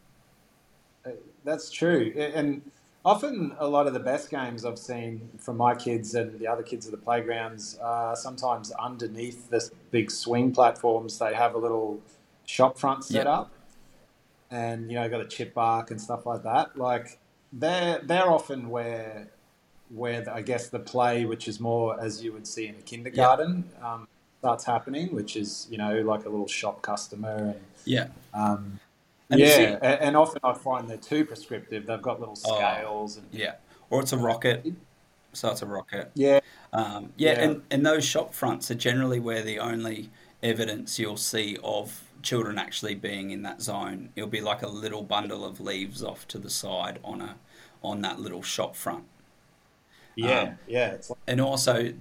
That's 1.44 1.70
true. 1.70 2.12
And 2.16 2.62
often, 3.04 3.54
a 3.58 3.68
lot 3.68 3.86
of 3.86 3.92
the 3.92 4.00
best 4.00 4.30
games 4.30 4.64
I've 4.64 4.78
seen 4.78 5.30
from 5.38 5.56
my 5.56 5.74
kids 5.74 6.14
and 6.14 6.38
the 6.38 6.46
other 6.46 6.62
kids 6.62 6.86
at 6.86 6.92
the 6.92 6.98
playgrounds 6.98 7.76
are 7.78 8.16
sometimes 8.16 8.72
underneath 8.72 9.50
the 9.50 9.68
big 9.90 10.10
swing 10.10 10.52
platforms. 10.52 11.18
They 11.18 11.34
have 11.34 11.54
a 11.54 11.58
little 11.58 12.00
shop 12.46 12.78
front 12.78 13.04
set 13.04 13.26
Yeah. 13.26 13.32
up, 13.32 13.50
and 14.50 14.90
you 14.90 14.98
know, 14.98 15.08
got 15.08 15.20
a 15.20 15.26
chip 15.26 15.54
bark 15.54 15.90
and 15.90 16.00
stuff 16.00 16.26
like 16.26 16.42
that. 16.44 16.78
Like 16.78 17.18
they're 17.52 18.00
they're 18.02 18.30
often 18.30 18.70
where 18.70 19.28
where 19.90 20.22
the, 20.22 20.34
I 20.34 20.42
guess 20.42 20.68
the 20.70 20.78
play, 20.78 21.24
which 21.24 21.46
is 21.46 21.60
more 21.60 22.00
as 22.00 22.22
you 22.22 22.32
would 22.32 22.46
see 22.46 22.66
in 22.66 22.74
a 22.74 22.82
kindergarten, 22.82 23.70
um, 23.82 24.08
starts 24.40 24.64
happening. 24.64 25.14
Which 25.14 25.36
is 25.36 25.66
you 25.70 25.78
know 25.78 26.00
like 26.02 26.24
a 26.24 26.28
little 26.28 26.48
shop 26.48 26.82
customer 26.82 27.36
and 27.36 27.60
Yeah, 27.84 28.08
um, 28.32 28.80
And 29.30 29.40
yeah, 29.40 29.78
and 29.82 30.16
often 30.16 30.40
I 30.44 30.52
find 30.52 30.88
they're 30.88 30.96
too 30.96 31.24
prescriptive. 31.24 31.86
They've 31.86 32.02
got 32.02 32.20
little 32.20 32.38
Oh. 32.44 32.56
scales 32.56 33.16
and 33.16 33.26
yeah, 33.32 33.54
or 33.90 34.00
it's 34.02 34.12
a 34.12 34.18
rocket. 34.18 34.66
So 35.32 35.50
it's 35.50 35.62
a 35.62 35.66
rocket. 35.66 36.10
yeah, 36.14 36.40
Um, 36.72 37.12
yeah, 37.16 37.32
Yeah. 37.32 37.40
And, 37.40 37.62
and 37.70 37.84
those 37.86 38.04
shop 38.04 38.34
fronts 38.34 38.70
are 38.70 38.74
generally 38.76 39.18
where 39.18 39.42
the 39.42 39.58
only 39.58 40.10
evidence 40.42 40.98
you'll 40.98 41.16
see 41.16 41.56
of 41.64 42.04
children 42.22 42.58
actually 42.58 42.94
being 42.94 43.30
in 43.32 43.42
that 43.42 43.60
zone. 43.60 44.10
It'll 44.14 44.28
be 44.28 44.40
like 44.40 44.62
a 44.62 44.68
little 44.68 45.02
bundle 45.02 45.44
of 45.44 45.60
leaves 45.60 46.02
off 46.04 46.28
to 46.28 46.38
the 46.38 46.50
side 46.50 47.00
on 47.02 47.20
a 47.20 47.36
on 47.82 48.00
that 48.02 48.20
little 48.20 48.42
shop 48.42 48.76
front. 48.76 49.04
yeah, 50.16 50.40
Um, 50.40 50.58
yeah. 50.66 50.92
It's 50.92 51.10
like, 51.10 51.18
And 51.26 51.40
also, 51.40 51.92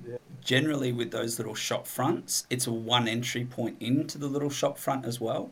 generally 0.42 0.92
with 0.94 1.12
those 1.12 1.40
little 1.40 1.56
shop 1.56 1.88
fronts, 1.88 2.46
it's 2.50 2.68
a 2.68 2.72
one 2.72 3.08
entry 3.08 3.46
point 3.46 3.78
into 3.82 4.18
the 4.18 4.28
little 4.28 4.50
shop 4.50 4.78
front 4.78 5.06
as 5.06 5.20
well. 5.20 5.52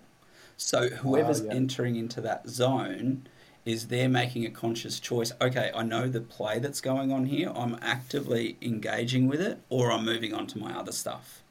So 0.64 0.89
whoever's 0.89 1.41
Oh, 1.41 1.45
yeah. 1.45 1.53
entering 1.53 1.95
into 1.95 2.22
that 2.22 2.47
zone 2.47 3.28
is 3.66 3.88
they're 3.88 4.09
making 4.09 4.45
a 4.45 4.49
conscious 4.51 4.99
choice. 4.99 5.32
Okay, 5.41 5.72
I 5.76 5.84
know 5.84 6.07
the 6.07 6.22
play 6.22 6.59
that's 6.59 6.82
going 6.82 7.12
on 7.12 7.26
here. 7.26 7.51
I'm 7.55 7.78
actively 7.82 8.57
engaging 8.62 9.28
with 9.28 9.41
it, 9.41 9.59
or 9.70 9.91
I'm 9.91 10.05
moving 10.05 10.34
on 10.34 10.47
to 10.47 10.59
my 10.59 10.72
other 10.78 10.91
stuff. 10.91 11.41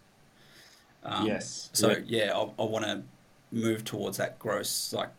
Um, 1.04 1.26
Yes, 1.26 1.70
So 1.72 1.90
yeah. 1.90 1.98
yeah, 2.06 2.36
I, 2.36 2.42
I 2.62 2.64
want 2.66 2.84
to 2.84 3.02
move 3.52 3.84
towards 3.84 4.16
that 4.18 4.38
gross, 4.38 4.92
like 4.92 5.10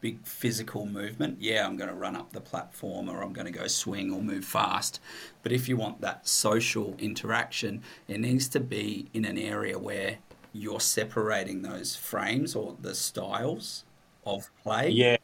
big 0.00 0.24
physical 0.26 0.86
movement. 0.86 1.38
Yeah, 1.40 1.66
I'm 1.66 1.76
going 1.76 1.88
to 1.88 1.94
run 1.96 2.16
up 2.16 2.32
the 2.32 2.40
platform, 2.40 3.08
or 3.08 3.22
I'm 3.22 3.32
going 3.32 3.46
to 3.46 3.58
go 3.58 3.66
swing 3.68 4.12
or 4.12 4.20
move 4.22 4.44
fast. 4.44 5.00
But 5.42 5.52
if 5.52 5.68
you 5.68 5.76
want 5.76 6.00
that 6.00 6.26
social 6.28 6.94
interaction, 6.98 7.82
it 8.08 8.20
needs 8.20 8.48
to 8.48 8.60
be 8.60 9.06
in 9.14 9.24
an 9.24 9.38
area 9.38 9.78
where 9.78 10.18
you're 10.56 10.80
separating 10.80 11.62
those 11.62 11.96
frames 11.96 12.54
or 12.54 12.76
the 12.80 12.94
styles 12.94 13.84
of 14.24 14.50
play. 14.62 14.90
yeah, 14.90 15.16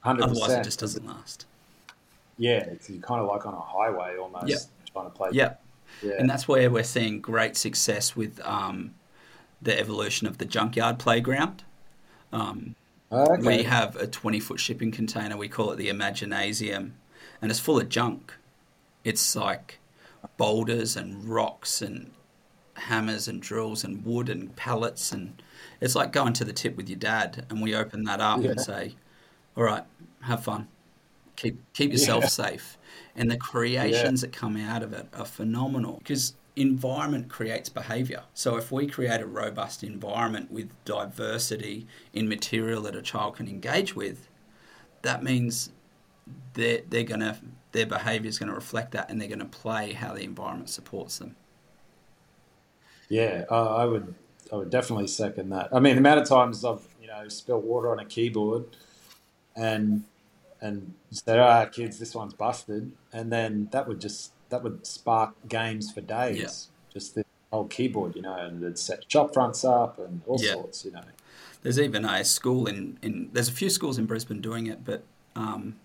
hundred 0.00 0.24
Otherwise, 0.24 0.52
it 0.52 0.64
just 0.64 0.78
doesn't 0.80 1.06
last. 1.06 1.46
Yeah, 2.38 2.58
it's 2.58 2.86
kind 2.86 3.20
of 3.20 3.28
like 3.28 3.46
on 3.46 3.54
a 3.54 3.60
highway 3.60 4.16
almost 4.16 4.48
Yeah. 4.48 4.56
trying 4.92 5.06
to 5.06 5.10
play. 5.10 5.30
Yeah. 5.32 5.54
yeah, 6.02 6.14
And 6.18 6.28
that's 6.28 6.48
where 6.48 6.70
we're 6.70 6.82
seeing 6.82 7.20
great 7.20 7.56
success 7.56 8.16
with 8.16 8.40
um, 8.44 8.94
the 9.60 9.78
evolution 9.78 10.26
of 10.26 10.38
the 10.38 10.44
junkyard 10.44 10.98
playground. 10.98 11.62
Um, 12.32 12.74
okay. 13.12 13.58
We 13.58 13.62
have 13.64 13.96
a 13.96 14.06
20 14.06 14.40
foot 14.40 14.58
shipping 14.60 14.90
container, 14.90 15.36
we 15.36 15.48
call 15.48 15.70
it 15.72 15.76
the 15.76 15.88
Imaginasium, 15.88 16.92
and 17.40 17.50
it's 17.50 17.60
full 17.60 17.78
of 17.78 17.88
junk. 17.88 18.34
It's 19.04 19.36
like 19.36 19.78
boulders 20.36 20.96
and 20.96 21.24
rocks 21.24 21.82
and 21.82 22.10
hammers 22.74 23.28
and 23.28 23.40
drills 23.40 23.84
and 23.84 24.04
wood 24.04 24.28
and 24.28 24.54
pallets. 24.56 25.12
And 25.12 25.42
it's 25.80 25.94
like 25.94 26.12
going 26.12 26.32
to 26.34 26.44
the 26.44 26.52
tip 26.52 26.76
with 26.76 26.88
your 26.88 26.98
dad. 26.98 27.46
And 27.50 27.60
we 27.62 27.74
open 27.74 28.04
that 28.04 28.20
up 28.20 28.40
and 28.40 28.60
say, 28.60 28.94
All 29.56 29.64
right, 29.64 29.84
have 30.22 30.44
fun. 30.44 30.68
Keep, 31.36 31.72
keep 31.72 31.92
yourself 31.92 32.24
Yeah. 32.24 32.28
safe. 32.28 32.78
And 33.16 33.30
the 33.30 33.36
creations 33.36 34.20
that 34.20 34.32
come 34.32 34.56
out 34.56 34.82
of 34.82 34.92
it 34.92 35.08
are 35.14 35.24
phenomenal 35.24 35.98
because 35.98 36.34
environment 36.56 37.28
creates 37.28 37.68
behavior. 37.68 38.22
So 38.34 38.56
if 38.56 38.70
we 38.70 38.86
create 38.86 39.20
a 39.20 39.26
robust 39.26 39.82
environment 39.82 40.50
with 40.50 40.70
diversity 40.84 41.86
in 42.12 42.28
material 42.28 42.82
that 42.82 42.94
a 42.94 43.02
child 43.02 43.36
can 43.36 43.48
engage 43.48 43.96
with, 43.96 44.28
that 45.02 45.22
means 45.22 45.70
they're, 46.54 46.82
they're 46.88 47.02
gonna 47.02 47.38
their 47.72 47.86
behavior 47.86 48.28
is 48.28 48.38
going 48.38 48.48
to 48.50 48.54
reflect 48.54 48.92
that 48.92 49.10
and 49.10 49.20
they're 49.20 49.28
going 49.28 49.38
to 49.38 49.44
play 49.46 49.92
how 49.92 50.14
the 50.14 50.22
environment 50.22 50.70
supports 50.70 51.18
them. 51.18 51.34
Yeah, 53.12 53.44
uh, 53.50 53.76
I 53.76 53.84
would, 53.84 54.14
I 54.50 54.56
would 54.56 54.70
definitely 54.70 55.06
second 55.06 55.50
that. 55.50 55.68
I 55.70 55.80
mean, 55.80 55.96
the 55.96 56.00
amount 56.00 56.20
of 56.20 56.26
times 56.26 56.64
I've, 56.64 56.80
you 56.98 57.08
know, 57.08 57.28
spilled 57.28 57.62
water 57.62 57.92
on 57.92 57.98
a 57.98 58.06
keyboard, 58.06 58.64
and 59.54 60.04
and 60.62 60.94
said, 61.10 61.38
"Ah, 61.38 61.66
kids, 61.66 61.98
this 61.98 62.14
one's 62.14 62.32
busted," 62.32 62.90
and 63.12 63.30
then 63.30 63.68
that 63.72 63.86
would 63.86 64.00
just 64.00 64.32
that 64.48 64.62
would 64.62 64.86
spark 64.86 65.34
games 65.46 65.92
for 65.92 66.00
days. 66.00 66.38
Yeah. 66.38 66.94
Just 66.94 67.14
the 67.14 67.26
whole 67.52 67.66
keyboard, 67.66 68.16
you 68.16 68.22
know, 68.22 68.34
and 68.34 68.62
it'd 68.62 68.78
set 68.78 69.04
shop 69.12 69.34
fronts 69.34 69.62
up 69.62 69.98
and 69.98 70.22
all 70.26 70.40
Yeah. 70.40 70.52
sorts, 70.54 70.86
you 70.86 70.92
know. 70.92 71.02
There's 71.62 71.78
even 71.78 72.06
a 72.06 72.24
school 72.24 72.66
in, 72.66 72.98
in 73.02 73.28
there's 73.34 73.48
a 73.50 73.52
few 73.52 73.68
schools 73.68 73.98
in 73.98 74.06
Brisbane 74.06 74.40
doing 74.40 74.68
it, 74.68 74.86
but 74.86 75.04
um, 75.36 75.76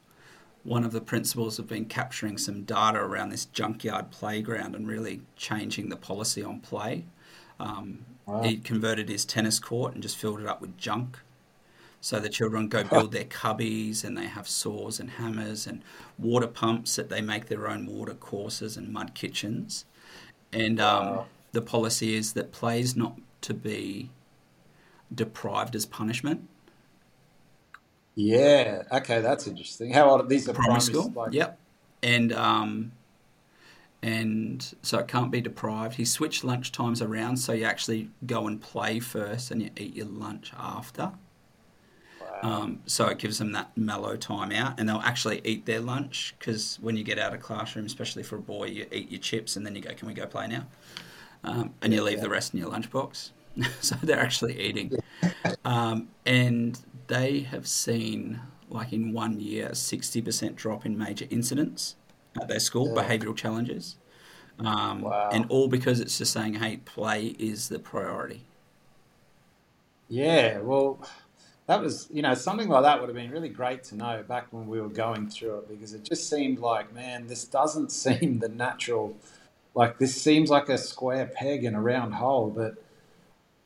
one 0.64 0.86
of 0.86 0.94
the 0.94 1.02
principals 1.02 1.58
have 1.58 1.68
been 1.68 1.86
capturing 1.86 2.38
some 2.38 2.64
data 2.64 3.00
around 3.00 3.30
this 3.30 3.46
junkyard 3.46 4.12
playground 4.12 4.76
and 4.76 4.88
really 4.88 5.22
changing 5.36 5.90
the 5.90 5.98
policy 5.98 6.42
on 6.42 6.62
play. 6.62 7.04
Um, 7.60 8.06
Wow. 8.28 8.44
He 8.44 8.58
converted 8.58 9.08
his 9.08 9.24
tennis 9.24 9.58
court 9.58 9.94
and 9.94 10.04
just 10.04 10.18
filled 10.18 10.42
it 10.42 10.48
up 10.48 10.60
with 10.60 10.78
junk. 10.78 11.20
So 12.02 12.20
the 12.20 12.28
children 12.28 12.68
go 12.68 12.84
build 12.84 13.14
their 13.14 13.24
cubbies 13.24 14.04
and 14.04 14.18
they 14.18 14.26
have 14.28 14.50
saws 14.50 15.00
and 15.00 15.12
hammers 15.12 15.66
and 15.66 15.82
water 16.20 16.48
pumps 16.48 16.98
that 16.98 17.08
they 17.08 17.22
make 17.22 17.46
their 17.48 17.70
own 17.70 17.86
water 17.86 18.14
courses 18.14 18.76
and 18.76 18.92
mud 18.92 19.16
kitchens. 19.16 19.86
And 20.52 20.80
um, 20.82 21.06
Wow. 21.08 21.26
the 21.54 21.62
policy 21.62 22.16
is 22.16 22.34
that 22.34 22.52
play 22.52 22.82
is 22.82 22.98
not 22.98 23.18
to 23.44 23.54
be 23.54 24.10
deprived 25.14 25.74
as 25.74 25.86
punishment. 25.86 26.50
Yeah. 28.16 28.84
Okay, 28.92 29.22
that's 29.22 29.48
interesting. 29.48 29.92
How 29.94 30.10
old? 30.10 30.28
These 30.30 30.50
are 30.50 30.54
Primary 30.54 30.80
primary 30.80 30.82
school. 30.82 31.12
Like, 31.16 31.34
Yep. 31.34 31.60
And 32.04 32.34
um, 32.34 32.92
and 34.04 34.76
so 34.82 35.00
it 35.00 35.08
can't 35.08 35.32
be 35.32 35.42
deprived. 35.42 35.96
He 35.96 36.06
switched 36.06 36.44
lunch 36.44 36.72
times 36.72 37.02
around 37.02 37.38
so 37.38 37.54
you 37.54 37.66
actually 37.66 38.10
go 38.26 38.48
and 38.48 38.62
play 38.62 39.00
first 39.00 39.50
and 39.52 39.62
you 39.62 39.72
eat 39.76 39.96
your 39.96 40.06
lunch 40.06 40.52
after. 40.58 41.12
Wow. 42.22 42.40
Um, 42.44 42.80
so 42.86 43.08
it 43.08 43.18
gives 43.18 43.40
them 43.40 43.52
that 43.54 43.76
mellow 43.76 44.16
time 44.16 44.52
out, 44.52 44.80
and 44.80 44.88
they'll 44.88 44.98
actually 44.98 45.42
eat 45.44 45.66
their 45.66 45.80
lunch 45.80 46.36
because 46.38 46.78
when 46.82 46.96
you 46.96 47.04
get 47.04 47.18
out 47.18 47.34
of 47.34 47.42
classroom, 47.42 47.86
especially 47.86 48.22
for 48.24 48.36
a 48.36 48.42
boy, 48.42 48.66
you 48.66 48.86
eat 48.92 49.10
your 49.10 49.20
chips 49.20 49.56
and 49.56 49.66
then 49.66 49.76
you 49.76 49.82
go, 49.82 49.94
"Can 49.94 50.08
we 50.08 50.14
go 50.14 50.28
play 50.28 50.48
now?" 50.48 50.68
Um, 51.44 51.74
and 51.82 51.94
you 51.94 52.04
leave 52.04 52.18
Yeah. 52.18 52.24
the 52.26 52.30
rest 52.30 52.54
in 52.54 52.60
your 52.60 52.70
lunchbox. 52.70 53.32
so 53.82 53.96
they're 54.04 54.20
actually 54.20 54.60
eating. 54.60 54.92
Um, 55.66 56.10
and 56.26 56.80
they 57.08 57.40
have 57.40 57.68
seen, 57.68 58.40
like 58.70 58.94
in 58.94 59.14
one 59.14 59.40
year, 59.40 59.68
a 59.68 59.76
60% 59.76 60.56
drop 60.56 60.86
in 60.86 60.98
major 60.98 61.26
incidents 61.32 61.96
at 62.42 62.48
their 62.48 62.60
school, 62.60 62.94
yeah. 62.96 63.04
behavioural 63.04 63.36
challenges. 63.36 63.96
Um, 64.60 65.02
wow. 65.02 65.30
And 65.32 65.46
all 65.50 65.68
because 65.68 66.00
it's 66.00 66.18
just 66.18 66.34
saying, 66.34 66.56
hey, 66.56 66.78
play 66.78 67.28
is 67.40 67.70
the 67.70 67.80
priority. 67.80 68.42
Yeah, 70.10 70.60
well, 70.60 71.00
that 71.68 71.82
was, 71.82 72.08
you 72.12 72.22
know, 72.22 72.34
something 72.34 72.70
like 72.70 72.84
that 72.84 73.00
would 73.00 73.10
have 73.10 73.16
been 73.16 73.30
really 73.30 73.50
great 73.50 73.84
to 73.86 73.96
know 73.96 74.24
back 74.28 74.48
when 74.52 74.68
we 74.68 74.80
were 74.80 74.90
going 74.90 75.30
through 75.30 75.60
it 75.60 75.70
because 75.70 75.94
it 75.94 76.04
just 76.04 76.30
seemed 76.30 76.60
like, 76.60 76.94
man, 76.94 77.28
this 77.28 77.44
doesn't 77.44 77.92
seem 77.92 78.40
the 78.40 78.50
natural, 78.50 79.16
like, 79.76 80.00
this 80.00 80.20
seems 80.20 80.50
like 80.50 80.70
a 80.70 80.78
square 80.78 81.28
peg 81.28 81.64
in 81.64 81.76
a 81.76 81.82
round 81.82 82.16
hole. 82.16 82.50
But, 82.50 82.76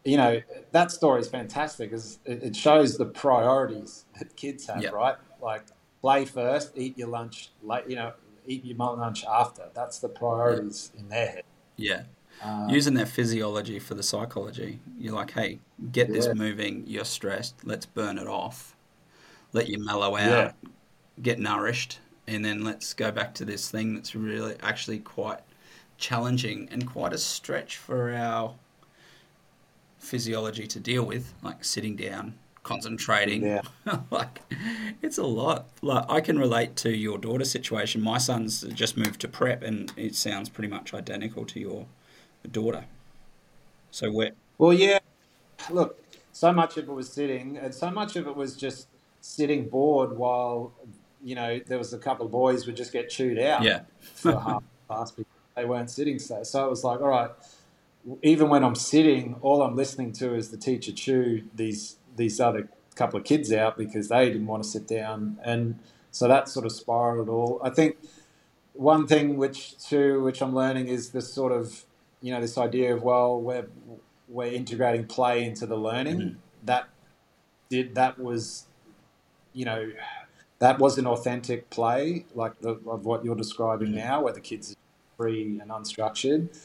you 0.03 0.17
know, 0.17 0.41
that 0.71 0.91
story 0.91 1.21
is 1.21 1.27
fantastic 1.27 1.91
because 1.91 2.19
it 2.25 2.55
shows 2.55 2.97
the 2.97 3.05
priorities 3.05 4.05
that 4.17 4.35
kids 4.35 4.65
have, 4.65 4.81
yep. 4.81 4.93
right? 4.93 5.15
Like, 5.41 5.63
play 6.01 6.25
first, 6.25 6.71
eat 6.75 6.97
your 6.97 7.07
lunch 7.07 7.51
late, 7.63 7.83
you 7.87 7.95
know, 7.95 8.13
eat 8.45 8.65
your 8.65 8.77
lunch 8.77 9.25
after. 9.25 9.69
That's 9.73 9.99
the 9.99 10.09
priorities 10.09 10.91
yep. 10.93 11.03
in 11.03 11.09
their 11.09 11.27
head. 11.27 11.43
Yeah. 11.77 12.03
Um, 12.43 12.69
Using 12.69 12.95
that 12.95 13.07
physiology 13.07 13.79
for 13.79 13.93
the 13.93 14.03
psychology. 14.03 14.79
You're 14.97 15.13
like, 15.13 15.31
hey, 15.31 15.59
get 15.91 16.07
yeah. 16.07 16.15
this 16.15 16.35
moving. 16.35 16.83
You're 16.87 17.05
stressed. 17.05 17.55
Let's 17.63 17.85
burn 17.85 18.17
it 18.17 18.27
off. 18.27 18.75
Let 19.53 19.67
you 19.67 19.77
mellow 19.79 20.15
out. 20.15 20.29
Yeah. 20.29 20.69
Get 21.21 21.39
nourished. 21.39 21.99
And 22.27 22.43
then 22.43 22.63
let's 22.63 22.93
go 22.93 23.11
back 23.11 23.33
to 23.35 23.45
this 23.45 23.69
thing 23.69 23.93
that's 23.93 24.15
really 24.15 24.55
actually 24.61 24.99
quite 24.99 25.39
challenging 25.97 26.67
and 26.71 26.87
quite 26.87 27.13
a 27.13 27.17
stretch 27.17 27.77
for 27.77 28.13
our 28.13 28.55
physiology 29.99 30.65
to 30.67 30.79
deal 30.79 31.03
with, 31.03 31.33
like 31.43 31.63
sitting 31.63 31.95
down, 31.95 32.33
concentrating. 32.63 33.43
Yeah. 33.43 33.61
like 34.11 34.41
it's 35.01 35.17
a 35.17 35.25
lot. 35.25 35.67
Like 35.81 36.05
I 36.09 36.21
can 36.21 36.37
relate 36.37 36.75
to 36.77 36.95
your 36.95 37.17
daughter's 37.17 37.51
situation. 37.51 38.01
My 38.01 38.17
son's 38.17 38.61
just 38.61 38.97
moved 38.97 39.21
to 39.21 39.27
prep 39.27 39.63
and 39.63 39.91
it 39.95 40.15
sounds 40.15 40.49
pretty 40.49 40.69
much 40.69 40.93
identical 40.93 41.45
to 41.45 41.59
your 41.59 41.85
daughter. 42.49 42.85
So 43.91 44.11
where? 44.11 44.31
Well, 44.57 44.73
yeah. 44.73 44.99
Look, 45.69 46.01
so 46.31 46.51
much 46.51 46.77
of 46.77 46.87
it 46.87 46.91
was 46.91 47.11
sitting, 47.11 47.57
and 47.57 47.73
so 47.73 47.91
much 47.91 48.15
of 48.15 48.27
it 48.27 48.35
was 48.35 48.55
just 48.55 48.87
sitting 49.19 49.67
bored 49.67 50.17
while 50.17 50.73
you 51.23 51.35
know 51.35 51.59
there 51.67 51.77
was 51.77 51.93
a 51.93 51.99
couple 51.99 52.25
of 52.25 52.31
boys 52.31 52.65
would 52.65 52.75
just 52.75 52.91
get 52.91 53.09
chewed 53.09 53.37
out. 53.37 53.63
Yeah. 53.63 53.81
for 53.99 54.39
half 54.39 54.63
past 54.89 55.17
because 55.17 55.31
they 55.55 55.65
weren't 55.65 55.89
sitting. 55.89 56.19
So, 56.19 56.43
so 56.43 56.65
it 56.65 56.69
was 56.69 56.83
like, 56.83 57.01
all 57.01 57.07
right. 57.07 57.31
Even 58.23 58.49
when 58.49 58.63
I'm 58.63 58.73
sitting, 58.73 59.35
all 59.41 59.61
I'm 59.61 59.75
listening 59.75 60.11
to 60.13 60.33
is 60.33 60.49
the 60.49 60.57
teacher 60.57 60.91
chew 60.91 61.43
these 61.53 61.97
these 62.15 62.39
other 62.39 62.69
couple 62.95 63.17
of 63.17 63.25
kids 63.25 63.51
out 63.51 63.77
because 63.77 64.09
they 64.09 64.25
didn't 64.25 64.47
want 64.47 64.63
to 64.63 64.69
sit 64.69 64.87
down, 64.87 65.37
and 65.43 65.79
so 66.11 66.27
that 66.27 66.49
sort 66.49 66.65
of 66.65 66.71
spiraled 66.71 67.29
all. 67.29 67.61
I 67.63 67.69
think 67.69 67.97
one 68.73 69.07
thing 69.07 69.37
which 69.37 69.77
too 69.77 70.21
which 70.23 70.41
I'm 70.41 70.55
learning 70.55 70.87
is 70.87 71.09
this 71.11 71.31
sort 71.33 71.51
of 71.51 71.85
you 72.21 72.31
know, 72.31 72.39
this 72.39 72.57
idea 72.57 72.95
of 72.95 73.03
well, 73.03 73.41
we're 73.41 73.67
we're 74.27 74.51
integrating 74.51 75.05
play 75.05 75.43
into 75.43 75.65
the 75.65 75.75
learning. 75.75 76.17
Mm-hmm. 76.17 76.35
That 76.63 76.87
did 77.69 77.95
that 77.95 78.19
was, 78.19 78.67
you 79.53 79.65
know, 79.65 79.91
that 80.59 80.79
was 80.79 80.97
an 80.97 81.07
authentic 81.07 81.69
play 81.69 82.25
like 82.35 82.59
the, 82.61 82.79
of 82.87 83.05
what 83.05 83.25
you're 83.25 83.35
describing 83.35 83.89
mm-hmm. 83.89 84.07
now, 84.07 84.21
where 84.23 84.33
the 84.33 84.41
kids 84.41 84.71
are 84.71 84.75
free 85.17 85.59
and 85.59 85.71
unstructured. 85.71 86.55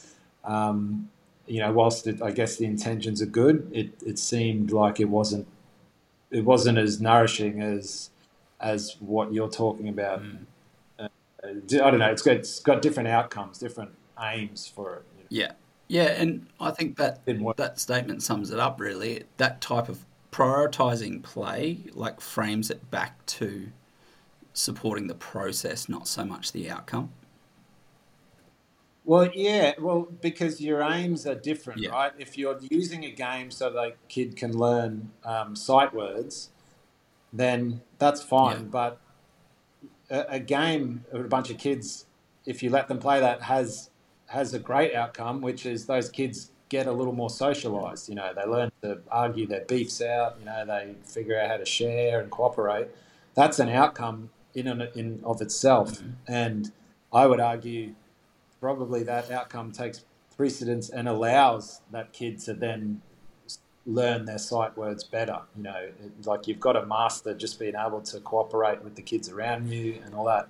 Um, 0.45 1.11
you 1.47 1.61
know, 1.61 1.73
whilst 1.73 2.07
it, 2.07 2.23
I 2.23 2.31
guess 2.31 2.57
the 2.57 2.65
intentions 2.65 3.23
are 3.23 3.27
good, 3.27 3.71
it, 3.73 3.91
it 4.05 4.19
seemed 4.19 4.73
like 4.73 5.01
it 5.01 5.09
wasn't 5.09 5.47
it 6.31 6.45
wasn't 6.45 6.79
as 6.79 7.01
nourishing 7.01 7.63
as 7.63 8.11
as 8.61 8.97
what 9.01 9.33
you're 9.33 9.51
talking 9.51 9.89
about. 9.89 10.23
Mm. 10.23 10.39
Uh, 10.99 11.09
I 11.45 11.91
don't 11.91 11.99
know. 11.99 12.11
It's 12.11 12.23
got 12.23 12.37
it's 12.37 12.61
got 12.61 12.83
different 12.83 13.09
outcomes, 13.09 13.59
different 13.59 13.91
aims 14.21 14.67
for 14.67 14.97
it. 14.97 15.03
Yeah. 15.29 15.53
Yeah, 15.89 16.21
and 16.21 16.49
I 16.61 16.73
think 16.73 16.97
that 16.97 17.25
that 17.57 17.79
statement 17.79 18.23
sums 18.23 18.51
it 18.51 18.59
up 18.59 18.81
really. 18.81 19.23
That 19.37 19.61
type 19.61 19.89
of 19.89 20.05
prioritizing 20.33 21.23
play 21.23 21.79
like 21.93 22.21
frames 22.21 22.71
it 22.71 22.91
back 22.91 23.25
to 23.27 23.69
supporting 24.53 25.07
the 25.07 25.15
process, 25.15 25.89
not 25.89 26.09
so 26.09 26.25
much 26.25 26.51
the 26.51 26.69
outcome. 26.69 27.11
Well, 29.07 29.31
yeah, 29.33 29.75
well, 29.79 30.09
because 30.21 30.61
your 30.61 30.83
aims 30.83 31.29
are 31.29 31.37
different, 31.37 31.81
yeah. 31.81 31.91
right? 31.91 32.13
If 32.19 32.37
you're 32.37 32.59
using 32.61 33.05
a 33.05 33.13
game 33.13 33.53
so 33.53 33.71
the 33.71 33.93
kid 34.09 34.37
can 34.37 34.59
learn 34.59 35.13
um, 35.25 35.55
sight 35.55 35.95
words, 35.95 36.51
then 37.33 37.83
that's 37.99 38.21
fine. 38.21 38.57
Yeah. 38.57 38.63
But 38.65 39.01
a, 40.11 40.27
a 40.31 40.41
game 40.41 41.05
with 41.13 41.25
a 41.25 41.29
bunch 41.29 41.51
of 41.51 41.59
kids, 41.59 42.07
if 42.47 42.65
you 42.65 42.71
let 42.71 42.89
them 42.89 42.99
play 42.99 43.21
that, 43.21 43.43
has 43.43 43.91
has 44.27 44.53
a 44.55 44.59
great 44.59 44.93
outcome, 44.93 45.41
which 45.41 45.65
is 45.67 45.87
those 45.87 46.09
kids 46.09 46.51
get 46.69 46.89
a 46.89 46.93
little 46.93 47.13
more 47.13 47.31
socialized. 47.31 48.09
You 48.09 48.17
know, 48.17 48.33
they 48.35 48.45
learn 48.45 48.73
to 48.83 48.99
argue 49.09 49.47
their 49.47 49.65
beefs 49.67 50.03
out. 50.03 50.37
You 50.41 50.47
know, 50.47 50.65
they 50.67 50.97
figure 51.05 51.39
out 51.39 51.49
how 51.49 51.57
to 51.59 51.65
share 51.65 52.21
and 52.21 52.29
cooperate. 52.29 52.89
That's 53.35 53.61
an 53.61 53.69
outcome 53.69 54.31
in 54.53 54.67
and 54.67 54.83
in 54.97 55.21
of 55.23 55.41
itself. 55.41 55.93
Mm-hmm. 55.93 56.11
And 56.27 56.73
I 57.13 57.27
would 57.27 57.39
argue 57.39 57.95
probably 58.61 59.03
that 59.05 59.31
outcome 59.31 59.73
takes 59.73 60.05
precedence 60.37 60.91
and 60.91 61.09
allows 61.09 61.81
that 61.93 62.13
kid 62.13 62.39
to 62.41 62.55
then 62.55 63.01
learn 63.87 64.25
their 64.25 64.39
sight 64.39 64.77
words 64.77 65.05
better. 65.05 65.41
You 65.57 65.63
know, 65.63 65.89
like 66.25 66.47
you've 66.47 66.61
got 66.61 66.73
to 66.73 66.85
master 66.85 67.35
just 67.35 67.59
being 67.59 67.75
able 67.75 68.01
to 68.03 68.21
cooperate 68.21 68.83
with 68.83 68.97
the 68.97 69.03
kids 69.03 69.29
around 69.29 69.69
you 69.69 70.01
and 70.05 70.15
all 70.15 70.25
that 70.25 70.49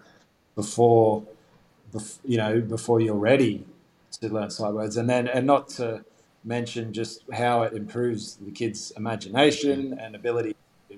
before 0.55 1.23
you 2.25 2.37
know, 2.37 2.61
before 2.61 3.01
you're 3.01 3.15
ready 3.15 3.65
to 4.13 4.29
learn 4.33 4.51
sight 4.51 4.73
words, 4.73 4.97
and 4.97 5.09
then 5.09 5.29
and 5.29 5.47
not 5.47 5.69
to 5.69 6.05
mention 6.45 6.93
just 6.93 7.23
how 7.33 7.63
it 7.63 7.73
improves 7.73 8.37
the 8.37 8.51
kids' 8.51 8.93
imagination 8.97 9.91
mm. 9.91 10.05
and 10.05 10.15
ability, 10.15 10.55
to, 10.89 10.97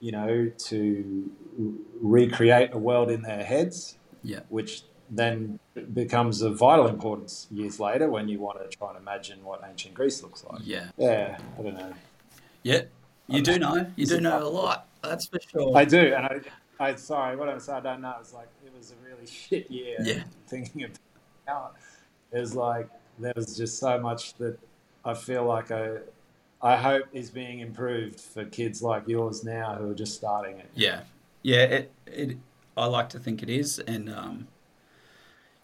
you 0.00 0.12
know, 0.12 0.50
to 0.58 1.30
recreate 2.00 2.70
a 2.72 2.78
world 2.78 3.10
in 3.10 3.22
their 3.22 3.44
heads. 3.44 3.96
Yeah. 4.22 4.40
Which 4.48 4.82
then 5.10 5.58
becomes 5.94 6.42
of 6.42 6.58
vital 6.58 6.86
importance 6.86 7.46
years 7.50 7.80
later 7.80 8.08
when 8.08 8.28
you 8.28 8.38
want 8.38 8.58
to 8.58 8.76
try 8.76 8.88
and 8.88 8.98
imagine 8.98 9.42
what 9.42 9.62
ancient 9.68 9.94
Greece 9.94 10.22
looks 10.22 10.44
like. 10.44 10.60
Yeah. 10.64 10.88
Yeah. 10.96 11.38
I 11.58 11.62
don't 11.62 11.74
know. 11.74 11.92
Yeah. 12.62 12.82
You 13.26 13.42
do 13.42 13.58
know. 13.58 13.86
You 13.96 14.06
do 14.06 14.20
know 14.20 14.42
a 14.42 14.48
lot. 14.48 14.86
That's 15.02 15.26
for 15.26 15.38
sure. 15.40 15.76
I 15.76 15.84
do, 15.84 16.14
and 16.14 16.26
I, 16.26 16.40
I 16.80 16.94
sorry, 16.96 17.36
what 17.36 17.48
I'm 17.48 17.60
saying, 17.60 17.78
I 17.78 17.80
don't 17.80 18.00
know. 18.00 18.14
It's 18.20 18.32
like 18.32 18.48
it 18.64 18.72
was 18.76 18.92
a 18.92 19.08
really 19.08 19.26
shit 19.30 19.70
year. 19.70 19.96
Yeah. 20.00 20.22
Thinking 20.48 20.90
about 21.46 21.76
it 22.32 22.40
was 22.40 22.54
like 22.54 22.88
there 23.18 23.32
was 23.36 23.56
just 23.56 23.78
so 23.78 23.98
much 23.98 24.34
that 24.34 24.58
I 25.04 25.14
feel 25.14 25.44
like 25.44 25.70
I 25.70 25.98
I 26.60 26.76
hope 26.76 27.04
is 27.12 27.30
being 27.30 27.60
improved 27.60 28.20
for 28.20 28.44
kids 28.44 28.82
like 28.82 29.06
yours 29.06 29.44
now 29.44 29.76
who 29.76 29.90
are 29.90 29.94
just 29.94 30.14
starting 30.14 30.58
it. 30.58 30.70
Yeah, 30.74 31.02
yeah. 31.42 31.62
It 31.62 31.92
it 32.06 32.36
I 32.76 32.86
like 32.86 33.08
to 33.10 33.18
think 33.18 33.42
it 33.42 33.50
is, 33.50 33.78
and 33.80 34.08
um, 34.08 34.48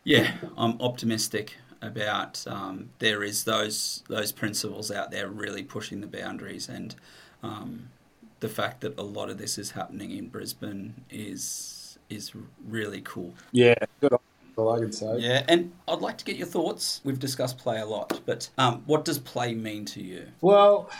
yeah, 0.04 0.32
I'm 0.56 0.80
optimistic 0.80 1.56
about 1.82 2.46
um, 2.46 2.90
there 2.98 3.22
is 3.22 3.44
those 3.44 4.02
those 4.08 4.32
principles 4.32 4.90
out 4.90 5.10
there 5.10 5.28
really 5.28 5.62
pushing 5.62 6.00
the 6.00 6.06
boundaries 6.06 6.68
and. 6.68 6.94
Um, 7.42 7.90
the 8.44 8.48
fact 8.50 8.82
that 8.82 8.98
a 8.98 9.02
lot 9.02 9.30
of 9.30 9.38
this 9.38 9.56
is 9.56 9.70
happening 9.70 10.10
in 10.10 10.28
Brisbane 10.28 10.92
is 11.08 11.98
is 12.10 12.32
really 12.68 13.00
cool. 13.00 13.32
Yeah, 13.52 13.74
good. 14.02 14.12
All 14.56 14.70
I 14.70 14.80
can 14.80 14.92
say. 14.92 15.16
Yeah, 15.18 15.44
and 15.48 15.72
I'd 15.88 16.00
like 16.00 16.18
to 16.18 16.24
get 16.26 16.36
your 16.36 16.46
thoughts. 16.46 17.00
We've 17.04 17.18
discussed 17.18 17.56
play 17.56 17.80
a 17.80 17.86
lot, 17.86 18.20
but 18.26 18.50
um, 18.58 18.82
what 18.84 19.06
does 19.06 19.18
play 19.18 19.54
mean 19.54 19.86
to 19.86 20.02
you? 20.02 20.26
Well, 20.42 20.90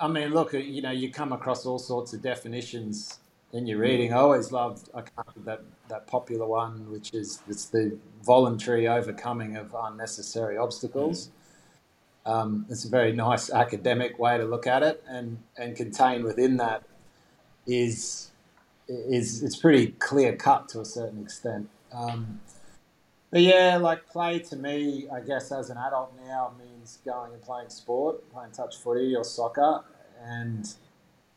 I 0.00 0.08
mean, 0.08 0.30
look, 0.30 0.54
you 0.54 0.80
know, 0.80 0.90
you 0.90 1.12
come 1.12 1.32
across 1.32 1.66
all 1.66 1.78
sorts 1.78 2.14
of 2.14 2.22
definitions 2.22 3.18
in 3.52 3.66
your 3.66 3.78
reading. 3.78 4.14
I 4.14 4.16
always 4.16 4.50
loved 4.50 4.88
I 4.94 5.02
can't 5.02 5.44
that 5.44 5.62
that 5.90 6.06
popular 6.06 6.46
one, 6.46 6.90
which 6.90 7.12
is 7.12 7.40
it's 7.48 7.66
the 7.66 7.96
voluntary 8.24 8.88
overcoming 8.88 9.56
of 9.56 9.74
unnecessary 9.78 10.56
obstacles. 10.56 11.28
Mm. 12.26 12.30
Um, 12.30 12.66
it's 12.68 12.84
a 12.84 12.88
very 12.88 13.12
nice 13.12 13.50
academic 13.50 14.18
way 14.18 14.36
to 14.38 14.44
look 14.44 14.66
at 14.66 14.82
it, 14.82 15.02
and 15.08 15.38
and 15.56 15.76
contained 15.76 16.24
within 16.24 16.56
that 16.58 16.82
is 17.66 18.30
is 18.88 19.42
it's 19.42 19.56
pretty 19.56 19.88
clear 19.98 20.34
cut 20.34 20.68
to 20.70 20.80
a 20.80 20.84
certain 20.84 21.22
extent. 21.22 21.68
Um, 21.92 22.40
but 23.30 23.42
yeah, 23.42 23.76
like 23.76 24.08
play 24.08 24.40
to 24.40 24.56
me, 24.56 25.06
I 25.12 25.20
guess 25.20 25.52
as 25.52 25.70
an 25.70 25.76
adult 25.78 26.12
now 26.26 26.52
means 26.58 26.98
going 27.04 27.32
and 27.32 27.42
playing 27.42 27.68
sport, 27.68 28.30
playing 28.32 28.52
touch 28.52 28.76
footy 28.76 29.14
or 29.14 29.24
soccer, 29.24 29.82
and 30.22 30.74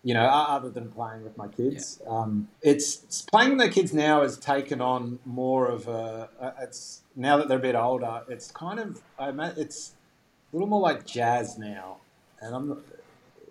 you 0.03 0.13
know, 0.13 0.25
other 0.25 0.69
than 0.69 0.91
playing 0.91 1.23
with 1.23 1.37
my 1.37 1.47
kids, 1.47 2.01
yeah. 2.03 2.09
um, 2.09 2.49
it's, 2.61 3.03
it's, 3.03 3.21
playing 3.21 3.51
with 3.51 3.59
the 3.59 3.69
kids 3.69 3.93
now 3.93 4.21
has 4.21 4.37
taken 4.37 4.81
on 4.81 5.19
more 5.25 5.67
of 5.67 5.87
a. 5.87 6.29
It's 6.61 7.03
now 7.15 7.37
that 7.37 7.47
they're 7.47 7.57
a 7.57 7.61
bit 7.61 7.75
older, 7.75 8.21
it's 8.27 8.51
kind 8.51 8.79
of 8.79 9.01
I 9.17 9.29
it's 9.55 9.93
a 10.51 10.55
little 10.55 10.67
more 10.67 10.81
like 10.81 11.05
jazz 11.05 11.57
now, 11.57 11.97
and 12.41 12.53
I'm 12.53 12.83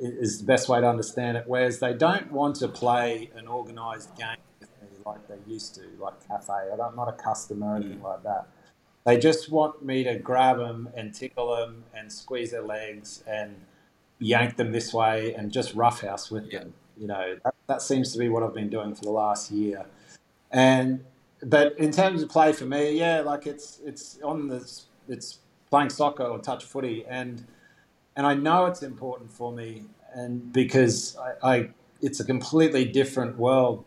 is 0.03 0.41
the 0.41 0.45
best 0.45 0.69
way 0.69 0.81
to 0.81 0.89
understand 0.89 1.37
it. 1.37 1.45
Whereas 1.47 1.79
they 1.79 1.95
don't 1.95 2.31
want 2.33 2.57
to 2.57 2.69
play 2.69 3.31
an 3.37 3.47
organised 3.47 4.15
game 4.17 4.37
with 4.61 4.69
me 4.83 4.89
like 5.07 5.27
they 5.29 5.39
used 5.47 5.75
to, 5.77 5.83
like 6.01 6.27
cafe. 6.27 6.53
I'm 6.73 6.97
not 6.97 7.09
a 7.09 7.13
customer 7.13 7.73
or 7.73 7.77
anything 7.77 8.01
mm. 8.01 8.05
like 8.05 8.23
that. 8.25 8.49
They 9.05 9.19
just 9.19 9.51
want 9.51 9.85
me 9.85 10.05
to 10.05 10.17
grab 10.17 10.59
them 10.59 10.89
and 10.97 11.15
tickle 11.15 11.57
them 11.57 11.85
and 11.95 12.13
squeeze 12.13 12.53
their 12.53 12.63
legs 12.63 13.23
and 13.27 13.57
yank 14.23 14.57
them 14.57 14.73
this 14.73 14.93
way 14.95 15.35
and 15.35 15.53
just 15.53 15.75
roughhouse 15.75 16.31
with 16.31 16.51
yeah. 16.51 16.61
them. 16.61 16.75
You 16.97 17.07
know, 17.09 17.37
that, 17.45 17.55
that 17.67 17.83
seems 17.83 18.13
to 18.13 18.19
be 18.19 18.29
what 18.29 18.43
I've 18.43 18.55
been 18.55 18.71
doing 18.71 18.95
for 18.95 19.03
the 19.03 19.11
last 19.11 19.51
year. 19.51 19.87
And 20.51 21.05
but 21.43 21.77
in 21.79 21.91
terms 21.91 22.23
of 22.23 22.29
play 22.29 22.53
for 22.53 22.65
me, 22.65 22.99
yeah, 22.99 23.21
like 23.21 23.47
it's 23.47 23.81
it's 23.85 24.19
on 24.23 24.49
the 24.49 24.83
it's 25.09 25.39
playing 25.71 25.91
soccer 25.91 26.25
or 26.25 26.39
touch 26.39 26.65
footy, 26.65 27.05
and 27.09 27.47
and 28.15 28.27
I 28.27 28.35
know 28.35 28.67
it's 28.67 28.83
important 28.83 29.33
for 29.33 29.53
me, 29.53 29.85
and 30.15 30.53
because 30.53 31.17
I, 31.17 31.55
I 31.55 31.69
it's 32.01 32.21
a 32.21 32.25
completely 32.25 32.85
different 32.85 33.39
world 33.39 33.85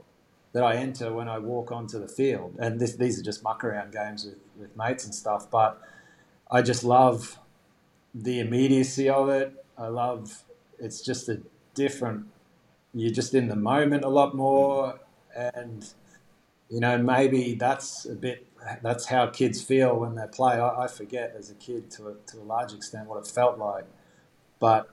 that 0.53 0.63
I 0.63 0.75
enter 0.75 1.13
when 1.13 1.27
I 1.27 1.37
walk 1.37 1.71
onto 1.71 1.99
the 1.99 2.07
field, 2.07 2.55
and 2.59 2.79
this, 2.79 2.95
these 2.95 3.19
are 3.19 3.23
just 3.23 3.43
muck 3.43 3.63
around 3.63 3.91
games 3.91 4.25
with, 4.25 4.37
with 4.57 4.75
mates 4.77 5.03
and 5.05 5.13
stuff, 5.13 5.51
but 5.51 5.81
I 6.49 6.61
just 6.61 6.83
love 6.83 7.37
the 8.13 8.39
immediacy 8.39 9.09
of 9.09 9.27
it. 9.27 9.64
I 9.77 9.87
love 9.87 10.43
it's 10.79 11.01
just 11.01 11.29
a 11.29 11.41
different. 11.73 12.25
You're 12.93 13.13
just 13.13 13.33
in 13.33 13.47
the 13.47 13.55
moment 13.55 14.03
a 14.03 14.09
lot 14.09 14.35
more, 14.35 14.99
and 15.35 15.85
you 16.69 16.79
know, 16.79 16.97
maybe 16.97 17.55
that's 17.55 18.05
a 18.05 18.15
bit, 18.15 18.47
that's 18.81 19.05
how 19.05 19.27
kids 19.27 19.61
feel 19.61 19.95
when 19.97 20.15
they 20.15 20.25
play. 20.27 20.55
I, 20.55 20.85
I 20.85 20.87
forget 20.87 21.35
as 21.37 21.49
a 21.49 21.55
kid 21.55 21.91
to 21.91 22.07
a, 22.09 22.13
to 22.27 22.37
a 22.39 22.43
large 22.43 22.73
extent 22.73 23.07
what 23.07 23.17
it 23.19 23.27
felt 23.27 23.57
like. 23.57 23.85
But 24.59 24.89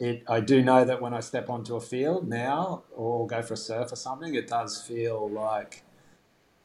it, 0.00 0.24
I 0.28 0.40
do 0.40 0.62
know 0.62 0.84
that 0.84 1.00
when 1.00 1.14
I 1.14 1.20
step 1.20 1.48
onto 1.48 1.76
a 1.76 1.80
field 1.80 2.28
now 2.28 2.82
or 2.94 3.26
go 3.26 3.42
for 3.42 3.54
a 3.54 3.56
surf 3.56 3.92
or 3.92 3.96
something, 3.96 4.34
it 4.34 4.48
does 4.48 4.82
feel 4.82 5.30
like 5.30 5.84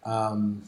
um, 0.03 0.63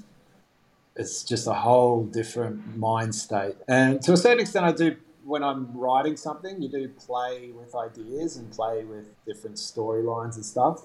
it's 0.95 1.23
just 1.23 1.47
a 1.47 1.53
whole 1.53 2.03
different 2.03 2.77
mind 2.77 3.15
state. 3.15 3.55
And 3.67 4.01
to 4.03 4.13
a 4.13 4.17
certain 4.17 4.41
extent, 4.41 4.65
I 4.65 4.71
do 4.71 4.95
when 5.25 5.43
I'm 5.43 5.75
writing 5.77 6.17
something, 6.17 6.61
you 6.61 6.69
do 6.69 6.89
play 6.89 7.51
with 7.51 7.75
ideas 7.75 8.37
and 8.37 8.51
play 8.51 8.83
with 8.83 9.09
different 9.25 9.57
storylines 9.57 10.35
and 10.35 10.45
stuff. 10.45 10.83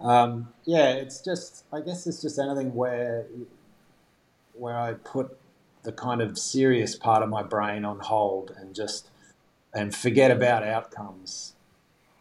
Um, 0.00 0.48
yeah, 0.64 0.90
it's 0.90 1.20
just 1.20 1.64
I 1.72 1.80
guess 1.80 2.06
it's 2.06 2.22
just 2.22 2.38
anything 2.38 2.74
where 2.74 3.26
where 4.52 4.76
I 4.76 4.94
put 4.94 5.36
the 5.82 5.92
kind 5.92 6.20
of 6.20 6.38
serious 6.38 6.96
part 6.96 7.22
of 7.22 7.28
my 7.28 7.42
brain 7.42 7.84
on 7.84 8.00
hold 8.00 8.52
and 8.56 8.74
just 8.74 9.08
and 9.74 9.94
forget 9.94 10.30
about 10.30 10.62
outcomes. 10.62 11.54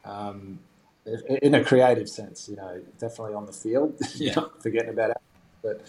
Um, 0.05 0.59
in 1.41 1.55
a 1.55 1.63
creative 1.63 2.09
sense, 2.09 2.49
you 2.49 2.57
know, 2.57 2.81
definitely 2.99 3.33
on 3.33 3.45
the 3.45 3.53
field, 3.53 3.97
yeah. 4.15 4.35
forgetting 4.61 4.89
about 4.89 5.11
it. 5.11 5.17
But, 5.61 5.81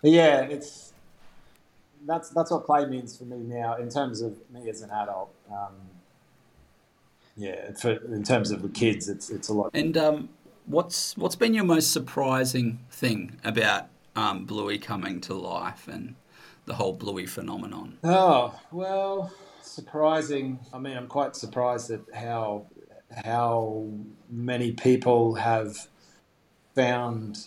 but 0.00 0.10
yeah, 0.10 0.42
it's 0.42 0.91
that's 2.06 2.30
that's 2.30 2.50
what 2.50 2.66
play 2.66 2.86
means 2.86 3.16
for 3.16 3.24
me 3.24 3.38
now 3.38 3.76
in 3.76 3.88
terms 3.88 4.20
of 4.20 4.36
me 4.50 4.68
as 4.68 4.82
an 4.82 4.90
adult. 4.90 5.34
Um, 5.50 5.74
yeah, 7.36 7.72
for, 7.72 7.92
in 7.92 8.22
terms 8.22 8.50
of 8.50 8.62
the 8.62 8.68
kids, 8.68 9.08
it's 9.08 9.30
it's 9.30 9.48
a 9.48 9.54
lot. 9.54 9.70
And 9.74 9.96
um, 9.96 10.28
what's 10.66 11.16
what's 11.16 11.36
been 11.36 11.54
your 11.54 11.64
most 11.64 11.92
surprising 11.92 12.80
thing 12.90 13.38
about 13.44 13.88
um, 14.16 14.44
Bluey 14.44 14.78
coming 14.78 15.20
to 15.22 15.34
life 15.34 15.88
and 15.88 16.14
the 16.66 16.74
whole 16.74 16.92
Bluey 16.92 17.26
phenomenon? 17.26 17.98
Oh 18.04 18.58
well, 18.70 19.32
surprising. 19.62 20.60
I 20.72 20.78
mean, 20.78 20.96
I'm 20.96 21.08
quite 21.08 21.36
surprised 21.36 21.90
at 21.90 22.00
how 22.14 22.66
how 23.24 23.88
many 24.30 24.72
people 24.72 25.34
have 25.34 25.88
found 26.74 27.46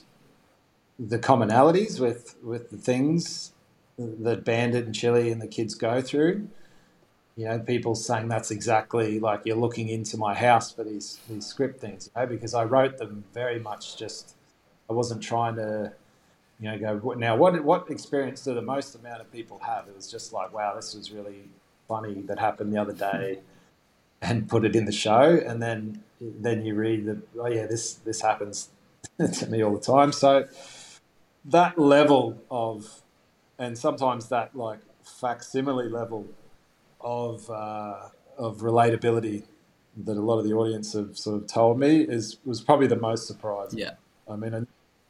the 0.98 1.20
commonalities 1.20 2.00
with 2.00 2.36
with 2.42 2.70
the 2.72 2.78
things 2.78 3.52
that 3.98 4.44
Bandit 4.44 4.86
and 4.86 4.96
Chili 4.96 5.32
and 5.32 5.42
the 5.42 5.48
kids 5.48 5.76
go 5.76 6.02
through 6.02 6.48
you 7.36 7.46
know, 7.46 7.60
people 7.60 7.96
saying 7.96 8.30
that's 8.30 8.50
exactly 8.50 9.20
like 9.20 9.42
you're 9.44 9.58
looking 9.58 9.90
into 9.90 10.18
my 10.18 10.34
house 10.34 10.72
for 10.72 10.84
these 10.84 11.20
these 11.30 11.46
script 11.46 11.82
things, 11.82 12.10
you 12.16 12.22
know, 12.22 12.28
because 12.28 12.54
I 12.54 12.64
wrote 12.64 12.98
them 12.98 13.26
very 13.34 13.60
much 13.60 13.98
just 13.98 14.36
I 14.90 14.94
wasn't 14.94 15.22
trying 15.22 15.56
to, 15.58 15.92
you 16.60 16.72
know, 16.72 16.98
go 16.98 17.14
now 17.14 17.36
what 17.36 17.62
what 17.64 17.92
experience 17.92 18.42
do 18.42 18.54
the 18.54 18.62
most 18.62 18.96
amount 18.96 19.20
of 19.20 19.32
people 19.34 19.60
have? 19.60 19.88
It 19.88 19.96
was 19.96 20.10
just 20.10 20.32
like, 20.32 20.54
wow, 20.54 20.76
this 20.76 20.96
was 20.96 21.12
really 21.12 21.50
funny 21.90 22.22
that 22.22 22.40
happened 22.40 22.74
the 22.74 22.80
other 22.80 22.94
day, 22.94 23.40
and 24.22 24.48
put 24.48 24.64
it 24.64 24.76
in 24.76 24.86
the 24.86 24.94
show, 24.94 25.38
and 25.46 25.62
then 25.62 26.04
then 26.22 26.66
you 26.66 26.76
read 26.76 27.06
that 27.06 27.18
oh 27.38 27.48
yeah, 27.48 27.66
this 27.66 27.96
this 27.96 28.22
happens 28.22 28.70
to 29.34 29.48
me 29.48 29.62
all 29.62 29.74
the 29.74 29.82
time. 29.82 30.14
So 30.14 30.48
that 31.44 31.78
level 31.78 32.42
of, 32.50 33.02
and 33.58 33.78
sometimes 33.78 34.30
that 34.30 34.56
like 34.56 34.80
facsimile 35.04 35.90
level 35.90 36.28
of 37.02 37.50
uh, 37.50 38.10
of 38.38 38.58
relatability 38.58 39.44
that 39.98 40.18
a 40.18 40.22
lot 40.22 40.40
of 40.40 40.46
the 40.46 40.54
audience 40.54 40.94
have 40.94 41.18
sort 41.18 41.42
of 41.42 41.48
told 41.48 41.80
me 41.80 42.02
is 42.02 42.38
was 42.46 42.62
probably 42.62 42.88
the 42.88 42.96
most 42.96 43.28
surprising. 43.28 43.80
Yeah, 43.80 43.92
I 44.30 44.36
mean, 44.36 44.54
I 44.54 44.62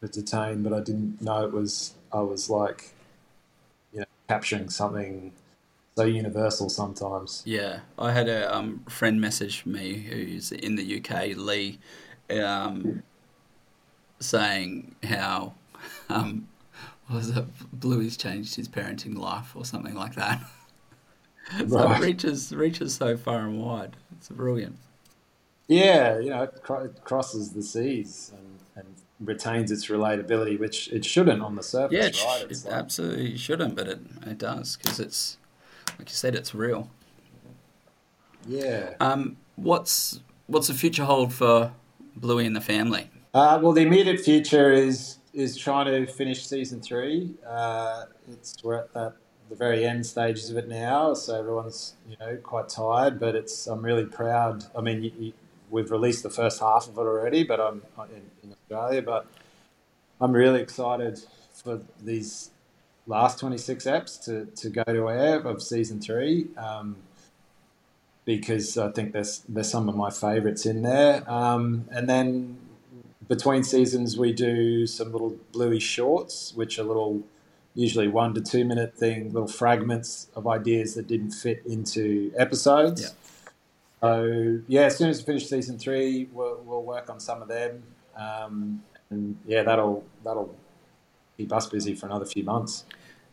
was 0.01 0.11
detained, 0.11 0.63
but 0.63 0.73
I 0.73 0.79
didn't 0.79 1.21
know 1.21 1.45
it 1.45 1.51
was. 1.51 1.93
I 2.11 2.21
was 2.21 2.49
like, 2.49 2.93
you 3.93 3.99
know, 3.99 4.05
capturing 4.27 4.69
something 4.69 5.31
so 5.95 6.03
universal 6.03 6.69
sometimes. 6.69 7.41
Yeah, 7.45 7.79
I 7.97 8.11
had 8.11 8.27
a 8.27 8.53
um, 8.53 8.83
friend 8.89 9.19
message 9.19 9.65
me 9.65 9.93
who's 9.93 10.51
in 10.51 10.75
the 10.75 10.97
UK, 10.97 11.37
Lee, 11.37 11.79
um, 12.29 13.03
saying 14.19 14.95
how 15.03 15.53
um, 16.09 16.47
was 17.12 17.30
it 17.30 17.45
Bluey's 17.72 18.18
changed 18.18 18.56
his 18.56 18.68
parenting 18.68 19.18
life 19.18 19.56
or 19.56 19.66
something 19.66 19.95
like 19.95 20.16
that. 20.16 20.41
so 21.68 21.91
it 21.91 21.99
reaches 21.99 22.53
reaches 22.53 22.95
so 22.95 23.18
far 23.18 23.39
and 23.39 23.62
wide. 23.62 23.95
It's 24.18 24.30
brilliant. 24.30 24.78
Yeah, 25.68 26.20
you 26.20 26.30
know, 26.30 26.43
it, 26.43 26.62
it 26.70 27.03
crosses 27.03 27.51
the 27.51 27.64
seas 27.64 28.32
and, 28.36 28.60
and, 28.76 28.95
retains 29.20 29.72
its 29.72 29.88
relatability, 29.88 30.60
which 30.60 30.89
it 30.89 31.03
shouldn't 31.06 31.41
on 31.41 31.56
the 31.56 31.64
surface. 31.64 31.95
Yeah, 31.97 32.06
it, 32.08 32.24
right? 32.24 32.51
it 32.51 32.66
like... 32.66 32.74
absolutely 32.74 33.38
shouldn't, 33.38 33.76
but 33.76 33.88
it 33.88 33.99
it 34.26 34.38
does 34.38 34.78
because 34.78 34.99
it's 34.99 35.38
like 35.97 36.10
you 36.10 36.16
said, 36.16 36.36
it's 36.36 36.53
real. 36.53 36.89
Yeah. 38.47 38.95
Um, 38.99 39.38
what's 39.56 40.20
what's 40.47 40.68
the 40.68 40.74
future 40.74 41.06
hold 41.06 41.34
for 41.34 41.72
Bluey 42.16 42.45
and 42.45 42.56
the 42.56 42.62
family? 42.62 43.10
Uh, 43.34 43.60
well, 43.62 43.74
the 43.74 43.82
immediate 43.82 44.20
future 44.20 44.72
is 44.72 45.18
is 45.36 45.57
trying 45.57 45.86
to 45.86 46.11
finish 46.11 46.47
season 46.47 46.81
three. 46.81 47.33
Uh, 47.45 48.05
it's 48.31 48.55
we're 48.63 48.75
at 48.75 48.93
that 48.93 49.13
the 49.49 49.55
very 49.55 49.86
end 49.86 50.05
stages 50.05 50.49
of 50.49 50.57
it 50.57 50.67
now, 50.67 51.13
so 51.13 51.38
everyone's 51.38 51.93
you 52.09 52.15
know 52.19 52.38
quite 52.38 52.69
tired. 52.69 53.19
But 53.19 53.36
it's 53.36 53.67
I'm 53.67 53.83
really 53.83 54.05
proud. 54.05 54.65
I 54.75 54.81
mean, 54.81 55.03
you, 55.03 55.11
you, 55.19 55.33
we've 55.69 55.91
released 55.91 56.23
the 56.23 56.29
first 56.29 56.59
half 56.59 56.88
of 56.88 56.97
it 56.97 57.01
already, 57.01 57.43
but 57.43 57.59
I'm 57.59 57.81
in, 58.15 58.21
in, 58.43 58.53
Australia. 58.53 59.01
But 59.01 59.27
I'm 60.19 60.31
really 60.31 60.61
excited 60.61 61.19
for 61.53 61.81
these 62.01 62.51
last 63.07 63.39
26 63.39 63.86
apps 63.86 64.23
to, 64.25 64.45
to 64.45 64.69
go 64.69 64.83
to 64.83 65.09
air 65.09 65.39
of 65.39 65.61
season 65.61 66.01
three. 66.01 66.47
Um, 66.57 66.97
because 68.23 68.75
I 68.75 68.89
think 68.91 69.13
there's 69.13 69.43
there's 69.47 69.69
some 69.69 69.88
of 69.88 69.95
my 69.95 70.09
favourites 70.09 70.65
in 70.65 70.81
there, 70.81 71.29
um, 71.29 71.86
and 71.91 72.09
then 72.09 72.57
between 73.28 73.63
seasons 73.63 74.17
we 74.17 74.34
do 74.34 74.86
some 74.86 75.11
little 75.11 75.38
bluey 75.51 75.80
shorts, 75.80 76.53
which 76.55 76.80
are 76.80 76.84
little 76.84 77.23
usually 77.73 78.07
one 78.07 78.34
to 78.34 78.41
two 78.41 78.65
minute 78.65 78.97
thing, 78.97 79.32
little 79.34 79.47
fragments 79.47 80.30
of 80.36 80.47
ideas 80.47 80.95
that 80.95 81.07
didn't 81.07 81.32
fit 81.32 81.61
into 81.65 82.32
episodes. 82.38 83.01
Yeah. 83.01 83.09
So 84.01 84.59
yeah, 84.67 84.82
as 84.84 84.97
soon 84.97 85.09
as 85.09 85.19
we 85.19 85.26
finish 85.26 85.47
season 85.47 85.78
three, 85.78 86.30
we'll, 86.32 86.61
we'll 86.63 86.84
work 86.84 87.09
on 87.09 87.19
some 87.19 87.41
of 87.41 87.47
them, 87.47 87.84
um, 88.15 88.84
and 89.09 89.38
yeah, 89.45 89.63
that'll 89.63 90.03
that'll 90.23 90.55
keep 91.38 91.51
us 91.51 91.67
busy 91.67 91.95
for 91.95 92.05
another 92.05 92.26
few 92.26 92.43
months. 92.43 92.86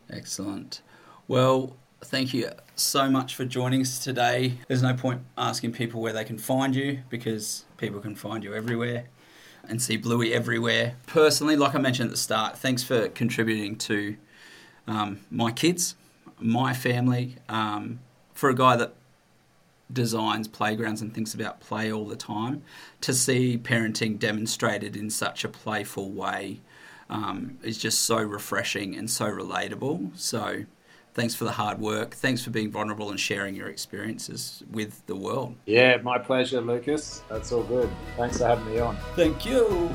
Excellent. 0.09 0.81
Well, 1.27 1.77
thank 2.01 2.33
you 2.33 2.49
so 2.75 3.09
much 3.09 3.35
for 3.35 3.45
joining 3.45 3.81
us 3.81 3.99
today. 3.99 4.57
There's 4.67 4.83
no 4.83 4.93
point 4.93 5.21
asking 5.37 5.73
people 5.73 6.01
where 6.01 6.11
they 6.11 6.25
can 6.25 6.37
find 6.37 6.75
you 6.75 6.99
because 7.09 7.65
people 7.77 7.99
can 7.99 8.15
find 8.15 8.43
you 8.43 8.53
everywhere 8.53 9.05
and 9.67 9.81
see 9.81 9.97
Bluey 9.97 10.33
everywhere. 10.33 10.95
Personally, 11.07 11.55
like 11.55 11.75
I 11.75 11.79
mentioned 11.79 12.07
at 12.07 12.11
the 12.11 12.17
start, 12.17 12.57
thanks 12.57 12.83
for 12.83 13.07
contributing 13.09 13.77
to 13.77 14.15
um, 14.87 15.21
my 15.31 15.51
kids, 15.51 15.95
my 16.39 16.73
family, 16.73 17.35
um, 17.47 17.99
for 18.33 18.49
a 18.49 18.55
guy 18.55 18.75
that 18.75 18.93
designs 19.91 20.47
playgrounds 20.47 21.01
and 21.01 21.13
thinks 21.13 21.33
about 21.33 21.59
play 21.59 21.91
all 21.91 22.05
the 22.05 22.15
time, 22.15 22.63
to 23.01 23.13
see 23.13 23.57
parenting 23.57 24.17
demonstrated 24.17 24.95
in 24.95 25.09
such 25.09 25.43
a 25.43 25.49
playful 25.49 26.09
way 26.09 26.59
um, 27.09 27.57
is 27.63 27.77
just 27.77 28.01
so 28.01 28.17
refreshing 28.17 28.95
and 28.95 29.09
so 29.09 29.25
relatable. 29.25 30.17
So, 30.17 30.65
Thanks 31.13 31.35
for 31.35 31.43
the 31.43 31.51
hard 31.51 31.79
work. 31.79 32.15
Thanks 32.15 32.43
for 32.43 32.49
being 32.49 32.71
vulnerable 32.71 33.11
and 33.11 33.19
sharing 33.19 33.55
your 33.55 33.67
experiences 33.67 34.63
with 34.71 35.05
the 35.05 35.15
world. 35.15 35.55
Yeah, 35.65 35.97
my 35.97 36.17
pleasure, 36.17 36.59
Lucas. 36.59 37.21
That's 37.29 37.51
all 37.51 37.63
good. 37.63 37.89
Thanks 38.17 38.39
for 38.39 38.47
having 38.47 38.65
me 38.65 38.79
on. 38.79 38.97
Thank 39.15 39.45
you. 39.45 39.89